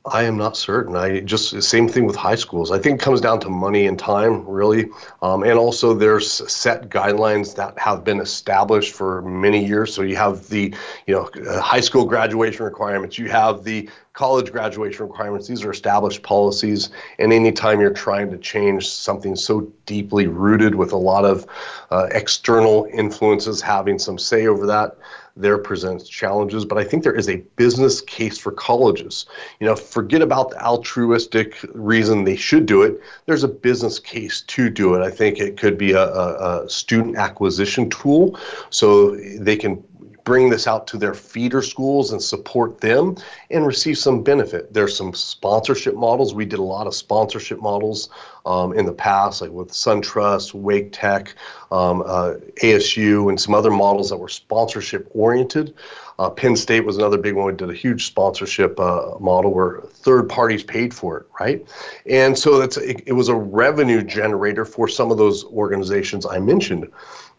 I 0.05 0.25
am 0.25 0.37
not 0.37 0.57
certain. 0.57 0.97
I 0.97 1.21
just 1.21 1.62
same 1.62 1.88
thing 1.88 2.07
with 2.07 2.17
high 2.17 2.35
schools. 2.35 2.73
I 2.73 2.79
think 2.79 3.01
it 3.01 3.05
comes 3.05 3.21
down 3.21 3.38
to 3.41 3.49
money 3.49 3.87
and 3.87 3.97
time, 3.97 4.45
really, 4.47 4.88
um, 5.23 5.45
and 5.45 5.57
also 5.57 5.95
there's 5.95 6.29
set 6.53 6.88
guidelines 6.88 7.55
that 7.55 7.79
have 7.79 8.03
been 8.03 8.19
established 8.19 8.93
for 8.95 9.23
many 9.23 9.65
years. 9.65 9.95
So 9.95 10.03
you 10.03 10.17
have 10.17 10.49
the, 10.49 10.75
you 11.07 11.15
know, 11.15 11.31
uh, 11.49 11.61
high 11.61 11.81
school 11.81 12.05
graduation 12.05 12.65
requirements. 12.65 13.17
You 13.17 13.29
have 13.29 13.62
the 13.62 13.88
college 14.12 14.51
graduation 14.51 15.07
requirements. 15.07 15.47
These 15.47 15.65
are 15.65 15.71
established 15.71 16.23
policies. 16.23 16.91
And 17.21 17.33
anytime 17.33 17.81
you're 17.81 17.93
trying 17.93 18.31
to 18.33 18.38
change 18.38 18.88
something 18.88 19.37
so 19.37 19.73
deeply 19.87 20.27
rooted 20.27 20.75
with 20.75 20.93
a 20.93 20.97
lot 20.97 21.25
of 21.25 21.47
uh, 21.91 22.09
external 22.11 22.88
influences 22.93 23.62
having 23.62 23.99
some 24.01 24.19
say 24.19 24.49
over 24.49 24.67
that, 24.67 24.97
there 25.37 25.59
presents 25.59 26.09
challenges, 26.09 26.64
but 26.64 26.79
I 26.79 26.85
think 26.85 27.03
there 27.03 27.14
is 27.14 27.29
a 27.29 27.37
business 27.57 28.01
case 28.01 28.38
for 28.38 28.53
colleges. 28.53 29.26
You 29.61 29.66
know, 29.66 29.76
forget 29.76 30.22
about 30.22 30.51
the 30.51 30.64
altruistic 30.64 31.57
reason 31.74 32.24
they 32.24 32.37
should 32.37 32.66
do 32.66 32.83
it. 32.83 33.01
There's 33.26 33.45
a 33.45 33.49
business 33.49 33.99
case 33.99 34.43
to 34.43 34.68
do 34.68 34.95
it. 34.95 35.03
I 35.03 35.11
think 35.11 35.39
it 35.39 35.57
could 35.57 35.78
be 35.78 35.93
a, 35.93 36.05
a, 36.05 36.64
a 36.64 36.68
student 36.68 37.16
acquisition 37.16 37.89
tool 37.89 38.39
so 38.70 39.16
they 39.39 39.57
can 39.57 39.83
bring 40.25 40.51
this 40.51 40.66
out 40.66 40.87
to 40.89 40.99
their 40.99 41.14
feeder 41.14 41.62
schools 41.62 42.12
and 42.12 42.23
support 42.23 42.81
them 42.81 43.16
and 43.51 43.66
receive 43.66 43.99
some 43.99 44.23
benefit. 44.23 44.73
There's 44.73 44.97
some 44.97 45.14
sponsorship 45.14 45.95
models. 45.95 46.35
We 46.35 46.45
did 46.45 46.59
a 46.59 46.64
lot 46.64 46.87
of 46.87 46.95
sponsorship 46.95 47.61
models 47.61 48.09
um, 48.47 48.73
in 48.73 48.87
the 48.87 48.93
past, 48.93 49.41
like 49.41 49.51
with 49.51 49.70
SunTrust, 49.70 50.55
Wake 50.55 50.91
Tech, 50.93 51.35
um, 51.70 52.03
uh, 52.03 52.35
ASU, 52.62 53.29
and 53.29 53.41
some 53.41 53.55
other 53.55 53.70
models 53.70 54.11
that 54.11 54.16
were 54.16 54.29
sponsorship 54.29 55.09
oriented. 55.14 55.75
Uh, 56.18 56.31
Penn 56.31 56.57
State 56.57 56.85
was 56.85 56.99
another 56.99 57.18
big 57.18 57.35
one. 57.35 57.47
We 57.47 57.53
did 57.53 57.70
a 57.70 57.75
huge 57.75 58.07
sponsorship 58.07 58.79
uh, 58.79 59.16
model 59.18 59.53
where 59.53 59.81
third 59.81 60.29
parties 60.29 60.62
paid 60.62 60.93
for 60.93 61.18
it, 61.18 61.27
right? 61.41 61.66
And 62.07 62.39
so 62.39 62.59
that's 62.59 62.77
it, 62.77 63.03
it 63.07 63.12
was 63.12 63.29
a 63.29 63.35
revenue 63.35 64.03
generator 64.03 64.64
for 64.64 64.87
some 64.89 65.11
of 65.11 65.18
those 65.18 65.45
organizations 65.45 66.27
I 66.27 66.39
mentioned 66.39 66.91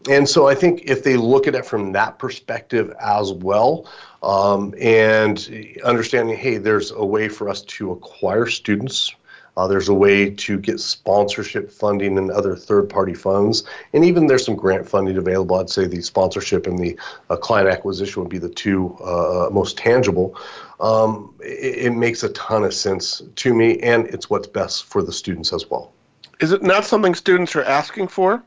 and 0.08 0.28
so 0.28 0.48
I 0.48 0.54
think 0.54 0.82
if 0.84 1.02
they 1.02 1.16
look 1.16 1.46
at 1.46 1.54
it 1.54 1.64
from 1.64 1.92
that 1.92 2.18
perspective 2.18 2.94
as 3.00 3.32
well, 3.32 3.88
um, 4.22 4.74
and 4.80 5.76
understanding, 5.84 6.36
hey, 6.36 6.58
there's 6.58 6.90
a 6.90 7.04
way 7.04 7.28
for 7.28 7.48
us 7.48 7.62
to 7.62 7.92
acquire 7.92 8.46
students. 8.46 9.14
Uh, 9.56 9.68
there's 9.68 9.88
a 9.88 9.94
way 9.94 10.28
to 10.28 10.58
get 10.58 10.80
sponsorship 10.80 11.70
funding 11.70 12.18
and 12.18 12.28
other 12.32 12.56
third-party 12.56 13.14
funds, 13.14 13.62
and 13.92 14.04
even 14.04 14.26
there's 14.26 14.44
some 14.44 14.56
grant 14.56 14.88
funding 14.88 15.16
available. 15.16 15.56
I'd 15.56 15.70
say 15.70 15.86
the 15.86 16.02
sponsorship 16.02 16.66
and 16.66 16.76
the 16.76 16.98
uh, 17.30 17.36
client 17.36 17.68
acquisition 17.68 18.22
would 18.22 18.30
be 18.30 18.38
the 18.38 18.48
two 18.48 18.96
uh, 18.96 19.48
most 19.52 19.78
tangible. 19.78 20.36
Um, 20.80 21.34
it, 21.40 21.86
it 21.86 21.90
makes 21.92 22.24
a 22.24 22.30
ton 22.30 22.64
of 22.64 22.74
sense 22.74 23.22
to 23.36 23.54
me, 23.54 23.78
and 23.78 24.08
it's 24.08 24.28
what's 24.28 24.48
best 24.48 24.86
for 24.86 25.02
the 25.02 25.12
students 25.12 25.52
as 25.52 25.70
well. 25.70 25.92
Is 26.40 26.50
it 26.50 26.64
not 26.64 26.84
something 26.84 27.14
students 27.14 27.54
are 27.54 27.62
asking 27.62 28.08
for? 28.08 28.42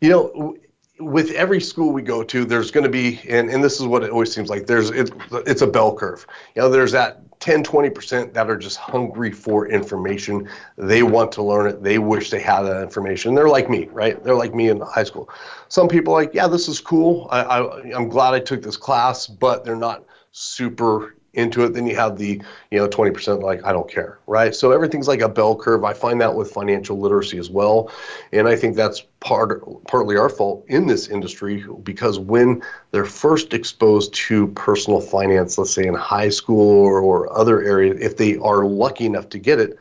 You 0.00 0.10
know, 0.10 0.56
with 1.00 1.30
every 1.32 1.60
school 1.60 1.92
we 1.92 2.02
go 2.02 2.22
to, 2.24 2.44
there's 2.44 2.70
going 2.70 2.84
to 2.84 2.90
be, 2.90 3.20
and, 3.28 3.50
and 3.50 3.62
this 3.62 3.80
is 3.80 3.86
what 3.86 4.02
it 4.02 4.10
always 4.10 4.32
seems 4.32 4.48
like, 4.48 4.66
there's 4.66 4.90
it, 4.90 5.12
it's 5.46 5.62
a 5.62 5.66
bell 5.66 5.94
curve. 5.94 6.26
You 6.54 6.62
know, 6.62 6.68
there's 6.68 6.92
that 6.92 7.22
10, 7.40 7.62
20% 7.62 8.32
that 8.32 8.50
are 8.50 8.56
just 8.56 8.78
hungry 8.78 9.30
for 9.30 9.68
information. 9.68 10.48
They 10.76 11.02
want 11.02 11.30
to 11.32 11.42
learn 11.42 11.68
it. 11.68 11.82
They 11.82 11.98
wish 11.98 12.30
they 12.30 12.40
had 12.40 12.62
that 12.62 12.82
information. 12.82 13.34
They're 13.34 13.48
like 13.48 13.70
me, 13.70 13.86
right? 13.92 14.22
They're 14.22 14.34
like 14.34 14.54
me 14.54 14.70
in 14.70 14.80
high 14.80 15.04
school. 15.04 15.30
Some 15.68 15.88
people 15.88 16.12
like, 16.12 16.34
yeah, 16.34 16.48
this 16.48 16.68
is 16.68 16.80
cool. 16.80 17.28
I, 17.30 17.42
I, 17.42 17.96
I'm 17.96 18.08
glad 18.08 18.34
I 18.34 18.40
took 18.40 18.62
this 18.62 18.76
class, 18.76 19.26
but 19.26 19.64
they're 19.64 19.76
not 19.76 20.04
super 20.32 21.14
into 21.38 21.64
it. 21.64 21.72
Then 21.72 21.86
you 21.86 21.96
have 21.96 22.18
the, 22.18 22.42
you 22.70 22.78
know, 22.78 22.88
20% 22.88 23.42
like, 23.42 23.64
I 23.64 23.72
don't 23.72 23.90
care, 23.90 24.18
right? 24.26 24.54
So 24.54 24.72
everything's 24.72 25.08
like 25.08 25.20
a 25.20 25.28
bell 25.28 25.56
curve. 25.56 25.84
I 25.84 25.94
find 25.94 26.20
that 26.20 26.34
with 26.34 26.50
financial 26.50 26.98
literacy 26.98 27.38
as 27.38 27.48
well. 27.48 27.90
And 28.32 28.48
I 28.48 28.56
think 28.56 28.76
that's 28.76 29.02
part 29.20 29.62
partly 29.86 30.16
our 30.16 30.28
fault 30.28 30.64
in 30.68 30.86
this 30.86 31.08
industry 31.08 31.64
because 31.82 32.18
when 32.18 32.62
they're 32.90 33.04
first 33.04 33.54
exposed 33.54 34.12
to 34.14 34.48
personal 34.48 35.00
finance, 35.00 35.56
let's 35.56 35.72
say 35.72 35.86
in 35.86 35.94
high 35.94 36.28
school 36.28 36.84
or, 36.84 37.00
or 37.00 37.32
other 37.36 37.62
areas, 37.62 37.98
if 38.00 38.16
they 38.16 38.36
are 38.38 38.66
lucky 38.66 39.06
enough 39.06 39.28
to 39.30 39.38
get 39.38 39.58
it, 39.58 39.78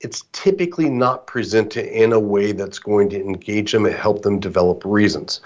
it's 0.00 0.24
typically 0.32 0.88
not 0.88 1.26
presented 1.26 1.86
in 1.86 2.12
a 2.12 2.20
way 2.20 2.52
that's 2.52 2.78
going 2.78 3.10
to 3.10 3.20
engage 3.20 3.72
them 3.72 3.84
and 3.84 3.94
help 3.94 4.22
them 4.22 4.40
develop 4.40 4.82
reasons. 4.84 5.40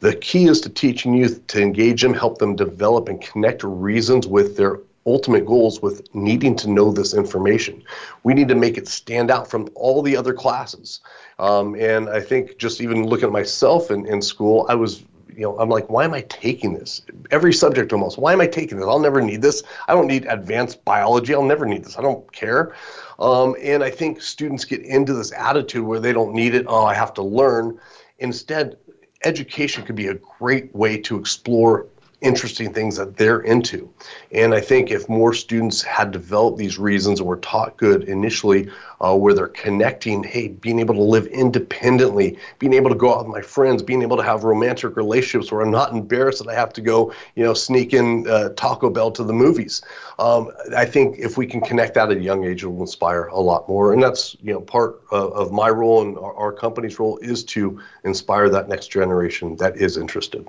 The 0.00 0.16
key 0.16 0.46
is 0.46 0.60
to 0.62 0.68
teaching 0.68 1.14
youth 1.14 1.46
to 1.48 1.62
engage 1.62 2.02
them, 2.02 2.14
help 2.14 2.38
them 2.38 2.56
develop 2.56 3.08
and 3.08 3.20
connect 3.20 3.62
reasons 3.62 4.26
with 4.26 4.56
their 4.56 4.80
ultimate 5.06 5.46
goals 5.46 5.80
with 5.80 6.14
needing 6.14 6.54
to 6.56 6.70
know 6.70 6.92
this 6.92 7.14
information. 7.14 7.82
We 8.22 8.34
need 8.34 8.48
to 8.48 8.54
make 8.54 8.76
it 8.76 8.86
stand 8.86 9.30
out 9.30 9.50
from 9.50 9.68
all 9.74 10.02
the 10.02 10.16
other 10.16 10.34
classes. 10.34 11.00
Um, 11.38 11.74
and 11.74 12.08
I 12.10 12.20
think 12.20 12.58
just 12.58 12.80
even 12.80 13.06
looking 13.06 13.26
at 13.26 13.32
myself 13.32 13.90
in, 13.90 14.06
in 14.06 14.20
school, 14.20 14.66
I 14.68 14.74
was 14.74 15.04
you 15.34 15.42
know, 15.42 15.58
I'm 15.58 15.70
like, 15.70 15.88
why 15.88 16.04
am 16.04 16.12
I 16.12 16.20
taking 16.22 16.74
this? 16.74 17.02
Every 17.30 17.52
subject 17.52 17.92
almost. 17.94 18.18
Why 18.18 18.32
am 18.34 18.42
I 18.42 18.46
taking 18.46 18.78
this? 18.78 18.86
I'll 18.86 18.98
never 18.98 19.22
need 19.22 19.40
this. 19.40 19.62
I 19.88 19.94
don't 19.94 20.06
need 20.06 20.26
advanced 20.26 20.84
biology. 20.84 21.34
I'll 21.34 21.42
never 21.42 21.64
need 21.64 21.84
this. 21.84 21.98
I 21.98 22.02
don't 22.02 22.30
care. 22.32 22.74
Um, 23.18 23.56
and 23.62 23.82
I 23.82 23.90
think 23.90 24.20
students 24.20 24.66
get 24.66 24.82
into 24.82 25.14
this 25.14 25.32
attitude 25.32 25.84
where 25.84 26.00
they 26.00 26.12
don't 26.12 26.34
need 26.34 26.54
it. 26.54 26.66
Oh, 26.68 26.84
I 26.84 26.94
have 26.94 27.14
to 27.14 27.22
learn. 27.22 27.78
Instead, 28.18 28.76
education 29.24 29.84
could 29.84 29.96
be 29.96 30.08
a 30.08 30.14
great 30.14 30.74
way 30.74 30.98
to 30.98 31.18
explore 31.18 31.86
interesting 32.20 32.72
things 32.72 32.96
that 32.96 33.16
they're 33.16 33.40
into. 33.40 33.88
And 34.32 34.54
I 34.54 34.60
think 34.60 34.90
if 34.90 35.08
more 35.08 35.32
students 35.32 35.82
had 35.82 36.10
developed 36.10 36.58
these 36.58 36.78
reasons 36.78 37.20
and 37.20 37.28
were 37.28 37.38
taught 37.38 37.76
good 37.76 38.04
initially, 38.04 38.68
uh, 39.00 39.16
where 39.16 39.32
they're 39.32 39.48
connecting, 39.48 40.22
hey, 40.22 40.48
being 40.48 40.78
able 40.78 40.94
to 40.94 41.02
live 41.02 41.26
independently, 41.26 42.38
being 42.58 42.74
able 42.74 42.90
to 42.90 42.96
go 42.96 43.14
out 43.14 43.24
with 43.24 43.34
my 43.34 43.40
friends, 43.40 43.82
being 43.82 44.02
able 44.02 44.16
to 44.16 44.22
have 44.22 44.44
romantic 44.44 44.96
relationships 44.96 45.50
where 45.50 45.62
I'm 45.62 45.70
not 45.70 45.92
embarrassed 45.92 46.44
that 46.44 46.50
I 46.50 46.54
have 46.54 46.72
to 46.74 46.80
go, 46.80 47.12
you 47.34 47.42
know, 47.42 47.54
sneak 47.54 47.94
in 47.94 48.28
uh, 48.28 48.50
Taco 48.50 48.90
Bell 48.90 49.10
to 49.12 49.24
the 49.24 49.32
movies. 49.32 49.80
Um, 50.18 50.50
I 50.76 50.84
think 50.84 51.18
if 51.18 51.38
we 51.38 51.46
can 51.46 51.62
connect 51.62 51.94
that 51.94 52.10
at 52.10 52.16
a 52.18 52.20
young 52.20 52.44
age, 52.44 52.62
it 52.62 52.68
will 52.68 52.82
inspire 52.82 53.26
a 53.26 53.40
lot 53.40 53.68
more. 53.68 53.94
And 53.94 54.02
that's, 54.02 54.36
you 54.42 54.52
know, 54.52 54.60
part 54.60 55.00
of, 55.10 55.32
of 55.32 55.52
my 55.52 55.70
role 55.70 56.02
and 56.02 56.18
our, 56.18 56.34
our 56.34 56.52
company's 56.52 56.98
role 56.98 57.16
is 57.18 57.44
to 57.44 57.80
inspire 58.04 58.50
that 58.50 58.68
next 58.68 58.88
generation 58.88 59.56
that 59.56 59.76
is 59.76 59.96
interested. 59.96 60.46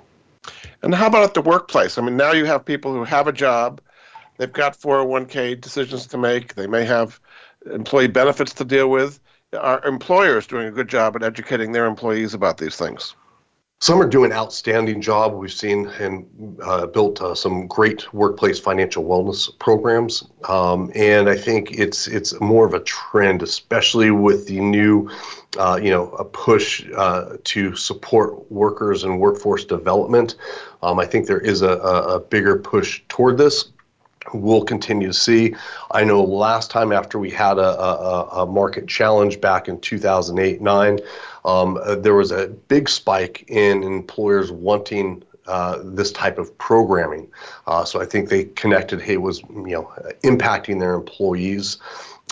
And 0.82 0.94
how 0.94 1.06
about 1.06 1.24
at 1.24 1.34
the 1.34 1.42
workplace? 1.42 1.98
I 1.98 2.02
mean, 2.02 2.16
now 2.16 2.32
you 2.32 2.44
have 2.46 2.64
people 2.64 2.92
who 2.92 3.04
have 3.04 3.28
a 3.28 3.32
job, 3.32 3.80
they've 4.38 4.52
got 4.52 4.78
401k 4.78 5.60
decisions 5.60 6.06
to 6.08 6.18
make, 6.18 6.54
they 6.54 6.66
may 6.66 6.84
have 6.84 7.20
employee 7.70 8.08
benefits 8.08 8.54
to 8.54 8.64
deal 8.64 8.90
with. 8.90 9.20
Are 9.58 9.84
employers 9.84 10.46
doing 10.46 10.66
a 10.66 10.72
good 10.72 10.88
job 10.88 11.14
at 11.14 11.22
educating 11.22 11.72
their 11.72 11.86
employees 11.86 12.34
about 12.34 12.58
these 12.58 12.76
things? 12.76 13.14
Some 13.82 14.00
are 14.00 14.06
doing 14.06 14.30
an 14.30 14.36
outstanding 14.36 15.00
job. 15.00 15.34
We've 15.34 15.52
seen 15.52 15.88
and 15.98 16.56
uh, 16.62 16.86
built 16.86 17.20
uh, 17.20 17.34
some 17.34 17.66
great 17.66 18.14
workplace 18.14 18.60
financial 18.60 19.02
wellness 19.02 19.50
programs, 19.58 20.22
um, 20.48 20.92
and 20.94 21.28
I 21.28 21.36
think 21.36 21.72
it's 21.72 22.06
it's 22.06 22.40
more 22.40 22.64
of 22.64 22.74
a 22.74 22.80
trend, 22.84 23.42
especially 23.42 24.12
with 24.12 24.46
the 24.46 24.60
new, 24.60 25.10
uh, 25.58 25.80
you 25.82 25.90
know, 25.90 26.10
a 26.10 26.24
push 26.24 26.86
uh, 26.96 27.38
to 27.42 27.74
support 27.74 28.52
workers 28.52 29.02
and 29.02 29.18
workforce 29.18 29.64
development. 29.64 30.36
Um, 30.84 31.00
I 31.00 31.04
think 31.04 31.26
there 31.26 31.40
is 31.40 31.62
a, 31.62 31.72
a, 31.72 32.20
bigger 32.20 32.58
push 32.58 33.02
toward 33.08 33.36
this. 33.36 33.72
We'll 34.32 34.64
continue 34.64 35.08
to 35.08 35.12
see. 35.12 35.56
I 35.90 36.04
know 36.04 36.22
last 36.22 36.70
time 36.70 36.92
after 36.92 37.18
we 37.18 37.30
had 37.30 37.58
a, 37.58 37.80
a, 37.80 38.28
a 38.42 38.46
market 38.46 38.86
challenge 38.86 39.40
back 39.40 39.66
in 39.66 39.80
2008 39.80 40.60
9, 40.60 40.98
um, 41.44 41.78
uh, 41.82 41.96
there 41.96 42.14
was 42.14 42.30
a 42.30 42.48
big 42.48 42.88
spike 42.88 43.44
in 43.48 43.82
employers 43.82 44.50
wanting 44.52 45.22
uh, 45.46 45.80
this 45.84 46.12
type 46.12 46.38
of 46.38 46.56
programming. 46.58 47.28
Uh, 47.66 47.84
so 47.84 48.00
I 48.00 48.06
think 48.06 48.28
they 48.28 48.44
connected, 48.44 49.00
hey, 49.00 49.14
it 49.14 49.22
was 49.22 49.40
you 49.40 49.72
know 49.72 49.92
impacting 50.22 50.78
their 50.78 50.94
employees. 50.94 51.78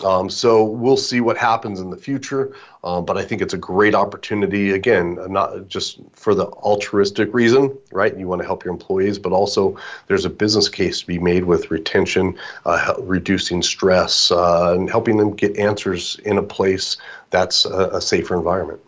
Um, 0.05 0.29
so 0.29 0.63
we'll 0.63 0.97
see 0.97 1.21
what 1.21 1.37
happens 1.37 1.79
in 1.79 1.89
the 1.89 1.97
future, 1.97 2.55
um, 2.83 3.05
but 3.05 3.17
I 3.17 3.23
think 3.23 3.41
it's 3.41 3.53
a 3.53 3.57
great 3.57 3.93
opportunity. 3.93 4.71
Again, 4.71 5.19
not 5.29 5.67
just 5.67 5.99
for 6.13 6.33
the 6.33 6.47
altruistic 6.47 7.33
reason, 7.33 7.77
right? 7.91 8.17
You 8.17 8.27
want 8.27 8.41
to 8.41 8.47
help 8.47 8.63
your 8.63 8.73
employees, 8.73 9.19
but 9.19 9.31
also 9.31 9.77
there's 10.07 10.25
a 10.25 10.29
business 10.29 10.69
case 10.69 11.01
to 11.01 11.07
be 11.07 11.19
made 11.19 11.43
with 11.43 11.69
retention, 11.69 12.35
uh, 12.65 12.95
reducing 12.99 13.61
stress, 13.61 14.31
uh, 14.31 14.73
and 14.75 14.89
helping 14.89 15.17
them 15.17 15.35
get 15.35 15.57
answers 15.57 16.19
in 16.25 16.37
a 16.37 16.43
place 16.43 16.97
that's 17.29 17.65
a, 17.65 17.89
a 17.93 18.01
safer 18.01 18.35
environment. 18.35 18.79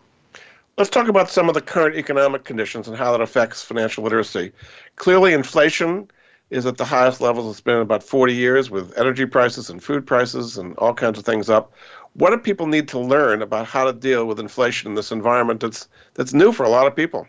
Let's 0.76 0.90
talk 0.90 1.06
about 1.06 1.30
some 1.30 1.48
of 1.48 1.54
the 1.54 1.60
current 1.60 1.96
economic 1.96 2.42
conditions 2.44 2.88
and 2.88 2.96
how 2.96 3.12
that 3.12 3.20
affects 3.20 3.62
financial 3.62 4.02
literacy. 4.02 4.52
Clearly, 4.96 5.32
inflation 5.32 6.10
is 6.50 6.66
at 6.66 6.78
the 6.78 6.84
highest 6.84 7.20
levels 7.20 7.48
it's 7.48 7.60
been 7.60 7.76
in 7.76 7.82
about 7.82 8.02
40 8.02 8.34
years 8.34 8.70
with 8.70 8.96
energy 8.98 9.24
prices 9.24 9.70
and 9.70 9.82
food 9.82 10.04
prices 10.04 10.58
and 10.58 10.76
all 10.78 10.92
kinds 10.92 11.18
of 11.18 11.24
things 11.24 11.48
up. 11.48 11.72
What 12.14 12.30
do 12.30 12.38
people 12.38 12.66
need 12.66 12.88
to 12.88 12.98
learn 12.98 13.40
about 13.42 13.66
how 13.66 13.84
to 13.84 13.92
deal 13.92 14.24
with 14.26 14.40
inflation 14.40 14.88
in 14.88 14.94
this 14.94 15.12
environment 15.12 15.60
that's 15.60 15.88
that's 16.14 16.34
new 16.34 16.50
for 16.52 16.64
a 16.64 16.68
lot 16.68 16.86
of 16.86 16.96
people? 16.96 17.26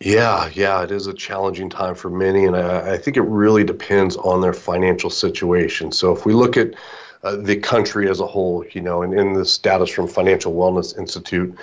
Yeah, 0.00 0.50
yeah, 0.52 0.82
it 0.82 0.90
is 0.90 1.06
a 1.06 1.14
challenging 1.14 1.70
time 1.70 1.94
for 1.94 2.10
many, 2.10 2.44
and 2.44 2.56
I, 2.56 2.94
I 2.94 2.98
think 2.98 3.16
it 3.16 3.22
really 3.22 3.64
depends 3.64 4.16
on 4.16 4.42
their 4.42 4.52
financial 4.52 5.08
situation. 5.08 5.92
So 5.92 6.14
if 6.14 6.26
we 6.26 6.34
look 6.34 6.58
at 6.58 6.74
uh, 7.22 7.36
the 7.36 7.56
country 7.56 8.08
as 8.10 8.20
a 8.20 8.26
whole, 8.26 8.64
you 8.72 8.82
know, 8.82 9.02
and 9.02 9.18
in 9.18 9.32
the 9.32 9.46
status 9.46 9.88
from 9.88 10.06
Financial 10.06 10.52
Wellness 10.52 10.98
Institute, 10.98 11.56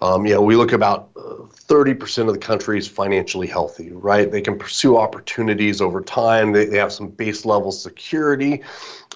Um, 0.00 0.26
you 0.26 0.34
know, 0.34 0.42
we 0.42 0.56
look 0.56 0.72
about 0.72 1.12
30% 1.14 2.18
uh, 2.18 2.28
of 2.28 2.34
the 2.34 2.38
country 2.38 2.78
is 2.78 2.86
financially 2.86 3.46
healthy, 3.46 3.92
right? 3.92 4.30
They 4.30 4.42
can 4.42 4.58
pursue 4.58 4.96
opportunities 4.96 5.80
over 5.80 6.00
time. 6.00 6.52
They, 6.52 6.66
they 6.66 6.78
have 6.78 6.92
some 6.92 7.08
base 7.08 7.44
level 7.44 7.72
security. 7.72 8.62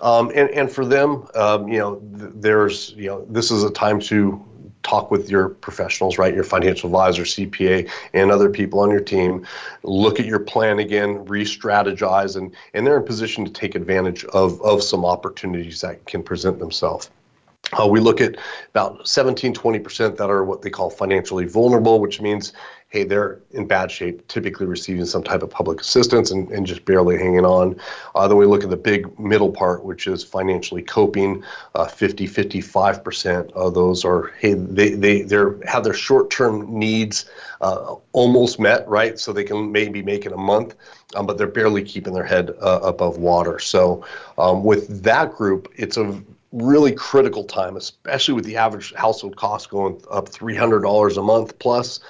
Um, 0.01 0.31
and, 0.35 0.49
and 0.51 0.71
for 0.71 0.85
them, 0.85 1.27
um, 1.35 1.69
you 1.69 1.79
know, 1.79 1.97
th- 1.97 2.33
there's, 2.37 2.91
you 2.97 3.09
know, 3.09 3.27
this 3.29 3.51
is 3.51 3.65
a 3.65 3.71
time 3.71 4.01
to 4.01 4.45
talk 4.83 5.11
with 5.11 5.31
your 5.31 5.49
professionals, 5.49 6.19
right? 6.19 6.35
Your 6.35 6.45
financial 6.45 6.89
advisor, 6.89 7.23
CPA, 7.23 7.91
and 8.15 8.31
other 8.31 8.49
people 8.49 8.81
on 8.81 8.91
your 8.91 9.01
team. 9.01 9.47
Look 9.83 10.21
at 10.21 10.27
your 10.27 10.39
plan 10.39 10.79
again, 10.79 11.25
re-strategize, 11.27 12.37
and 12.37 12.55
and 12.75 12.87
they're 12.87 12.97
in 12.97 13.05
position 13.05 13.45
to 13.45 13.53
take 13.53 13.75
advantage 13.75 14.25
of 14.27 14.61
of 14.63 14.83
some 14.83 15.05
opportunities 15.05 15.81
that 15.83 16.07
can 16.07 16.23
present 16.23 16.59
themselves. 16.59 17.11
Uh, 17.79 17.87
we 17.87 18.01
look 18.01 18.21
at 18.21 18.37
about 18.71 19.07
17, 19.07 19.55
20% 19.55 20.17
that 20.17 20.31
are 20.31 20.45
what 20.45 20.63
they 20.63 20.71
call 20.71 20.91
financially 20.91 21.45
vulnerable, 21.47 22.01
which 22.01 22.21
means, 22.21 22.53
hey, 22.89 23.05
they're 23.05 23.41
in 23.53 23.67
bad 23.67 23.91
shape, 23.91 24.27
typically 24.27 24.67
receiving 24.67 25.05
some 25.05 25.23
type 25.23 25.43
of 25.43 25.51
public 25.51 25.81
assistance 25.81 26.33
and, 26.33 26.51
and 26.51 26.67
just 26.67 26.85
barely 26.85 27.17
hanging 27.17 27.45
on. 27.45 27.77
Uh, 28.17 28.27
then 28.27 28.37
we 28.37 28.47
look 28.47 28.65
at 28.65 28.71
the 28.71 28.77
big 28.77 29.17
middle 29.21 29.53
part, 29.53 29.85
which 29.85 30.09
is 30.09 30.25
financially 30.25 30.83
coping. 30.83 31.45
Uh, 31.77 31.87
50, 31.87 32.27
55% 32.27 33.53
of 33.53 33.75
those 33.75 34.05
are, 34.05 34.33
hey, 34.41 34.55
they, 34.55 34.91
they 34.91 35.23
they're, 35.23 35.57
have 35.65 35.85
their 35.85 35.95
short 35.95 36.31
term 36.31 36.77
needs 36.77 37.31
uh, 37.61 37.95
almost 38.13 38.59
met, 38.59 38.89
right? 38.89 39.17
So 39.19 39.33
they 39.33 39.45
can 39.45 39.71
maybe 39.71 40.03
make 40.03 40.27
it 40.27 40.33
a 40.33 40.37
month. 40.37 40.75
Um, 41.17 41.27
but 41.27 41.39
they're 41.39 41.49
barely 41.49 41.83
keeping 41.83 42.15
their 42.15 42.25
head 42.25 42.51
uh, 42.61 42.79
above 42.83 43.19
water. 43.19 43.59
So, 43.59 44.05
um, 44.39 44.63
with 44.63 45.03
that 45.03 45.35
group, 45.35 45.69
it's 45.75 45.97
a 45.97 46.23
really 46.53 46.93
critical 46.93 47.45
time, 47.45 47.77
especially 47.77 48.35
with 48.35 48.45
the 48.45 48.57
average 48.57 48.93
household 48.95 49.37
cost 49.37 49.71
going 49.71 50.01
up 50.11 50.29
$300 50.29 51.17
a 51.17 51.23
month 51.23 51.59
plus, 51.59 52.01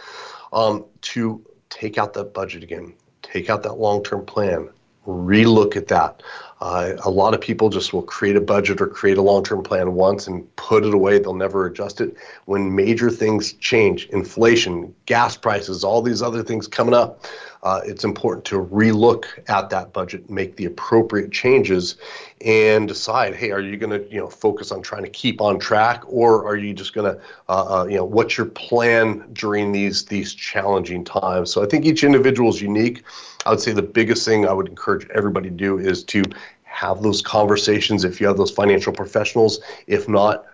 um, 0.53 0.85
to 1.03 1.45
take 1.69 1.99
out 1.99 2.15
that 2.15 2.35
budget 2.35 2.63
again, 2.63 2.95
take 3.23 3.51
out 3.51 3.63
that 3.63 3.75
long 3.75 4.03
term 4.03 4.25
plan, 4.25 4.69
relook 5.07 5.77
at 5.77 5.89
that. 5.89 6.23
Uh, 6.61 6.93
a 7.05 7.11
lot 7.11 7.33
of 7.33 7.41
people 7.41 7.71
just 7.71 7.93
will 7.93 8.03
create 8.03 8.37
a 8.37 8.41
budget 8.41 8.81
or 8.81 8.87
create 8.87 9.17
a 9.17 9.23
long 9.23 9.43
term 9.43 9.63
plan 9.63 9.95
once 9.95 10.27
and 10.27 10.55
put 10.57 10.85
it 10.85 10.93
away. 10.93 11.19
They'll 11.19 11.35
never 11.35 11.67
adjust 11.67 12.01
it. 12.01 12.17
When 12.45 12.75
major 12.75 13.11
things 13.11 13.55
change, 13.55 14.07
inflation, 14.07 14.95
gas 15.07 15.37
prices, 15.37 15.85
all 15.85 16.03
these 16.03 16.21
other 16.21 16.43
things 16.43 16.67
coming 16.69 16.95
up, 16.95 17.25
uh, 17.63 17.81
it's 17.85 18.05
important 18.05 18.45
to 18.47 18.65
relook 18.67 19.27
at 19.49 19.69
that 19.71 19.93
budget, 19.93 20.31
make 20.31 20.57
the 20.57 20.65
appropriate 20.65 21.31
changes, 21.31 21.97
and 22.41 22.89
decide, 22.89 23.35
hey, 23.35 23.51
are 23.51 23.61
you 23.61 23.77
going 23.77 23.91
to 23.91 24.11
you 24.11 24.19
know 24.19 24.29
focus 24.29 24.73
on 24.73 24.81
trying 24.83 25.03
to 25.03 25.11
keep 25.11 25.41
on 25.41 25.59
track, 25.59 26.03
or 26.07 26.47
are 26.47 26.57
you 26.57 26.73
just 26.73 26.95
going 26.95 27.13
to 27.13 27.21
uh, 27.49 27.81
uh, 27.81 27.85
you 27.85 27.97
know 27.97 28.05
what's 28.05 28.39
your 28.39 28.47
plan 28.47 29.29
during 29.33 29.73
these 29.73 30.07
these 30.07 30.33
challenging 30.33 31.05
times? 31.05 31.53
So 31.53 31.63
I 31.63 31.67
think 31.67 31.85
each 31.85 32.03
individual 32.03 32.49
is 32.49 32.63
unique. 32.63 33.03
I 33.45 33.51
would 33.51 33.61
say 33.61 33.73
the 33.73 33.83
biggest 33.83 34.25
thing 34.25 34.47
I 34.47 34.53
would 34.53 34.69
encourage 34.69 35.09
everybody 35.11 35.51
to 35.51 35.55
do 35.55 35.79
is 35.79 36.03
to 36.05 36.23
have 36.63 37.03
those 37.03 37.21
conversations 37.21 38.05
if 38.05 38.21
you 38.21 38.27
have 38.27 38.37
those 38.39 38.51
financial 38.51 38.93
professionals. 38.93 39.61
If 39.87 40.09
not, 40.09 40.47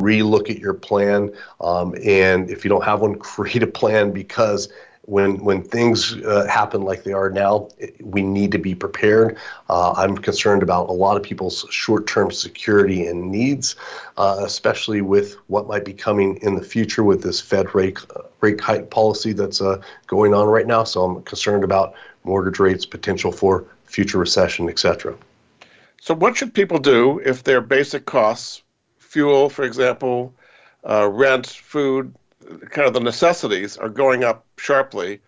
relook 0.00 0.50
at 0.50 0.58
your 0.58 0.74
plan. 0.74 1.32
Um, 1.60 1.94
and 2.04 2.50
if 2.50 2.64
you 2.64 2.68
don't 2.68 2.84
have 2.84 3.00
one, 3.00 3.14
create 3.18 3.62
a 3.62 3.66
plan 3.66 4.10
because 4.10 4.68
when 5.10 5.42
when 5.42 5.60
things 5.60 6.14
uh, 6.22 6.46
happen 6.46 6.82
like 6.82 7.02
they 7.02 7.12
are 7.12 7.30
now, 7.30 7.68
we 8.00 8.22
need 8.22 8.52
to 8.52 8.58
be 8.58 8.76
prepared. 8.76 9.36
Uh, 9.68 9.92
I'm 9.96 10.16
concerned 10.16 10.62
about 10.62 10.88
a 10.88 10.92
lot 10.92 11.16
of 11.16 11.24
people's 11.24 11.66
short-term 11.68 12.30
security 12.30 13.06
and 13.06 13.28
needs, 13.30 13.74
uh, 14.16 14.42
especially 14.44 15.00
with 15.00 15.34
what 15.48 15.66
might 15.66 15.84
be 15.84 15.92
coming 15.92 16.36
in 16.42 16.54
the 16.54 16.62
future 16.62 17.02
with 17.02 17.24
this 17.24 17.40
Fed 17.40 17.74
rate 17.74 17.98
rate 18.40 18.60
hike 18.60 18.90
policy 18.90 19.32
that's 19.32 19.60
uh, 19.60 19.82
going 20.06 20.32
on 20.32 20.46
right 20.46 20.66
now. 20.66 20.84
So 20.84 21.02
I'm 21.02 21.22
concerned 21.24 21.64
about 21.64 21.94
mortgage 22.22 22.60
rates, 22.60 22.86
potential 22.86 23.32
for 23.32 23.64
future 23.86 24.18
recession, 24.18 24.68
etc. 24.68 25.16
So 26.00 26.14
what 26.14 26.36
should 26.36 26.54
people 26.54 26.78
do 26.78 27.20
if 27.24 27.42
their 27.42 27.60
basic 27.60 28.06
costs, 28.06 28.62
fuel, 28.98 29.50
for 29.50 29.64
example, 29.64 30.32
uh, 30.88 31.08
rent, 31.10 31.48
food, 31.48 32.14
kind 32.70 32.86
of 32.86 32.94
the 32.94 33.00
necessities 33.00 33.76
are 33.76 33.88
going 33.88 34.24
up 34.24 34.46
sharply. 34.58 35.20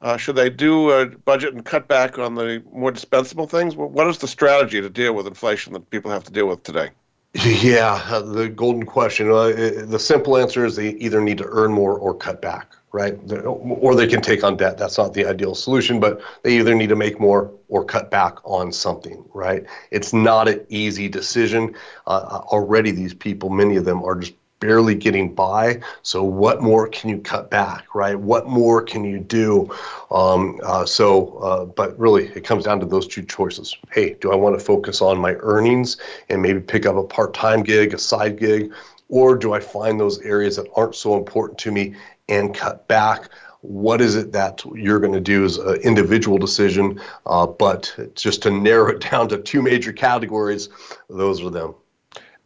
Uh, 0.00 0.16
should 0.16 0.36
they 0.36 0.48
do 0.48 0.90
a 0.90 1.06
budget 1.06 1.54
and 1.54 1.64
cut 1.64 1.88
back 1.88 2.18
on 2.18 2.34
the 2.34 2.62
more 2.72 2.92
dispensable 2.92 3.48
things? 3.48 3.74
What 3.74 4.06
is 4.06 4.18
the 4.18 4.28
strategy 4.28 4.80
to 4.80 4.88
deal 4.88 5.12
with 5.12 5.26
inflation 5.26 5.72
that 5.72 5.90
people 5.90 6.10
have 6.10 6.24
to 6.24 6.32
deal 6.32 6.46
with 6.46 6.62
today? 6.62 6.90
Yeah, 7.34 8.02
uh, 8.08 8.22
the 8.22 8.48
golden 8.48 8.86
question. 8.86 9.30
Uh, 9.30 9.84
the 9.84 9.98
simple 9.98 10.36
answer 10.36 10.64
is 10.64 10.76
they 10.76 10.90
either 10.90 11.20
need 11.20 11.38
to 11.38 11.44
earn 11.46 11.72
more 11.72 11.98
or 11.98 12.14
cut 12.14 12.40
back, 12.40 12.74
right? 12.92 13.18
Or 13.44 13.94
they 13.94 14.06
can 14.06 14.22
take 14.22 14.42
on 14.42 14.56
debt. 14.56 14.78
That's 14.78 14.96
not 14.96 15.12
the 15.12 15.26
ideal 15.26 15.54
solution, 15.54 16.00
but 16.00 16.22
they 16.42 16.58
either 16.58 16.74
need 16.74 16.88
to 16.88 16.96
make 16.96 17.20
more 17.20 17.52
or 17.68 17.84
cut 17.84 18.10
back 18.10 18.38
on 18.44 18.72
something, 18.72 19.22
right? 19.34 19.64
It's 19.90 20.12
not 20.12 20.48
an 20.48 20.64
easy 20.70 21.08
decision. 21.08 21.74
Uh, 22.06 22.40
already, 22.46 22.92
these 22.92 23.14
people, 23.14 23.50
many 23.50 23.76
of 23.76 23.84
them, 23.84 24.02
are 24.02 24.14
just 24.14 24.34
barely 24.60 24.94
getting 24.94 25.34
by. 25.34 25.80
So 26.02 26.22
what 26.22 26.62
more 26.62 26.88
can 26.88 27.10
you 27.10 27.18
cut 27.18 27.50
back, 27.50 27.94
right? 27.94 28.18
What 28.18 28.46
more 28.46 28.82
can 28.82 29.04
you 29.04 29.18
do? 29.18 29.70
Um, 30.10 30.60
uh, 30.62 30.84
so, 30.84 31.38
uh, 31.38 31.64
but 31.64 31.98
really, 31.98 32.26
it 32.28 32.44
comes 32.44 32.64
down 32.64 32.80
to 32.80 32.86
those 32.86 33.06
two 33.06 33.22
choices. 33.22 33.76
Hey, 33.92 34.14
do 34.20 34.32
I 34.32 34.36
want 34.36 34.58
to 34.58 34.64
focus 34.64 35.00
on 35.00 35.18
my 35.18 35.34
earnings 35.40 35.96
and 36.28 36.42
maybe 36.42 36.60
pick 36.60 36.86
up 36.86 36.96
a 36.96 37.04
part-time 37.04 37.62
gig, 37.62 37.94
a 37.94 37.98
side 37.98 38.38
gig, 38.38 38.72
or 39.08 39.36
do 39.36 39.52
I 39.52 39.60
find 39.60 39.98
those 39.98 40.20
areas 40.20 40.56
that 40.56 40.66
aren't 40.76 40.94
so 40.94 41.16
important 41.16 41.58
to 41.60 41.72
me 41.72 41.94
and 42.28 42.54
cut 42.54 42.86
back? 42.88 43.30
What 43.60 44.00
is 44.00 44.14
it 44.14 44.32
that 44.32 44.62
you're 44.74 45.00
going 45.00 45.12
to 45.12 45.20
do 45.20 45.44
as 45.44 45.58
an 45.58 45.76
individual 45.76 46.38
decision? 46.38 47.00
Uh, 47.26 47.46
but 47.46 48.12
just 48.14 48.42
to 48.42 48.50
narrow 48.68 48.92
it 48.92 49.00
down 49.00 49.28
to 49.28 49.38
two 49.38 49.62
major 49.62 49.92
categories, 49.92 50.68
those 51.08 51.42
are 51.42 51.50
them. 51.50 51.74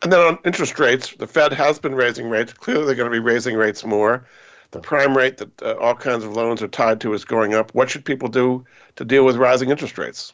And 0.03 0.13
then 0.13 0.21
on 0.21 0.39
interest 0.45 0.79
rates, 0.79 1.15
the 1.17 1.27
Fed 1.27 1.53
has 1.53 1.79
been 1.79 1.95
raising 1.95 2.29
rates. 2.29 2.53
Clearly, 2.53 2.87
they're 2.87 2.95
going 2.95 3.11
to 3.11 3.15
be 3.15 3.21
raising 3.21 3.57
rates 3.57 3.85
more. 3.85 4.27
The 4.73 4.81
prime 4.81 5.17
rate 5.17 5.37
that 5.37 5.63
uh, 5.63 5.75
all 5.81 5.95
kinds 5.95 6.25
of 6.25 6.35
loans 6.35 6.63
are 6.63 6.69
tied 6.69 7.01
to 7.03 7.13
is 7.13 7.25
going 7.25 7.55
up. 7.55 7.73
What 7.75 7.91
should 7.91 8.05
people 8.05 8.29
do 8.29 8.65
to 8.97 9.05
deal 9.05 9.25
with 9.25 9.37
rising 9.37 9.71
interest 9.71 9.99
rates? 9.99 10.33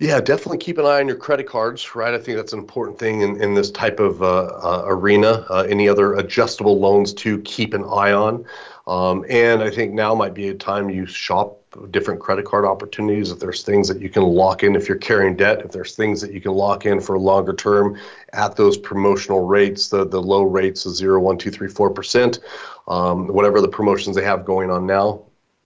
Yeah, 0.00 0.20
definitely 0.20 0.58
keep 0.58 0.78
an 0.78 0.86
eye 0.86 1.00
on 1.00 1.08
your 1.08 1.16
credit 1.16 1.46
cards, 1.46 1.94
right? 1.94 2.14
I 2.14 2.18
think 2.18 2.36
that's 2.36 2.54
an 2.54 2.58
important 2.58 2.98
thing 2.98 3.20
in, 3.20 3.40
in 3.40 3.54
this 3.54 3.70
type 3.70 4.00
of 4.00 4.22
uh, 4.22 4.26
uh, 4.26 4.82
arena. 4.86 5.46
Uh, 5.50 5.66
any 5.68 5.88
other 5.88 6.14
adjustable 6.14 6.80
loans 6.80 7.12
to 7.14 7.40
keep 7.42 7.74
an 7.74 7.84
eye 7.84 8.12
on. 8.12 8.44
Um, 8.86 9.24
and 9.28 9.62
I 9.62 9.70
think 9.70 9.92
now 9.92 10.14
might 10.14 10.34
be 10.34 10.48
a 10.48 10.54
time 10.54 10.90
you 10.90 11.06
shop 11.06 11.59
different 11.90 12.20
credit 12.20 12.44
card 12.44 12.64
opportunities. 12.64 13.30
If 13.30 13.38
there's 13.38 13.62
things 13.62 13.88
that 13.88 14.00
you 14.00 14.08
can 14.08 14.24
lock 14.24 14.62
in 14.62 14.74
if 14.74 14.88
you're 14.88 14.98
carrying 14.98 15.36
debt, 15.36 15.62
if 15.64 15.70
there's 15.70 15.94
things 15.94 16.20
that 16.20 16.32
you 16.32 16.40
can 16.40 16.52
lock 16.52 16.86
in 16.86 17.00
for 17.00 17.14
a 17.14 17.18
longer 17.18 17.52
term 17.52 17.98
at 18.32 18.56
those 18.56 18.76
promotional 18.76 19.46
rates, 19.46 19.88
the, 19.88 20.04
the 20.04 20.20
low 20.20 20.42
rates 20.42 20.84
of 20.86 20.94
zero, 20.94 21.20
one, 21.20 21.38
two, 21.38 21.50
three, 21.50 21.68
four 21.68 21.90
percent, 21.90 22.40
um, 22.88 23.28
whatever 23.28 23.60
the 23.60 23.68
promotions 23.68 24.16
they 24.16 24.24
have 24.24 24.44
going 24.44 24.70
on 24.70 24.86
now, 24.86 25.22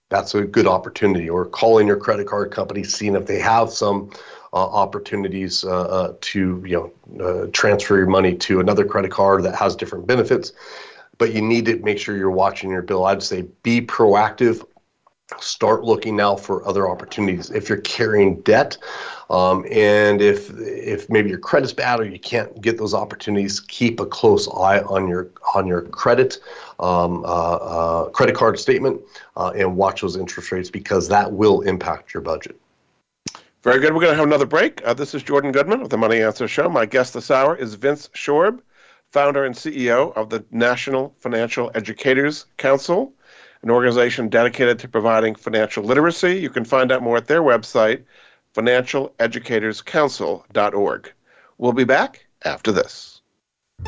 that's 0.09 0.35
a 0.35 0.43
good 0.43 0.67
opportunity. 0.67 1.29
Or 1.29 1.45
calling 1.45 1.87
your 1.87 1.97
credit 1.97 2.27
card 2.27 2.51
company, 2.51 2.83
seeing 2.83 3.15
if 3.15 3.25
they 3.25 3.39
have 3.39 3.71
some 3.71 4.11
uh, 4.53 4.57
opportunities 4.57 5.63
uh, 5.63 5.81
uh, 5.81 6.13
to 6.21 6.63
you 6.65 6.91
know 7.17 7.25
uh, 7.25 7.47
transfer 7.51 7.97
your 7.97 8.07
money 8.07 8.35
to 8.35 8.59
another 8.59 8.85
credit 8.85 9.11
card 9.11 9.43
that 9.43 9.55
has 9.55 9.75
different 9.75 10.05
benefits. 10.05 10.53
But 11.17 11.33
you 11.33 11.41
need 11.41 11.65
to 11.65 11.77
make 11.77 11.97
sure 11.97 12.15
you're 12.15 12.29
watching 12.29 12.69
your 12.69 12.81
bill. 12.81 13.05
I'd 13.05 13.23
say 13.23 13.47
be 13.63 13.81
proactive 13.81 14.65
start 15.39 15.83
looking 15.83 16.15
now 16.15 16.35
for 16.35 16.67
other 16.67 16.87
opportunities 16.87 17.49
if 17.49 17.67
you're 17.67 17.79
carrying 17.79 18.39
debt 18.41 18.77
um, 19.31 19.65
and 19.71 20.21
if 20.21 20.51
if 20.59 21.09
maybe 21.09 21.29
your 21.29 21.39
credit's 21.39 21.73
bad 21.73 21.99
or 21.99 22.05
you 22.05 22.19
can't 22.19 22.61
get 22.61 22.77
those 22.77 22.93
opportunities 22.93 23.59
keep 23.59 23.99
a 23.99 24.05
close 24.05 24.47
eye 24.49 24.81
on 24.81 25.07
your 25.07 25.31
on 25.55 25.65
your 25.65 25.81
credit 25.81 26.37
um, 26.79 27.23
uh, 27.25 27.55
uh, 27.55 28.09
credit 28.09 28.35
card 28.35 28.59
statement 28.59 29.01
uh, 29.35 29.51
and 29.55 29.75
watch 29.75 30.01
those 30.01 30.15
interest 30.15 30.51
rates 30.51 30.69
because 30.69 31.07
that 31.07 31.31
will 31.31 31.61
impact 31.61 32.13
your 32.13 32.21
budget. 32.21 32.59
Very 33.63 33.79
good. 33.79 33.95
We're 33.95 34.01
going 34.01 34.11
to 34.11 34.17
have 34.17 34.27
another 34.27 34.45
break. 34.45 34.85
Uh, 34.85 34.93
this 34.93 35.15
is 35.15 35.23
jordan 35.23 35.51
goodman 35.51 35.81
with 35.81 35.89
the 35.89 35.97
money 35.97 36.21
answer 36.21 36.47
show. 36.47 36.69
My 36.69 36.85
guest 36.85 37.15
this 37.15 37.31
hour 37.31 37.55
is 37.55 37.73
vince 37.73 38.09
shorb 38.09 38.59
founder 39.11 39.45
and 39.45 39.55
ceo 39.55 40.15
of 40.15 40.29
the 40.29 40.45
national 40.51 41.15
financial 41.19 41.71
educators 41.73 42.45
council 42.57 43.14
an 43.65 43.71
organization 43.71 44.29
dedicated 44.29 44.79
to 44.79 44.87
providing 44.87 45.35
financial 45.35 45.83
literacy. 45.83 46.39
You 46.39 46.51
can 46.51 46.63
find 46.63 46.89
out 46.91 47.01
more 47.01 47.17
at 47.17 47.25
their 47.27 47.41
website, 47.41 48.03
financialeducatorscouncil.org. 48.53 51.13
We'll 51.57 51.73
be 51.73 51.83
back 51.83 52.27
after 52.43 52.71
this. 52.71 53.21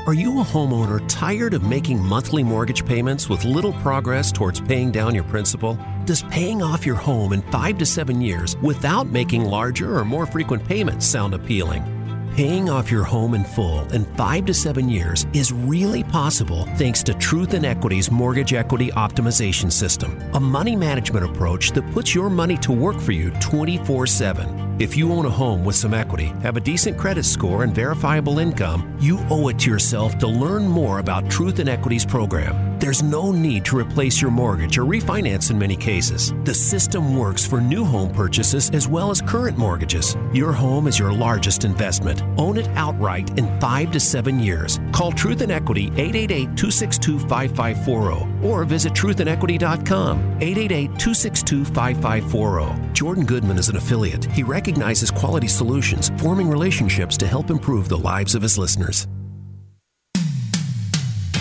Are 0.06 0.14
you 0.14 0.42
a 0.42 0.44
homeowner 0.44 1.02
tired 1.08 1.54
of 1.54 1.64
making 1.64 2.04
monthly 2.04 2.44
mortgage 2.44 2.86
payments 2.86 3.30
with 3.30 3.46
little 3.46 3.72
progress 3.74 4.32
towards 4.32 4.60
paying 4.60 4.92
down 4.92 5.16
your 5.16 5.24
principal? 5.26 5.80
Does 6.06 6.24
paying 6.24 6.62
off 6.62 6.86
your 6.86 6.96
home 6.96 7.32
in 7.32 7.42
five 7.44 7.78
to 7.78 7.86
seven 7.86 8.20
years 8.20 8.58
without 8.58 9.08
making 9.08 9.46
larger 9.46 9.98
or 9.98 10.04
more 10.04 10.26
frequent 10.26 10.68
payments 10.68 11.06
sound 11.06 11.34
appealing? 11.34 11.97
Paying 12.38 12.70
off 12.70 12.92
your 12.92 13.04
home 13.04 13.34
in 13.34 13.44
full 13.44 13.82
in 13.92 14.06
five 14.16 14.46
to 14.46 14.54
seven 14.54 14.88
years 14.88 15.26
is 15.34 15.52
really 15.52 16.04
possible 16.04 16.66
thanks 16.76 17.02
to 17.02 17.16
Truth 17.16 17.56
in 17.56 17.66
Equity's 17.66 18.12
Mortgage 18.12 18.54
Equity 18.54 18.92
Optimization 18.92 19.72
System, 19.72 20.22
a 20.36 20.40
money 20.40 20.76
management 20.76 21.26
approach 21.26 21.72
that 21.72 21.92
puts 21.94 22.14
your 22.14 22.30
money 22.30 22.56
to 22.58 22.72
work 22.72 23.00
for 23.00 23.12
you 23.12 23.32
24 23.40 24.06
7. 24.06 24.67
If 24.80 24.96
you 24.96 25.12
own 25.12 25.26
a 25.26 25.30
home 25.30 25.66
with 25.66 25.76
some 25.76 25.96
equity, 25.96 26.28
have 26.44 26.56
a 26.56 26.60
decent 26.62 27.00
credit 27.00 27.24
score, 27.26 27.64
and 27.64 27.74
verifiable 27.74 28.38
income, 28.38 28.96
you 29.02 29.18
owe 29.32 29.48
it 29.48 29.58
to 29.60 29.72
yourself 29.72 30.20
to 30.20 30.28
learn 30.28 30.68
more 30.68 31.00
about 31.00 31.32
Truth 31.32 31.58
in 31.58 31.68
Equity's 31.68 32.06
program. 32.06 32.78
There's 32.78 33.02
no 33.02 33.32
need 33.32 33.66
to 33.66 33.78
replace 33.78 34.22
your 34.22 34.30
mortgage 34.30 34.78
or 34.78 34.84
refinance 34.84 35.50
in 35.50 35.58
many 35.58 35.76
cases. 35.76 36.32
The 36.44 36.54
system 36.54 37.18
works 37.18 37.44
for 37.44 37.60
new 37.60 37.84
home 37.84 38.14
purchases 38.14 38.70
as 38.70 38.88
well 38.88 39.10
as 39.10 39.20
current 39.20 39.58
mortgages. 39.58 40.16
Your 40.32 40.52
home 40.52 40.86
is 40.86 41.00
your 41.00 41.12
largest 41.12 41.66
investment. 41.66 42.22
Own 42.38 42.58
it 42.58 42.68
outright 42.76 43.36
in 43.40 43.60
five 43.60 43.92
to 43.94 44.00
seven 44.00 44.40
years. 44.40 44.80
Call 44.92 45.12
Truth 45.12 45.42
in 45.42 45.50
Equity 45.50 45.88
888 45.96 46.56
262 46.56 47.18
5540 47.22 48.37
or 48.48 48.64
visit 48.64 48.94
truthinequity.com 48.94 50.20
888 50.42 50.88
262 51.00 51.66
5540. 51.66 52.94
Jordan 52.94 53.26
Goodman 53.26 53.58
is 53.58 53.70
an 53.70 53.76
affiliate. 53.76 54.26
He 54.26 54.44
recognizes 54.44 55.12
quality 55.12 55.48
solutions, 55.48 56.12
forming 56.18 56.50
relationships 56.50 57.18
to 57.18 57.28
help 57.28 57.50
improve 57.50 57.90
the 57.90 57.98
lives 57.98 58.36
of 58.36 58.42
his 58.42 58.58
listeners. 58.58 59.08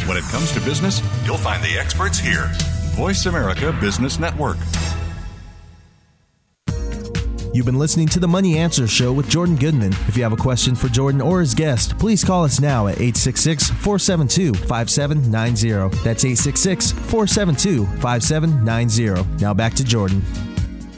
When 0.06 0.16
it 0.16 0.24
comes 0.24 0.52
to 0.52 0.60
business, 0.60 1.02
you'll 1.24 1.36
find 1.36 1.62
the 1.64 1.76
experts 1.78 2.18
here. 2.18 2.48
Voice 2.94 3.26
America 3.26 3.76
Business 3.80 4.20
Network. 4.20 4.56
You've 7.56 7.64
been 7.64 7.78
listening 7.78 8.08
to 8.08 8.20
the 8.20 8.28
Money 8.28 8.58
Answer 8.58 8.86
Show 8.86 9.14
with 9.14 9.30
Jordan 9.30 9.56
Goodman. 9.56 9.94
If 10.08 10.14
you 10.14 10.22
have 10.24 10.34
a 10.34 10.36
question 10.36 10.74
for 10.74 10.88
Jordan 10.88 11.22
or 11.22 11.40
his 11.40 11.54
guest, 11.54 11.98
please 11.98 12.22
call 12.22 12.44
us 12.44 12.60
now 12.60 12.86
at 12.86 12.96
866 12.96 13.70
472 13.70 14.52
5790. 14.52 15.96
That's 16.04 16.22
866 16.26 16.92
472 16.92 17.86
5790. 18.02 19.42
Now 19.42 19.54
back 19.54 19.72
to 19.72 19.84
Jordan. 19.84 20.22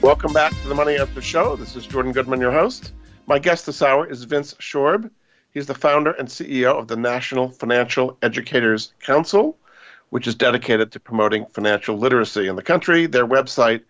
Welcome 0.03 0.33
back 0.33 0.51
to 0.63 0.67
the 0.69 0.75
Money 0.75 0.99
Answer 0.99 1.23
Show. 1.23 1.55
This 1.55 1.77
is 1.77 1.87
Jordan 1.87 2.11
Goodman, 2.11 2.41
your 2.41 2.51
host. 2.51 2.93
My 3.29 3.39
guest 3.39 3.67
this 3.67 3.81
hour 3.81 4.11
is 4.11 4.25
Vince 4.25 4.55
Shorb. 4.55 5.09
He's 5.55 5.67
the 5.67 5.77
founder 5.77 6.11
and 6.11 6.27
CEO 6.27 6.77
of 6.77 6.89
the 6.89 6.97
National 6.97 7.51
Financial 7.51 8.19
Educators 8.21 8.95
Council, 8.99 9.57
which 10.11 10.27
is 10.27 10.35
dedicated 10.35 10.91
to 10.91 10.99
promoting 10.99 11.47
financial 11.47 11.97
literacy 11.97 12.49
in 12.49 12.57
the 12.57 12.63
country. 12.63 13.07
Their 13.07 13.29
website, 13.29 13.83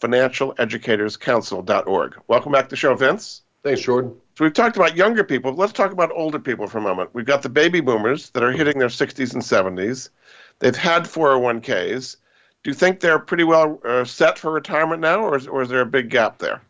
financialeducatorscouncil.org. 0.00 2.20
Welcome 2.28 2.52
back 2.52 2.64
to 2.64 2.70
the 2.70 2.76
show, 2.76 2.94
Vince. 2.94 3.42
Thanks, 3.62 3.80
Jordan. 3.80 4.14
So 4.36 4.44
we've 4.44 4.52
talked 4.52 4.76
about 4.76 4.96
younger 4.96 5.24
people. 5.24 5.54
Let's 5.54 5.72
talk 5.72 5.92
about 5.92 6.10
older 6.14 6.38
people 6.38 6.66
for 6.66 6.78
a 6.78 6.82
moment. 6.82 7.10
We've 7.12 7.24
got 7.24 7.42
the 7.42 7.48
baby 7.48 7.80
boomers 7.80 8.30
that 8.30 8.42
are 8.42 8.52
hitting 8.52 8.78
their 8.78 8.88
60s 8.88 9.32
and 9.32 9.42
70s. 9.42 10.10
They've 10.58 10.76
had 10.76 11.04
401ks. 11.04 12.16
Do 12.62 12.70
you 12.70 12.74
think 12.74 13.00
they're 13.00 13.18
pretty 13.18 13.44
well 13.44 13.80
uh, 13.84 14.04
set 14.04 14.38
for 14.38 14.50
retirement 14.50 15.00
now, 15.00 15.20
or 15.20 15.36
is, 15.36 15.46
or 15.46 15.62
is 15.62 15.68
there 15.68 15.80
a 15.80 15.86
big 15.86 16.10
gap 16.10 16.38
there? 16.38 16.62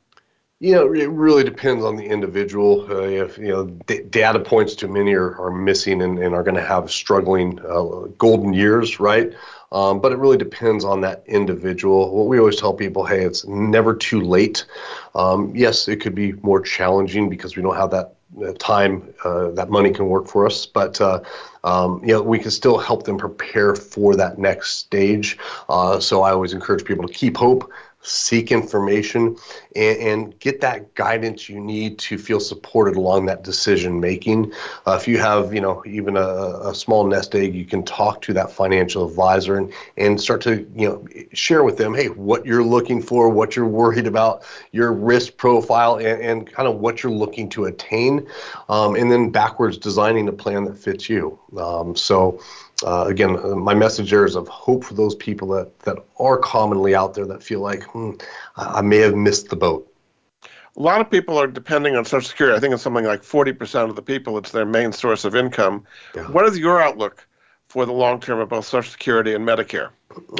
You 0.60 0.72
know, 0.72 0.92
it 0.92 1.10
really 1.10 1.44
depends 1.44 1.84
on 1.84 1.96
the 1.96 2.04
individual. 2.04 2.86
Uh, 2.90 3.02
if 3.02 3.38
you 3.38 3.48
know, 3.48 3.66
d- 3.86 4.02
data 4.02 4.40
points 4.40 4.74
too 4.74 4.88
many 4.88 5.14
are, 5.14 5.38
are 5.40 5.50
missing 5.50 6.00
and, 6.00 6.18
and 6.18 6.34
are 6.34 6.42
going 6.42 6.54
to 6.54 6.64
have 6.64 6.90
struggling 6.90 7.58
uh, 7.60 8.08
golden 8.18 8.54
years, 8.54 9.00
right? 9.00 9.32
Um, 9.74 10.00
but 10.00 10.12
it 10.12 10.18
really 10.18 10.38
depends 10.38 10.84
on 10.84 11.00
that 11.00 11.24
individual. 11.26 12.14
What 12.16 12.28
we 12.28 12.38
always 12.38 12.56
tell 12.56 12.72
people, 12.72 13.04
hey, 13.04 13.24
it's 13.24 13.44
never 13.46 13.94
too 13.94 14.20
late. 14.20 14.64
Um, 15.16 15.52
yes, 15.54 15.88
it 15.88 15.96
could 15.96 16.14
be 16.14 16.32
more 16.34 16.60
challenging 16.60 17.28
because 17.28 17.56
we 17.56 17.62
don't 17.62 17.76
have 17.76 17.90
that 17.90 18.14
uh, 18.42 18.52
time 18.58 19.12
uh, 19.24 19.50
that 19.50 19.70
money 19.70 19.90
can 19.90 20.08
work 20.08 20.26
for 20.26 20.46
us, 20.46 20.64
but 20.66 21.00
uh, 21.00 21.20
um, 21.62 22.00
you 22.02 22.12
know 22.14 22.22
we 22.22 22.38
can 22.38 22.50
still 22.50 22.78
help 22.78 23.04
them 23.04 23.18
prepare 23.18 23.74
for 23.74 24.16
that 24.16 24.38
next 24.38 24.76
stage. 24.76 25.38
Uh, 25.68 26.00
so 26.00 26.22
I 26.22 26.32
always 26.32 26.52
encourage 26.52 26.84
people 26.84 27.06
to 27.06 27.12
keep 27.12 27.36
hope, 27.36 27.70
seek 28.04 28.52
information 28.52 29.36
and, 29.74 29.98
and, 29.98 30.38
get 30.40 30.60
that 30.60 30.94
guidance 30.94 31.48
you 31.48 31.58
need 31.58 31.98
to 31.98 32.18
feel 32.18 32.38
supported 32.38 32.96
along 32.96 33.24
that 33.24 33.42
decision 33.42 33.98
making. 33.98 34.52
Uh, 34.86 34.98
if 35.00 35.08
you 35.08 35.16
have, 35.16 35.54
you 35.54 35.60
know, 35.60 35.82
even 35.86 36.16
a, 36.16 36.20
a, 36.20 36.74
small 36.74 37.06
nest 37.06 37.34
egg, 37.34 37.54
you 37.54 37.64
can 37.64 37.82
talk 37.82 38.20
to 38.20 38.34
that 38.34 38.50
financial 38.50 39.08
advisor 39.08 39.56
and, 39.56 39.72
and 39.96 40.20
start 40.20 40.42
to, 40.42 40.68
you 40.74 40.86
know, 40.86 41.06
share 41.32 41.64
with 41.64 41.78
them, 41.78 41.94
hey, 41.94 42.08
what 42.08 42.44
you're 42.44 42.64
looking 42.64 43.00
for, 43.00 43.30
what 43.30 43.56
you're 43.56 43.66
worried 43.66 44.06
about, 44.06 44.42
your 44.72 44.92
risk 44.92 45.38
profile, 45.38 45.96
and, 45.96 46.20
and 46.20 46.52
kind 46.52 46.68
of 46.68 46.80
what 46.80 47.02
you're 47.02 47.12
looking 47.12 47.48
to 47.48 47.64
attain, 47.64 48.26
um, 48.68 48.96
and 48.96 49.10
then 49.10 49.30
backwards 49.30 49.78
designing 49.78 50.28
a 50.28 50.32
plan 50.32 50.64
that 50.64 50.76
fits 50.76 51.08
you. 51.08 51.38
Um, 51.56 51.96
so, 51.96 52.40
uh, 52.82 53.04
again, 53.06 53.36
uh, 53.36 53.54
my 53.54 53.74
message 53.74 54.10
there 54.10 54.24
is 54.24 54.34
of 54.34 54.48
hope 54.48 54.84
for 54.84 54.94
those 54.94 55.14
people 55.14 55.48
that, 55.48 55.78
that 55.80 55.96
are 56.18 56.38
commonly 56.38 56.94
out 56.94 57.14
there 57.14 57.26
that 57.26 57.42
feel 57.42 57.60
like, 57.60 57.82
hmm, 57.84 58.12
I 58.56 58.82
may 58.82 58.98
have 58.98 59.14
missed 59.14 59.48
the 59.48 59.56
boat. 59.56 59.90
A 60.76 60.82
lot 60.82 61.00
of 61.00 61.08
people 61.08 61.38
are 61.38 61.46
depending 61.46 61.94
on 61.94 62.04
Social 62.04 62.28
Security. 62.28 62.56
I 62.56 62.60
think 62.60 62.74
it's 62.74 62.82
something 62.82 63.04
like 63.04 63.22
40% 63.22 63.88
of 63.88 63.94
the 63.94 64.02
people, 64.02 64.36
it's 64.38 64.50
their 64.50 64.66
main 64.66 64.92
source 64.92 65.24
of 65.24 65.36
income. 65.36 65.84
Yeah. 66.16 66.24
What 66.24 66.46
is 66.46 66.58
your 66.58 66.82
outlook 66.82 67.26
for 67.68 67.86
the 67.86 67.92
long 67.92 68.20
term 68.20 68.40
of 68.40 68.48
both 68.48 68.64
Social 68.64 68.90
Security 68.90 69.34
and 69.34 69.46
Medicare? 69.46 69.90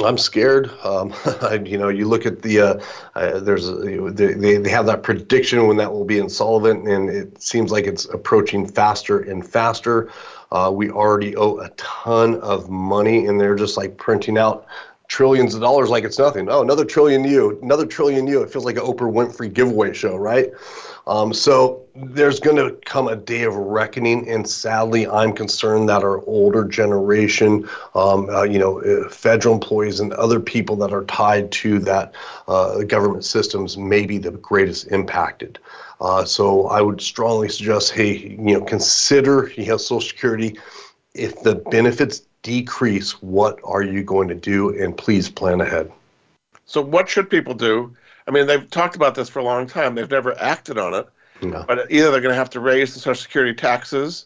I'm 0.03 0.17
scared. 0.17 0.71
Um, 0.83 1.13
you 1.65 1.77
know, 1.77 1.89
you 1.89 2.07
look 2.07 2.25
at 2.25 2.41
the 2.41 2.59
uh, 2.61 2.81
uh, 3.15 3.39
there's 3.39 3.67
a, 3.67 3.75
they 4.11 4.57
they 4.57 4.69
have 4.69 4.85
that 4.85 5.03
prediction 5.03 5.67
when 5.67 5.77
that 5.77 5.91
will 5.91 6.05
be 6.05 6.19
insolvent, 6.19 6.87
and 6.87 7.09
it 7.09 7.41
seems 7.41 7.71
like 7.71 7.85
it's 7.85 8.05
approaching 8.05 8.67
faster 8.67 9.19
and 9.19 9.45
faster. 9.45 10.11
Uh, 10.51 10.71
we 10.73 10.89
already 10.89 11.35
owe 11.35 11.57
a 11.57 11.69
ton 11.69 12.35
of 12.41 12.69
money, 12.69 13.27
and 13.27 13.39
they're 13.39 13.55
just 13.55 13.77
like 13.77 13.97
printing 13.97 14.37
out 14.37 14.65
trillions 15.07 15.53
of 15.53 15.61
dollars 15.61 15.89
like 15.89 16.03
it's 16.03 16.17
nothing. 16.19 16.49
Oh, 16.49 16.61
another 16.61 16.85
trillion 16.85 17.23
you, 17.23 17.59
another 17.61 17.85
trillion 17.85 18.25
you. 18.27 18.41
It 18.41 18.51
feels 18.51 18.65
like 18.65 18.77
an 18.77 18.83
Oprah 18.83 19.11
Winfrey 19.11 19.53
giveaway 19.53 19.93
show, 19.93 20.15
right? 20.15 20.51
Um, 21.07 21.33
so 21.33 21.83
there's 21.95 22.39
going 22.39 22.57
to 22.57 22.75
come 22.85 23.07
a 23.07 23.15
day 23.15 23.43
of 23.43 23.55
reckoning, 23.55 24.27
and 24.27 24.49
sadly, 24.49 25.07
I'm 25.07 25.33
concerned 25.33 25.87
that 25.89 26.03
our 26.03 26.21
older 26.25 26.65
generation, 26.65 27.69
um, 27.93 28.29
uh, 28.29 28.43
you 28.43 28.57
know, 28.57 28.81
uh, 28.81 29.09
federal 29.09 29.53
employees 29.53 29.99
and 29.99 30.11
other 30.13 30.39
people 30.39 30.75
that 30.77 30.91
are 30.91 31.05
tied 31.05 31.51
to 31.51 31.77
that 31.79 32.13
uh, 32.47 32.83
government 32.83 33.23
systems 33.23 33.77
may 33.77 34.05
be 34.05 34.17
the 34.17 34.31
greatest 34.31 34.87
impacted. 34.87 35.59
Uh, 36.01 36.25
so 36.25 36.67
I 36.67 36.81
would 36.81 37.01
strongly 37.01 37.49
suggest, 37.49 37.91
hey, 37.91 38.17
you 38.17 38.59
know, 38.59 38.61
consider 38.61 39.51
you 39.55 39.65
have 39.65 39.81
Social 39.81 40.01
Security. 40.01 40.57
If 41.13 41.41
the 41.43 41.55
benefits 41.55 42.23
decrease, 42.43 43.21
what 43.21 43.59
are 43.63 43.81
you 43.81 44.03
going 44.03 44.27
to 44.27 44.35
do? 44.35 44.77
And 44.81 44.95
please 44.95 45.29
plan 45.29 45.61
ahead. 45.61 45.91
So 46.65 46.81
what 46.81 47.07
should 47.07 47.29
people 47.29 47.53
do? 47.53 47.95
I 48.27 48.31
mean, 48.31 48.47
they've 48.47 48.69
talked 48.69 48.95
about 48.95 49.15
this 49.15 49.29
for 49.29 49.39
a 49.39 49.43
long 49.43 49.67
time. 49.67 49.95
They've 49.95 50.09
never 50.09 50.37
acted 50.39 50.77
on 50.77 50.93
it. 50.93 51.07
No. 51.41 51.63
But 51.67 51.91
either 51.91 52.11
they're 52.11 52.21
going 52.21 52.33
to 52.33 52.37
have 52.37 52.49
to 52.51 52.59
raise 52.59 52.93
the 52.93 52.99
Social 52.99 53.21
Security 53.21 53.53
taxes 53.53 54.25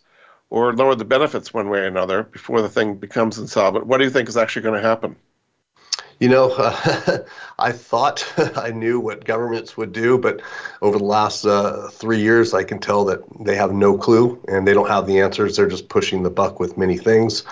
or 0.49 0.74
lower 0.74 0.95
the 0.95 1.05
benefits 1.05 1.53
one 1.53 1.70
way 1.70 1.80
or 1.80 1.86
another 1.86 2.24
before 2.24 2.61
the 2.61 2.70
thing 2.70 2.95
becomes 2.95 3.38
insolvent. 3.38 3.86
What 3.86 3.97
do 3.97 4.03
you 4.03 4.09
think 4.09 4.30
is 4.30 4.38
actually 4.38 4.63
going 4.63 4.82
to 4.82 4.88
happen? 4.88 5.15
You 6.20 6.28
know, 6.28 6.51
uh, 6.51 7.20
I 7.59 7.72
thought 7.72 8.26
I 8.57 8.72
knew 8.72 8.99
what 8.99 9.24
governments 9.24 9.78
would 9.78 9.93
do, 9.93 10.17
but 10.17 10.41
over 10.82 10.97
the 10.97 11.03
last 11.03 11.45
uh, 11.45 11.88
three 11.89 12.20
years, 12.20 12.53
I 12.53 12.63
can 12.63 12.80
tell 12.80 13.05
that 13.05 13.22
they 13.39 13.55
have 13.55 13.72
no 13.72 13.97
clue 13.97 14.41
and 14.47 14.67
they 14.67 14.74
don't 14.74 14.89
have 14.89 15.07
the 15.07 15.20
answers. 15.22 15.55
They're 15.55 15.67
just 15.67 15.88
pushing 15.88 16.24
the 16.24 16.30
buck 16.30 16.59
with 16.59 16.78
many 16.78 16.97
things. 16.97 17.43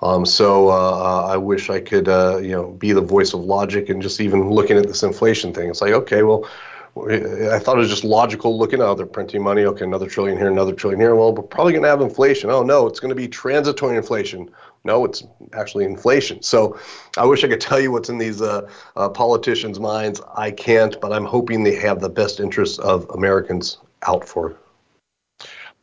Um, 0.00 0.24
so 0.24 0.68
uh, 0.68 1.26
I 1.28 1.36
wish 1.36 1.68
I 1.68 1.80
could, 1.80 2.08
uh, 2.08 2.38
you 2.38 2.52
know, 2.52 2.70
be 2.72 2.92
the 2.92 3.00
voice 3.00 3.34
of 3.34 3.40
logic 3.40 3.88
and 3.90 4.00
just 4.00 4.20
even 4.20 4.50
looking 4.50 4.76
at 4.78 4.86
this 4.86 5.02
inflation 5.02 5.52
thing. 5.52 5.68
It's 5.68 5.82
like, 5.82 5.92
okay, 5.92 6.22
well, 6.22 6.48
I 6.96 7.58
thought 7.58 7.76
it 7.76 7.80
was 7.80 7.90
just 7.90 8.04
logical 8.04 8.56
looking. 8.56 8.80
Oh, 8.80 8.94
they're 8.94 9.04
printing 9.04 9.42
money. 9.42 9.64
Okay, 9.64 9.84
another 9.84 10.06
trillion 10.06 10.38
here, 10.38 10.48
another 10.48 10.72
trillion 10.72 11.00
here. 11.00 11.16
Well, 11.16 11.34
we're 11.34 11.42
probably 11.42 11.72
going 11.72 11.82
to 11.82 11.88
have 11.88 12.00
inflation. 12.00 12.50
Oh 12.50 12.62
no, 12.62 12.86
it's 12.86 13.00
going 13.00 13.08
to 13.08 13.16
be 13.16 13.26
transitory 13.26 13.96
inflation. 13.96 14.48
No, 14.84 15.04
it's 15.04 15.24
actually 15.54 15.84
inflation. 15.84 16.42
So 16.42 16.78
I 17.16 17.24
wish 17.24 17.42
I 17.42 17.48
could 17.48 17.60
tell 17.60 17.80
you 17.80 17.90
what's 17.90 18.10
in 18.10 18.18
these 18.18 18.42
uh, 18.42 18.68
uh, 18.96 19.08
politicians' 19.08 19.80
minds. 19.80 20.20
I 20.36 20.50
can't, 20.50 21.00
but 21.00 21.12
I'm 21.12 21.24
hoping 21.24 21.64
they 21.64 21.74
have 21.76 22.00
the 22.00 22.10
best 22.10 22.38
interests 22.38 22.78
of 22.78 23.08
Americans 23.10 23.78
out 24.06 24.28
for. 24.28 24.56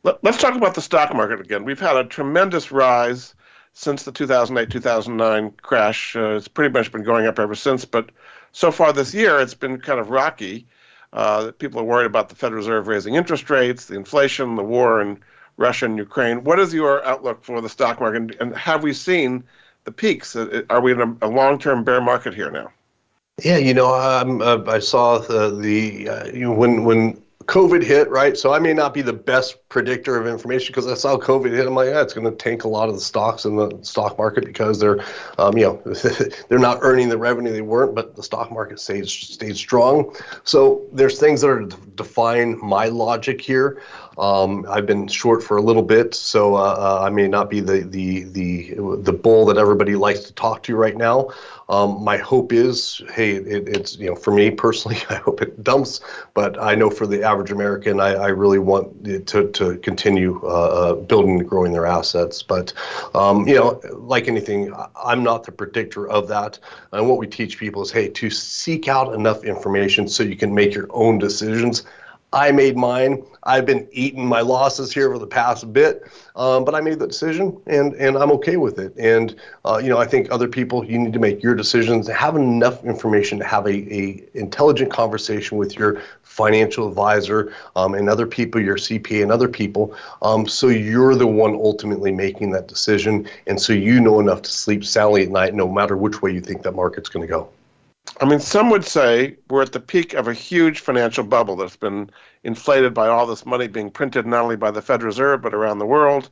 Let, 0.04 0.26
us 0.26 0.39
talk 0.39 0.56
about 0.56 0.76
the 0.76 0.82
stock 0.82 1.14
market 1.16 1.39
again. 1.39 1.64
We've 1.64 1.80
had 1.80 1.95
a 1.95 2.04
tremendous 2.04 2.72
rise 2.72 3.36
since 3.74 4.04
the 4.04 4.12
2008 4.12 4.70
2009 4.70 5.52
crash. 5.62 6.16
Uh, 6.16 6.36
it's 6.36 6.47
pretty 6.47 6.72
much 6.72 6.91
been 6.91 7.04
going 7.04 7.26
up 7.26 7.39
ever 7.39 7.56
since, 7.56 7.86
but 7.86 8.12
so 8.52 8.72
far 8.72 8.93
this 8.93 9.14
year 9.14 9.39
it's 9.39 9.54
been 9.54 9.80
kind 9.80 9.99
of 9.99 10.10
rocky. 10.10 10.68
Uh, 11.14 11.52
people 11.58 11.80
are 11.80 11.86
worried 11.86 12.06
about 12.06 12.30
the 12.30 12.36
Federal 12.36 12.60
Reserve 12.60 12.88
raising 12.88 13.16
interest 13.16 13.49
rates, 13.49 13.86
the 13.86 13.95
inflation, 13.95 14.56
the 14.56 14.64
war 14.64 15.02
in 15.02 15.20
Russia 15.58 15.86
and 15.86 15.97
Ukraine. 15.97 16.43
What 16.43 16.60
is 16.60 16.74
your 16.74 17.04
outlook 17.06 17.43
for 17.43 17.62
the 17.62 17.70
stock 17.70 17.99
market, 17.99 18.36
and 18.39 18.56
have 18.56 18.84
we 18.84 18.93
seen 18.93 19.43
the 19.84 19.91
peaks? 19.91 20.36
Uh, 20.36 20.64
are 20.70 20.82
we 20.82 20.91
in 20.91 21.02
a, 21.02 21.18
a 21.22 21.30
long-term 21.30 21.84
bear 21.84 22.02
market 22.02 22.34
here 22.34 22.52
now? 22.52 22.72
Yeah, 23.43 23.58
you 23.58 23.74
know, 23.74 23.93
uh, 23.93 24.64
I 24.68 24.80
saw 24.80 25.18
the, 25.18 25.56
the 25.56 26.10
uh, 26.10 26.26
you 26.28 26.41
know, 26.41 26.54
when 26.54 26.84
when 26.84 27.22
COVID 27.45 27.84
hit, 27.84 28.10
right? 28.10 28.38
So 28.38 28.54
I 28.54 28.60
may 28.60 28.74
not 28.74 28.93
be 28.93 29.02
the 29.02 29.14
best 29.14 29.68
predictor 29.70 30.18
of 30.18 30.28
information 30.28 30.68
because 30.68 30.88
I 30.88 30.93
saw 30.93 31.18
COVID 31.18 31.52
hit. 31.52 31.66
I'm 31.66 31.76
like, 31.76 31.89
yeah, 31.89 32.02
it's 32.02 32.14
going 32.14 32.30
to 32.30 32.36
tank 32.36 32.64
a 32.64 32.68
lot 32.68 32.88
of 32.88 32.95
the 32.95 33.02
stocks 33.02 33.45
in 33.45 33.56
the 33.56 33.78
stock 33.82 34.18
market 34.18 34.45
because 34.45 34.80
they're, 34.80 35.04
um, 35.38 35.58
you 35.58 35.66
know, 35.66 35.93
they're 36.49 36.60
not 36.60 36.80
earning 36.82 37.10
the 37.10 37.18
revenue 37.18 37.52
they 37.52 37.62
weren't, 37.62 37.95
but 37.95 38.16
the 38.16 38.24
stock 38.24 38.52
market 38.52 38.80
stayed 38.80 39.08
stayed 39.08 39.58
strong. 39.58 40.16
So 40.43 40.86
there's 40.93 41.20
things 41.20 41.41
that 41.41 41.47
are 41.49 41.66
define 41.95 42.60
my 42.64 42.86
logic 42.86 43.41
here. 43.41 43.82
Um, 44.22 44.67
I've 44.69 44.86
been 44.86 45.07
short 45.07 45.41
for 45.41 45.57
a 45.57 45.61
little 45.63 45.82
bit, 45.82 46.13
so 46.13 46.55
uh, 46.55 46.59
uh, 46.59 47.03
I 47.03 47.09
may 47.09 47.28
not 47.28 47.49
be 47.49 47.59
the 47.59 47.80
the 47.80 48.26
the 48.26 48.76
the 48.99 49.11
bull 49.11 49.47
that 49.47 49.57
everybody 49.57 49.95
likes 49.95 50.19
to 50.22 50.34
talk 50.34 50.61
to 50.63 50.76
right 50.76 50.95
now. 50.95 51.30
Um, 51.69 52.03
my 52.03 52.17
hope 52.17 52.53
is, 52.53 53.01
hey, 53.15 53.32
it, 53.32 53.67
it's 53.67 53.97
you 53.97 54.11
know, 54.11 54.15
for 54.15 54.32
me 54.32 54.51
personally, 54.51 54.99
I 55.09 55.15
hope 55.15 55.41
it 55.41 55.63
dumps, 55.63 56.01
but 56.36 56.61
I 56.61 56.76
know 56.76 56.91
for 56.91 57.07
the 57.07 57.24
average 57.24 57.49
American, 57.49 57.99
I, 57.99 58.13
I 58.13 58.28
really 58.28 58.59
want 58.59 59.07
it 59.07 59.26
to 59.28 59.49
to 59.53 59.78
continue 59.78 60.39
uh, 60.43 60.47
uh 60.47 60.93
building 60.93 61.39
and 61.39 61.49
growing 61.49 61.74
their 61.74 61.88
assets. 61.88 62.43
But 62.43 62.74
um, 63.15 63.47
you 63.47 63.55
know, 63.55 63.82
like 63.91 64.28
anything, 64.28 64.72
I'm 65.03 65.24
not 65.24 65.45
the 65.45 65.51
predictor 65.51 66.07
of 66.07 66.28
that. 66.28 66.59
And 66.91 67.09
what 67.09 67.17
we 67.17 67.26
teach 67.26 67.57
people 67.57 67.82
is, 67.82 67.89
hey, 67.89 68.07
to 68.09 68.30
seek 68.30 68.88
out 68.88 69.15
enough 69.15 69.43
information 69.45 70.07
so 70.07 70.22
you 70.22 70.36
can 70.36 70.53
make 70.53 70.76
your 70.76 70.88
own 70.91 71.17
decisions 71.17 71.86
I 72.34 72.52
made 72.54 72.78
mine. 72.78 73.26
I've 73.44 73.66
been 73.66 73.88
eating 73.92 74.26
my 74.26 74.40
losses 74.40 74.94
here 74.94 75.12
for 75.12 75.20
the 75.20 75.28
past 75.28 75.74
bit, 75.74 76.04
um, 76.38 76.64
but 76.64 76.74
I 76.74 76.80
made 76.80 77.00
the 77.00 77.08
decision, 77.08 77.62
and 77.68 77.94
and 77.96 78.18
I'm 78.18 78.32
okay 78.32 78.56
with 78.56 78.80
it. 78.80 78.96
And 78.98 79.36
uh, 79.66 79.82
you 79.84 79.90
know, 79.90 79.98
I 79.98 80.06
think 80.06 80.32
other 80.32 80.48
people, 80.48 80.86
you 80.86 80.98
need 80.98 81.12
to 81.12 81.20
make 81.20 81.44
your 81.44 81.56
decisions. 81.56 82.08
Have 82.08 82.38
enough 82.38 82.86
information 82.86 83.38
to 83.40 83.46
have 83.46 83.66
a, 83.66 83.74
a 83.94 84.24
intelligent 84.34 84.94
conversation 84.94 85.58
with 85.58 85.76
your 85.78 86.02
financial 86.24 86.88
advisor 86.88 87.54
um, 87.76 87.96
and 87.96 88.10
other 88.10 88.26
people, 88.26 88.62
your 88.62 88.78
CPA 88.78 89.24
and 89.24 89.32
other 89.32 89.50
people, 89.50 89.94
um, 90.22 90.48
so 90.48 90.70
you're 90.70 91.16
the 91.16 91.28
one 91.28 91.54
ultimately 91.54 92.14
making 92.14 92.52
that 92.52 92.70
decision, 92.70 93.28
and 93.48 93.62
so 93.62 93.74
you 93.74 94.00
know 94.00 94.22
enough 94.22 94.42
to 94.44 94.52
sleep 94.52 94.86
soundly 94.86 95.24
at 95.24 95.30
night, 95.30 95.54
no 95.54 95.70
matter 95.70 95.98
which 95.98 96.22
way 96.22 96.32
you 96.32 96.40
think 96.40 96.62
that 96.62 96.76
market's 96.76 97.10
going 97.10 97.28
to 97.28 97.30
go. 97.30 97.50
I 98.20 98.26
mean, 98.26 98.39
some 98.39 98.70
would 98.70 98.86
say 98.86 99.38
we're 99.49 99.62
at 99.62 99.72
the 99.72 99.80
peak 99.80 100.14
of 100.14 100.28
a 100.28 100.34
huge 100.34 100.80
financial 100.80 101.24
bubble 101.24 101.56
that's 101.56 101.76
been 101.76 102.10
inflated 102.43 102.93
by 102.93 103.08
all 103.08 103.26
this 103.26 103.45
money 103.45 103.68
being 103.68 103.89
printed 103.89 104.26
not 104.26 104.43
only 104.43 104.56
by 104.56 104.72
the 104.72 104.82
Federal 104.82 105.08
Reserve 105.08 105.41
but 105.41 105.54
around 105.54 105.80
the 105.80 105.86
world. 105.86 106.30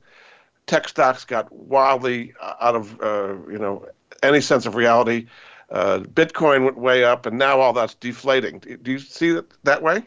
Tech 0.68 0.88
stocks 0.88 1.26
got 1.26 1.52
wildly 1.52 2.34
uh, 2.42 2.54
out 2.62 2.76
of 2.76 3.02
uh, 3.02 3.36
you 3.50 3.58
know 3.58 3.86
any 4.22 4.42
sense 4.42 4.66
of 4.66 4.76
reality. 4.76 5.28
Uh, 5.72 6.00
Bitcoin 6.00 6.64
went 6.66 6.78
way 6.78 7.04
up, 7.04 7.26
and 7.26 7.38
now 7.38 7.60
all 7.60 7.74
that's 7.74 7.96
deflating. 7.96 8.60
Do 8.60 8.92
you 8.92 9.00
see 9.00 9.30
it 9.30 9.52
that 9.64 9.82
way? 9.82 10.04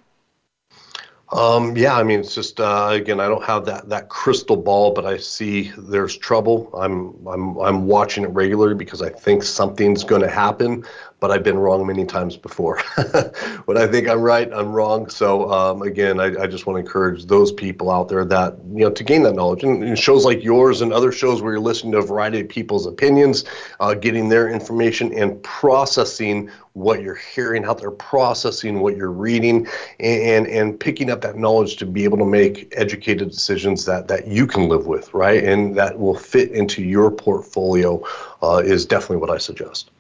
Um, 1.32 1.76
yeah, 1.76 1.96
I 1.96 2.02
mean, 2.02 2.20
it's 2.20 2.34
just 2.34 2.60
uh, 2.60 2.90
again, 2.92 3.18
I 3.18 3.26
don't 3.26 3.44
have 3.44 3.64
that 3.64 3.88
that 3.88 4.08
crystal 4.08 4.56
ball, 4.56 4.92
but 4.92 5.06
I 5.06 5.16
see 5.16 5.72
there's 5.78 6.16
trouble. 6.16 6.70
I'm 6.74 7.14
I'm 7.26 7.56
I'm 7.58 7.86
watching 7.86 8.24
it 8.24 8.30
regularly 8.30 8.74
because 8.74 9.00
I 9.00 9.08
think 9.08 9.42
something's 9.42 10.04
going 10.04 10.22
to 10.22 10.28
happen 10.28 10.84
but 11.22 11.30
I've 11.30 11.44
been 11.44 11.56
wrong 11.56 11.86
many 11.86 12.04
times 12.04 12.36
before. 12.36 12.78
when 13.66 13.78
I 13.78 13.86
think 13.86 14.08
I'm 14.08 14.20
right, 14.20 14.52
I'm 14.52 14.72
wrong. 14.72 15.08
So 15.08 15.48
um, 15.52 15.82
again, 15.82 16.18
I, 16.18 16.42
I, 16.42 16.48
just 16.48 16.66
want 16.66 16.78
to 16.78 16.80
encourage 16.80 17.26
those 17.26 17.52
people 17.52 17.92
out 17.92 18.08
there 18.08 18.24
that 18.24 18.56
you 18.74 18.80
know 18.80 18.90
to 18.90 19.04
gain 19.04 19.22
that 19.22 19.34
knowledge. 19.34 19.62
And, 19.62 19.84
and 19.84 19.96
shows 19.96 20.24
like 20.24 20.42
yours 20.42 20.80
and 20.80 20.92
other 20.92 21.12
shows 21.12 21.40
where 21.40 21.52
you're 21.52 21.60
listening 21.60 21.92
to 21.92 21.98
a 21.98 22.02
variety 22.02 22.40
of 22.40 22.48
people's 22.48 22.86
opinions, 22.86 23.44
uh, 23.78 23.94
getting 23.94 24.30
their 24.30 24.48
information 24.48 25.16
and 25.16 25.40
processing 25.44 26.50
what 26.72 27.02
you're 27.02 27.14
hearing, 27.14 27.62
how 27.62 27.74
they're 27.74 27.92
processing 27.92 28.80
what 28.80 28.96
you're 28.96 29.12
reading, 29.12 29.68
and 30.00 30.48
and 30.48 30.80
picking 30.80 31.08
up 31.08 31.20
that 31.20 31.36
knowledge 31.36 31.76
to 31.76 31.86
be 31.86 32.02
able 32.02 32.18
to 32.18 32.26
make 32.26 32.74
educated 32.76 33.30
decisions 33.30 33.84
that 33.84 34.08
that 34.08 34.26
you 34.26 34.44
can 34.44 34.68
live 34.68 34.88
with, 34.88 35.14
right, 35.14 35.44
and 35.44 35.76
that 35.76 36.00
will 36.00 36.16
fit 36.16 36.50
into 36.50 36.82
your 36.82 37.12
portfolio 37.12 38.04
uh, 38.42 38.60
is 38.64 38.84
definitely 38.84 39.18
what 39.18 39.30
I 39.30 39.38
suggest. 39.38 39.92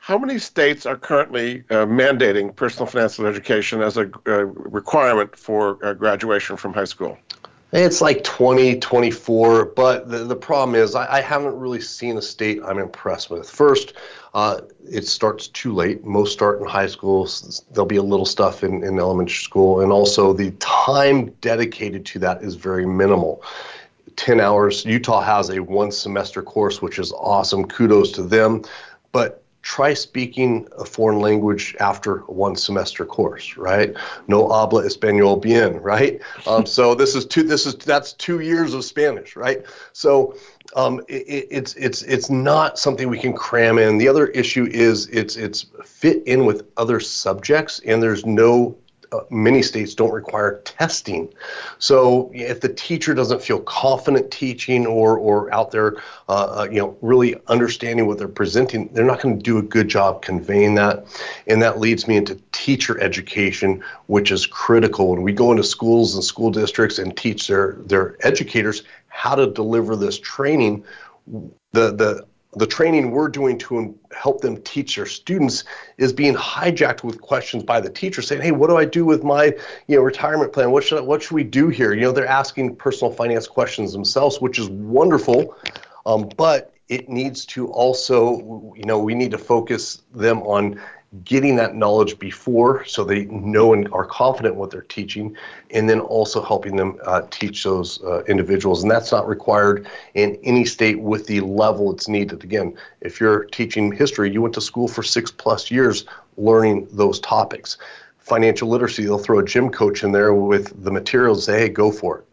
How 0.00 0.16
many 0.16 0.38
states 0.38 0.86
are 0.86 0.96
currently 0.96 1.62
uh, 1.68 1.84
mandating 1.84 2.56
personal 2.56 2.86
financial 2.86 3.26
education 3.26 3.82
as 3.82 3.98
a 3.98 4.10
uh, 4.26 4.44
requirement 4.46 5.36
for 5.36 5.78
uh, 5.84 5.92
graduation 5.92 6.56
from 6.56 6.72
high 6.72 6.86
school? 6.86 7.18
It's 7.72 8.00
like 8.00 8.24
20, 8.24 8.80
24, 8.80 9.66
but 9.66 10.08
the, 10.08 10.24
the 10.24 10.34
problem 10.34 10.74
is 10.74 10.94
I, 10.94 11.18
I 11.18 11.20
haven't 11.20 11.54
really 11.54 11.82
seen 11.82 12.16
a 12.16 12.22
state 12.22 12.60
I'm 12.64 12.78
impressed 12.78 13.28
with. 13.28 13.48
First, 13.48 13.92
uh, 14.32 14.62
it 14.90 15.06
starts 15.06 15.48
too 15.48 15.74
late. 15.74 16.02
Most 16.02 16.32
start 16.32 16.60
in 16.60 16.66
high 16.66 16.88
school. 16.88 17.28
There'll 17.70 17.86
be 17.86 17.96
a 17.96 18.02
little 18.02 18.26
stuff 18.26 18.64
in, 18.64 18.82
in 18.82 18.98
elementary 18.98 19.34
school, 19.36 19.82
and 19.82 19.92
also 19.92 20.32
the 20.32 20.50
time 20.52 21.26
dedicated 21.42 22.06
to 22.06 22.18
that 22.20 22.42
is 22.42 22.54
very 22.54 22.86
minimal. 22.86 23.44
10 24.16 24.40
hours. 24.40 24.84
Utah 24.86 25.20
has 25.20 25.50
a 25.50 25.60
one 25.60 25.92
semester 25.92 26.42
course, 26.42 26.80
which 26.80 26.98
is 26.98 27.12
awesome. 27.12 27.66
Kudos 27.66 28.12
to 28.12 28.22
them. 28.22 28.64
But 29.12 29.39
try 29.62 29.92
speaking 29.92 30.66
a 30.78 30.84
foreign 30.84 31.20
language 31.20 31.76
after 31.80 32.18
one 32.20 32.56
semester 32.56 33.04
course, 33.04 33.56
right? 33.56 33.94
No 34.26 34.48
habla 34.48 34.84
español 34.84 35.40
bien, 35.40 35.80
right? 35.80 36.20
Um, 36.46 36.64
so 36.66 36.94
this 37.00 37.14
is 37.14 37.26
two. 37.26 37.42
This 37.42 37.66
is 37.66 37.74
that's 37.74 38.12
two 38.14 38.40
years 38.40 38.74
of 38.74 38.84
Spanish, 38.84 39.36
right? 39.36 39.64
So 39.92 40.36
um, 40.74 41.00
it, 41.08 41.48
it's 41.50 41.74
it's 41.74 42.02
it's 42.02 42.30
not 42.30 42.78
something 42.78 43.08
we 43.08 43.18
can 43.18 43.32
cram 43.32 43.78
in. 43.78 43.98
The 43.98 44.08
other 44.08 44.28
issue 44.28 44.68
is 44.70 45.06
it's 45.08 45.36
it's 45.36 45.66
fit 45.84 46.22
in 46.26 46.46
with 46.46 46.66
other 46.76 47.00
subjects, 47.00 47.80
and 47.80 48.02
there's 48.02 48.24
no 48.24 48.76
uh, 49.12 49.20
many 49.30 49.62
states 49.62 49.94
don't 49.94 50.12
require 50.12 50.60
testing. 50.64 51.32
So 51.78 52.30
if 52.32 52.60
the 52.60 52.68
teacher 52.68 53.12
doesn't 53.14 53.42
feel 53.42 53.60
confident 53.60 54.30
teaching 54.30 54.86
or 54.86 55.18
or 55.18 55.52
out 55.52 55.70
there, 55.70 55.96
uh, 56.28 56.60
uh, 56.60 56.68
you 56.70 56.78
know, 56.78 56.96
really 57.00 57.34
understanding 57.48 58.06
what 58.06 58.18
they're 58.18 58.28
presenting, 58.28 58.88
they're 58.92 59.04
not 59.04 59.20
going 59.20 59.36
to 59.36 59.42
do 59.42 59.58
a 59.58 59.62
good 59.62 59.88
job 59.88 60.22
conveying 60.22 60.74
that, 60.76 61.06
and 61.46 61.60
that 61.62 61.80
leads 61.80 62.06
me 62.06 62.16
into 62.16 62.40
teacher 62.52 63.00
education, 63.00 63.82
which 64.06 64.30
is 64.30 64.46
critical. 64.46 65.10
When 65.10 65.22
we 65.22 65.32
go 65.32 65.50
into 65.50 65.64
schools 65.64 66.14
and 66.14 66.22
school 66.22 66.50
districts 66.50 66.98
and 66.98 67.16
teach 67.16 67.48
their 67.48 67.78
their 67.86 68.16
educators 68.26 68.84
how 69.08 69.34
to 69.34 69.48
deliver 69.48 69.96
this 69.96 70.18
training, 70.18 70.84
the 71.26 71.92
the 71.92 72.29
the 72.56 72.66
training 72.66 73.12
we're 73.12 73.28
doing 73.28 73.56
to 73.58 73.96
help 74.16 74.40
them 74.40 74.60
teach 74.62 74.96
their 74.96 75.06
students 75.06 75.64
is 75.98 76.12
being 76.12 76.34
hijacked 76.34 77.04
with 77.04 77.20
questions 77.20 77.62
by 77.62 77.80
the 77.80 77.88
teacher 77.90 78.22
saying 78.22 78.42
hey 78.42 78.50
what 78.50 78.68
do 78.68 78.76
i 78.76 78.84
do 78.84 79.04
with 79.04 79.22
my 79.22 79.46
you 79.86 79.96
know 79.96 80.02
retirement 80.02 80.52
plan? 80.52 80.70
What 80.70 80.82
should 80.82 80.98
I, 80.98 81.00
what 81.02 81.22
should 81.22 81.34
we 81.34 81.44
do 81.44 81.68
here? 81.68 81.94
You 81.94 82.02
know 82.02 82.12
they're 82.12 82.26
asking 82.26 82.76
personal 82.76 83.12
finance 83.12 83.46
questions 83.46 83.92
themselves 83.92 84.40
which 84.40 84.58
is 84.58 84.68
wonderful 84.68 85.56
um, 86.06 86.28
but 86.36 86.74
it 86.88 87.08
needs 87.08 87.46
to 87.46 87.68
also 87.68 88.72
you 88.76 88.84
know 88.84 88.98
we 88.98 89.14
need 89.14 89.30
to 89.30 89.38
focus 89.38 90.02
them 90.12 90.42
on 90.42 90.80
getting 91.24 91.56
that 91.56 91.74
knowledge 91.74 92.18
before 92.20 92.84
so 92.84 93.02
they 93.02 93.24
know 93.24 93.72
and 93.72 93.88
are 93.92 94.04
confident 94.04 94.54
what 94.54 94.70
they're 94.70 94.82
teaching 94.82 95.36
and 95.70 95.90
then 95.90 95.98
also 95.98 96.40
helping 96.40 96.76
them 96.76 96.96
uh, 97.04 97.22
teach 97.30 97.64
those 97.64 98.00
uh, 98.04 98.22
individuals. 98.24 98.82
And 98.82 98.90
that's 98.90 99.10
not 99.10 99.26
required 99.26 99.88
in 100.14 100.38
any 100.44 100.64
state 100.64 101.00
with 101.00 101.26
the 101.26 101.40
level 101.40 101.92
it's 101.92 102.06
needed. 102.06 102.44
Again 102.44 102.76
if 103.00 103.18
you're 103.18 103.44
teaching 103.46 103.90
history 103.90 104.32
you 104.32 104.40
went 104.40 104.54
to 104.54 104.60
school 104.60 104.86
for 104.86 105.02
six 105.02 105.32
plus 105.32 105.70
years 105.70 106.04
learning 106.36 106.86
those 106.92 107.18
topics. 107.20 107.76
Financial 108.18 108.68
literacy 108.68 109.02
they'll 109.02 109.18
throw 109.18 109.40
a 109.40 109.44
gym 109.44 109.68
coach 109.68 110.04
in 110.04 110.12
there 110.12 110.32
with 110.32 110.84
the 110.84 110.92
materials 110.92 111.44
say 111.44 111.58
hey 111.58 111.68
go 111.68 111.90
for 111.90 112.18
it. 112.18 112.24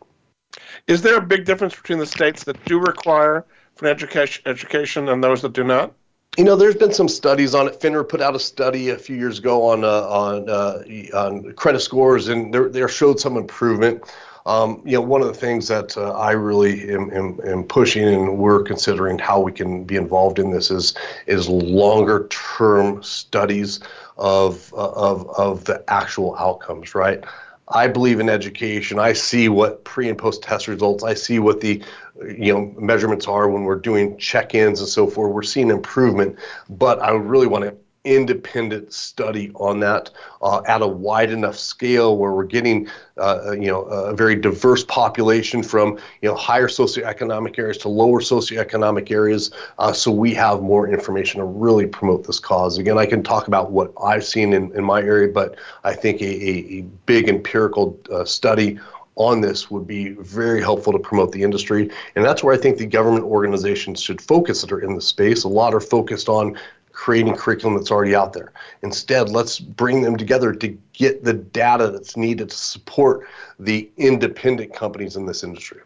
Is 0.85 1.01
there 1.01 1.17
a 1.17 1.21
big 1.21 1.45
difference 1.45 1.75
between 1.75 1.97
the 1.97 2.05
states 2.05 2.43
that 2.43 2.63
do 2.65 2.79
require 2.79 3.43
financial 3.75 4.07
education 4.45 5.09
and 5.09 5.23
those 5.23 5.41
that 5.41 5.53
do 5.53 5.63
not 5.63 5.93
you 6.37 6.43
know, 6.43 6.55
there's 6.55 6.75
been 6.75 6.93
some 6.93 7.09
studies 7.09 7.55
on 7.55 7.67
it. 7.67 7.79
FINRA 7.79 8.07
put 8.07 8.21
out 8.21 8.35
a 8.35 8.39
study 8.39 8.89
a 8.89 8.97
few 8.97 9.15
years 9.15 9.39
ago 9.39 9.67
on 9.67 9.83
uh, 9.83 9.87
on 10.07 10.47
uh, 10.47 10.83
on 11.15 11.51
credit 11.53 11.79
scores, 11.79 12.27
and 12.27 12.53
there 12.53 12.69
there 12.69 12.87
showed 12.87 13.19
some 13.19 13.37
improvement. 13.37 14.03
Um, 14.45 14.81
you 14.85 14.93
know, 14.93 15.01
one 15.01 15.21
of 15.21 15.27
the 15.27 15.33
things 15.33 15.67
that 15.67 15.97
uh, 15.97 16.11
I 16.11 16.31
really 16.31 16.93
am, 16.93 17.11
am, 17.11 17.39
am, 17.45 17.63
pushing, 17.65 18.07
and 18.07 18.37
we're 18.37 18.63
considering 18.63 19.19
how 19.19 19.41
we 19.41 19.51
can 19.51 19.83
be 19.83 19.97
involved 19.97 20.37
in 20.39 20.51
this, 20.51 20.69
is 20.69 20.93
is 21.25 21.49
longer 21.49 22.27
term 22.29 23.01
studies 23.01 23.79
of 24.17 24.71
of 24.75 25.27
of 25.31 25.65
the 25.65 25.83
actual 25.87 26.35
outcomes. 26.37 26.93
Right. 26.93 27.23
I 27.69 27.87
believe 27.87 28.19
in 28.19 28.29
education. 28.29 28.99
I 28.99 29.11
see 29.13 29.49
what 29.49 29.83
pre 29.83 30.07
and 30.07 30.17
post 30.17 30.43
test 30.43 30.67
results. 30.67 31.03
I 31.03 31.15
see 31.15 31.39
what 31.39 31.59
the 31.61 31.83
you 32.25 32.53
know 32.53 32.73
measurements 32.77 33.27
are 33.27 33.49
when 33.49 33.63
we're 33.63 33.79
doing 33.79 34.17
check-ins 34.17 34.79
and 34.79 34.89
so 34.89 35.07
forth. 35.07 35.33
We're 35.33 35.43
seeing 35.43 35.69
improvement, 35.69 36.37
but 36.69 37.01
I 37.01 37.11
really 37.11 37.47
want 37.47 37.65
to 37.65 37.75
independent 38.07 38.93
study 38.93 39.51
on 39.55 39.81
that 39.81 40.09
uh, 40.41 40.61
at 40.65 40.81
a 40.81 40.87
wide 40.87 41.29
enough 41.29 41.57
scale 41.57 42.17
where 42.17 42.31
we're 42.31 42.45
getting 42.45 42.87
uh, 43.17 43.47
uh, 43.47 43.51
you 43.51 43.67
know 43.67 43.81
a 43.81 44.15
very 44.15 44.35
diverse 44.35 44.83
population 44.85 45.61
from 45.61 45.97
you 46.21 46.29
know 46.29 46.35
higher 46.35 46.69
socioeconomic 46.69 47.59
areas 47.59 47.77
to 47.77 47.89
lower 47.89 48.21
socioeconomic 48.21 49.11
areas 49.11 49.51
uh, 49.79 49.91
so 49.91 50.09
we 50.09 50.33
have 50.33 50.61
more 50.61 50.87
information 50.87 51.39
to 51.39 51.45
really 51.45 51.85
promote 51.85 52.25
this 52.25 52.39
cause 52.39 52.77
again 52.77 52.97
i 52.97 53.05
can 53.05 53.21
talk 53.21 53.47
about 53.47 53.71
what 53.71 53.91
i've 54.03 54.23
seen 54.23 54.53
in, 54.53 54.73
in 54.73 54.83
my 54.83 55.01
area 55.01 55.27
but 55.27 55.55
i 55.83 55.93
think 55.93 56.21
a, 56.21 56.25
a, 56.25 56.79
a 56.79 56.81
big 57.05 57.27
empirical 57.27 57.99
uh, 58.11 58.23
study 58.23 58.79
on 59.17 59.41
this 59.41 59.69
would 59.69 59.85
be 59.85 60.09
very 60.09 60.61
helpful 60.61 60.93
to 60.93 60.99
promote 60.99 61.31
the 61.31 61.43
industry. 61.43 61.89
And 62.15 62.23
that's 62.23 62.43
where 62.43 62.53
I 62.53 62.57
think 62.57 62.77
the 62.77 62.85
government 62.85 63.25
organizations 63.25 64.01
should 64.01 64.21
focus 64.21 64.61
that 64.61 64.71
are 64.71 64.79
in 64.79 64.95
the 64.95 65.01
space. 65.01 65.43
A 65.43 65.49
lot 65.49 65.73
are 65.73 65.79
focused 65.79 66.29
on 66.29 66.57
creating 66.91 67.35
curriculum 67.35 67.77
that's 67.77 67.91
already 67.91 68.15
out 68.15 68.33
there. 68.33 68.51
Instead, 68.81 69.29
let's 69.29 69.59
bring 69.59 70.01
them 70.01 70.17
together 70.17 70.53
to 70.53 70.67
get 70.93 71.23
the 71.23 71.33
data 71.33 71.89
that's 71.91 72.17
needed 72.17 72.49
to 72.49 72.55
support 72.55 73.27
the 73.59 73.89
independent 73.97 74.73
companies 74.73 75.15
in 75.15 75.25
this 75.25 75.43
industry. 75.43 75.81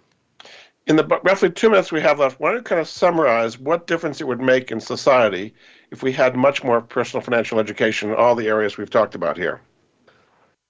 In 0.87 0.95
the 0.95 1.05
roughly 1.23 1.51
two 1.51 1.69
minutes 1.69 1.91
we 1.91 2.01
have 2.01 2.19
left, 2.19 2.39
why 2.39 2.49
don't 2.49 2.59
you 2.59 2.63
kind 2.63 2.81
of 2.81 2.87
summarize 2.87 3.59
what 3.59 3.87
difference 3.87 4.19
it 4.19 4.27
would 4.27 4.41
make 4.41 4.71
in 4.71 4.79
society 4.79 5.53
if 5.91 6.01
we 6.01 6.11
had 6.11 6.35
much 6.35 6.63
more 6.63 6.81
personal 6.81 7.21
financial 7.21 7.59
education 7.59 8.09
in 8.09 8.15
all 8.15 8.33
the 8.33 8.47
areas 8.47 8.77
we've 8.77 8.89
talked 8.89 9.13
about 9.13 9.37
here? 9.37 9.61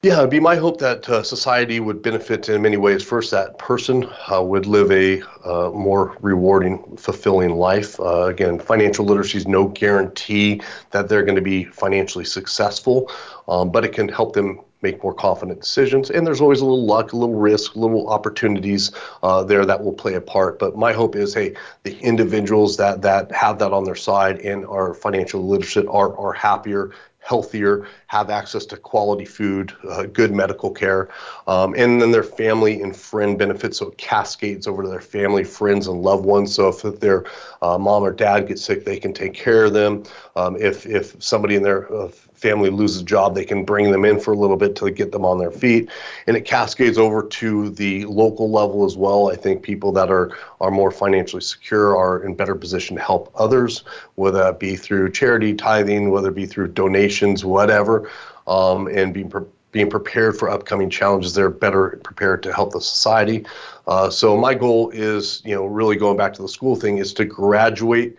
Yeah, 0.04 0.18
it'd 0.18 0.32
be 0.32 0.40
my 0.40 0.56
hope 0.56 0.80
that 0.80 1.08
uh, 1.08 1.22
society 1.22 1.80
would 1.80 2.02
benefit 2.02 2.50
in 2.50 2.64
many 2.64 2.76
ways. 2.76 3.04
First, 3.04 3.30
that 3.30 3.60
person 3.60 4.10
uh, 4.34 4.42
would 4.42 4.66
live 4.66 4.92
a 4.92 5.22
uh, 5.48 5.70
more 5.70 6.18
rewarding, 6.22 6.98
fulfilling 6.98 7.52
life. 7.52 8.00
Uh, 8.00 8.24
again, 8.24 8.58
financial 8.58 9.06
literacy 9.06 9.38
is 9.38 9.48
no 9.48 9.68
guarantee 9.68 10.60
that 10.90 11.08
they're 11.08 11.22
going 11.22 11.36
to 11.36 11.42
be 11.42 11.66
financially 11.66 12.26
successful, 12.26 13.12
um, 13.48 13.72
but 13.72 13.86
it 13.86 13.94
can 13.94 14.10
help 14.10 14.34
them 14.34 14.62
make 14.82 15.04
more 15.04 15.14
confident 15.14 15.60
decisions. 15.62 16.10
And 16.10 16.26
there's 16.26 16.42
always 16.42 16.62
a 16.62 16.66
little 16.66 16.86
luck, 16.86 17.14
a 17.14 17.16
little 17.16 17.36
risk, 17.36 17.76
little 17.76 18.10
opportunities 18.10 18.92
uh, 19.22 19.44
there 19.44 19.66
that 19.66 19.84
will 19.84 19.94
play 19.94 20.16
a 20.16 20.22
part. 20.22 20.58
But 20.58 20.76
my 20.76 20.94
hope 20.94 21.16
is, 21.16 21.36
hey, 21.36 21.54
the 21.84 21.96
individuals 22.00 22.78
that 22.78 23.04
that 23.04 23.32
have 23.32 23.60
that 23.60 23.72
on 23.72 23.84
their 23.84 23.96
side 23.96 24.40
and 24.40 24.66
are 24.66 24.96
financial 24.96 25.48
literate 25.48 25.88
are 25.88 26.18
are 26.18 26.34
happier, 26.34 26.92
healthier, 27.32 27.88
have 28.08 28.30
access 28.30 28.66
to 28.66 28.76
quality 28.76 29.26
food, 29.26 29.74
uh, 29.90 30.04
good 30.20 30.32
medical 30.34 30.70
care, 30.70 31.10
um, 31.48 31.74
and 31.78 32.02
then 32.02 32.12
their 32.12 32.24
family 32.24 32.82
and 32.82 32.94
friend 32.96 33.38
benefits. 33.38 33.78
So 33.78 33.88
it 33.92 33.98
cascades 33.98 34.68
over 34.68 34.84
to 34.84 34.90
their 34.90 35.08
family, 35.18 35.44
friends, 35.46 35.88
and 35.88 36.02
loved 36.02 36.26
ones. 36.26 36.54
So 36.54 36.68
if 36.68 37.00
their 37.00 37.24
uh, 37.62 37.78
mom 37.78 38.04
or 38.04 38.12
dad 38.12 38.48
gets 38.48 38.64
sick, 38.64 38.84
they 38.84 39.00
can 39.00 39.14
take 39.14 39.34
care 39.34 39.64
of 39.66 39.74
them. 39.74 40.04
Um, 40.36 40.58
if 40.58 40.86
if 40.86 41.16
somebody 41.24 41.56
in 41.56 41.64
their 41.64 41.82
uh, 41.94 42.12
family 42.42 42.72
loses 42.72 43.02
a 43.02 43.06
job, 43.06 43.36
they 43.36 43.46
can 43.46 43.64
bring 43.64 43.92
them 43.92 44.04
in 44.04 44.20
for 44.20 44.34
a 44.34 44.38
little 44.38 44.58
bit 44.58 44.76
to 44.78 44.90
get 44.90 45.12
them 45.12 45.24
on 45.24 45.38
their 45.38 45.52
feet, 45.52 45.90
and 46.26 46.36
it 46.36 46.42
cascades 46.42 46.98
over 46.98 47.24
to 47.24 47.70
the 47.70 48.04
local 48.06 48.52
level 48.52 48.84
as 48.84 48.98
well. 48.98 49.30
I 49.30 49.36
think 49.36 49.62
people 49.62 49.92
that 49.94 50.10
are 50.10 50.36
are 50.60 50.72
more 50.72 50.92
financially 50.92 51.42
secure 51.42 51.96
are 51.96 52.24
in 52.24 52.36
better 52.36 52.56
position 52.56 52.98
to 52.98 53.02
help 53.04 53.32
others, 53.36 53.84
whether 54.16 54.40
that 54.40 54.60
be 54.60 54.76
through 54.76 55.12
charity, 55.12 55.54
tithing, 55.54 56.10
whether 56.10 56.30
it 56.30 56.36
be 56.36 56.48
through 56.48 56.70
donations, 56.70 57.46
whatever, 57.46 58.10
um, 58.48 58.88
and 58.88 59.14
being 59.14 59.32
being 59.72 59.90
prepared 59.90 60.38
for 60.38 60.50
upcoming 60.50 60.90
challenges. 60.90 61.34
They're 61.34 61.50
better 61.50 62.00
prepared 62.04 62.44
to 62.44 62.54
help 62.54 62.74
the 62.74 62.82
society. 62.82 63.46
Uh, 63.88 64.10
so 64.10 64.36
my 64.36 64.54
goal 64.54 64.90
is, 64.90 65.42
you 65.46 65.56
know, 65.56 65.66
really 65.66 65.96
going 65.96 66.18
back 66.18 66.34
to 66.34 66.42
the 66.42 66.50
school 66.50 66.76
thing, 66.76 66.98
is 66.98 67.14
to 67.14 67.26
graduate 67.26 68.18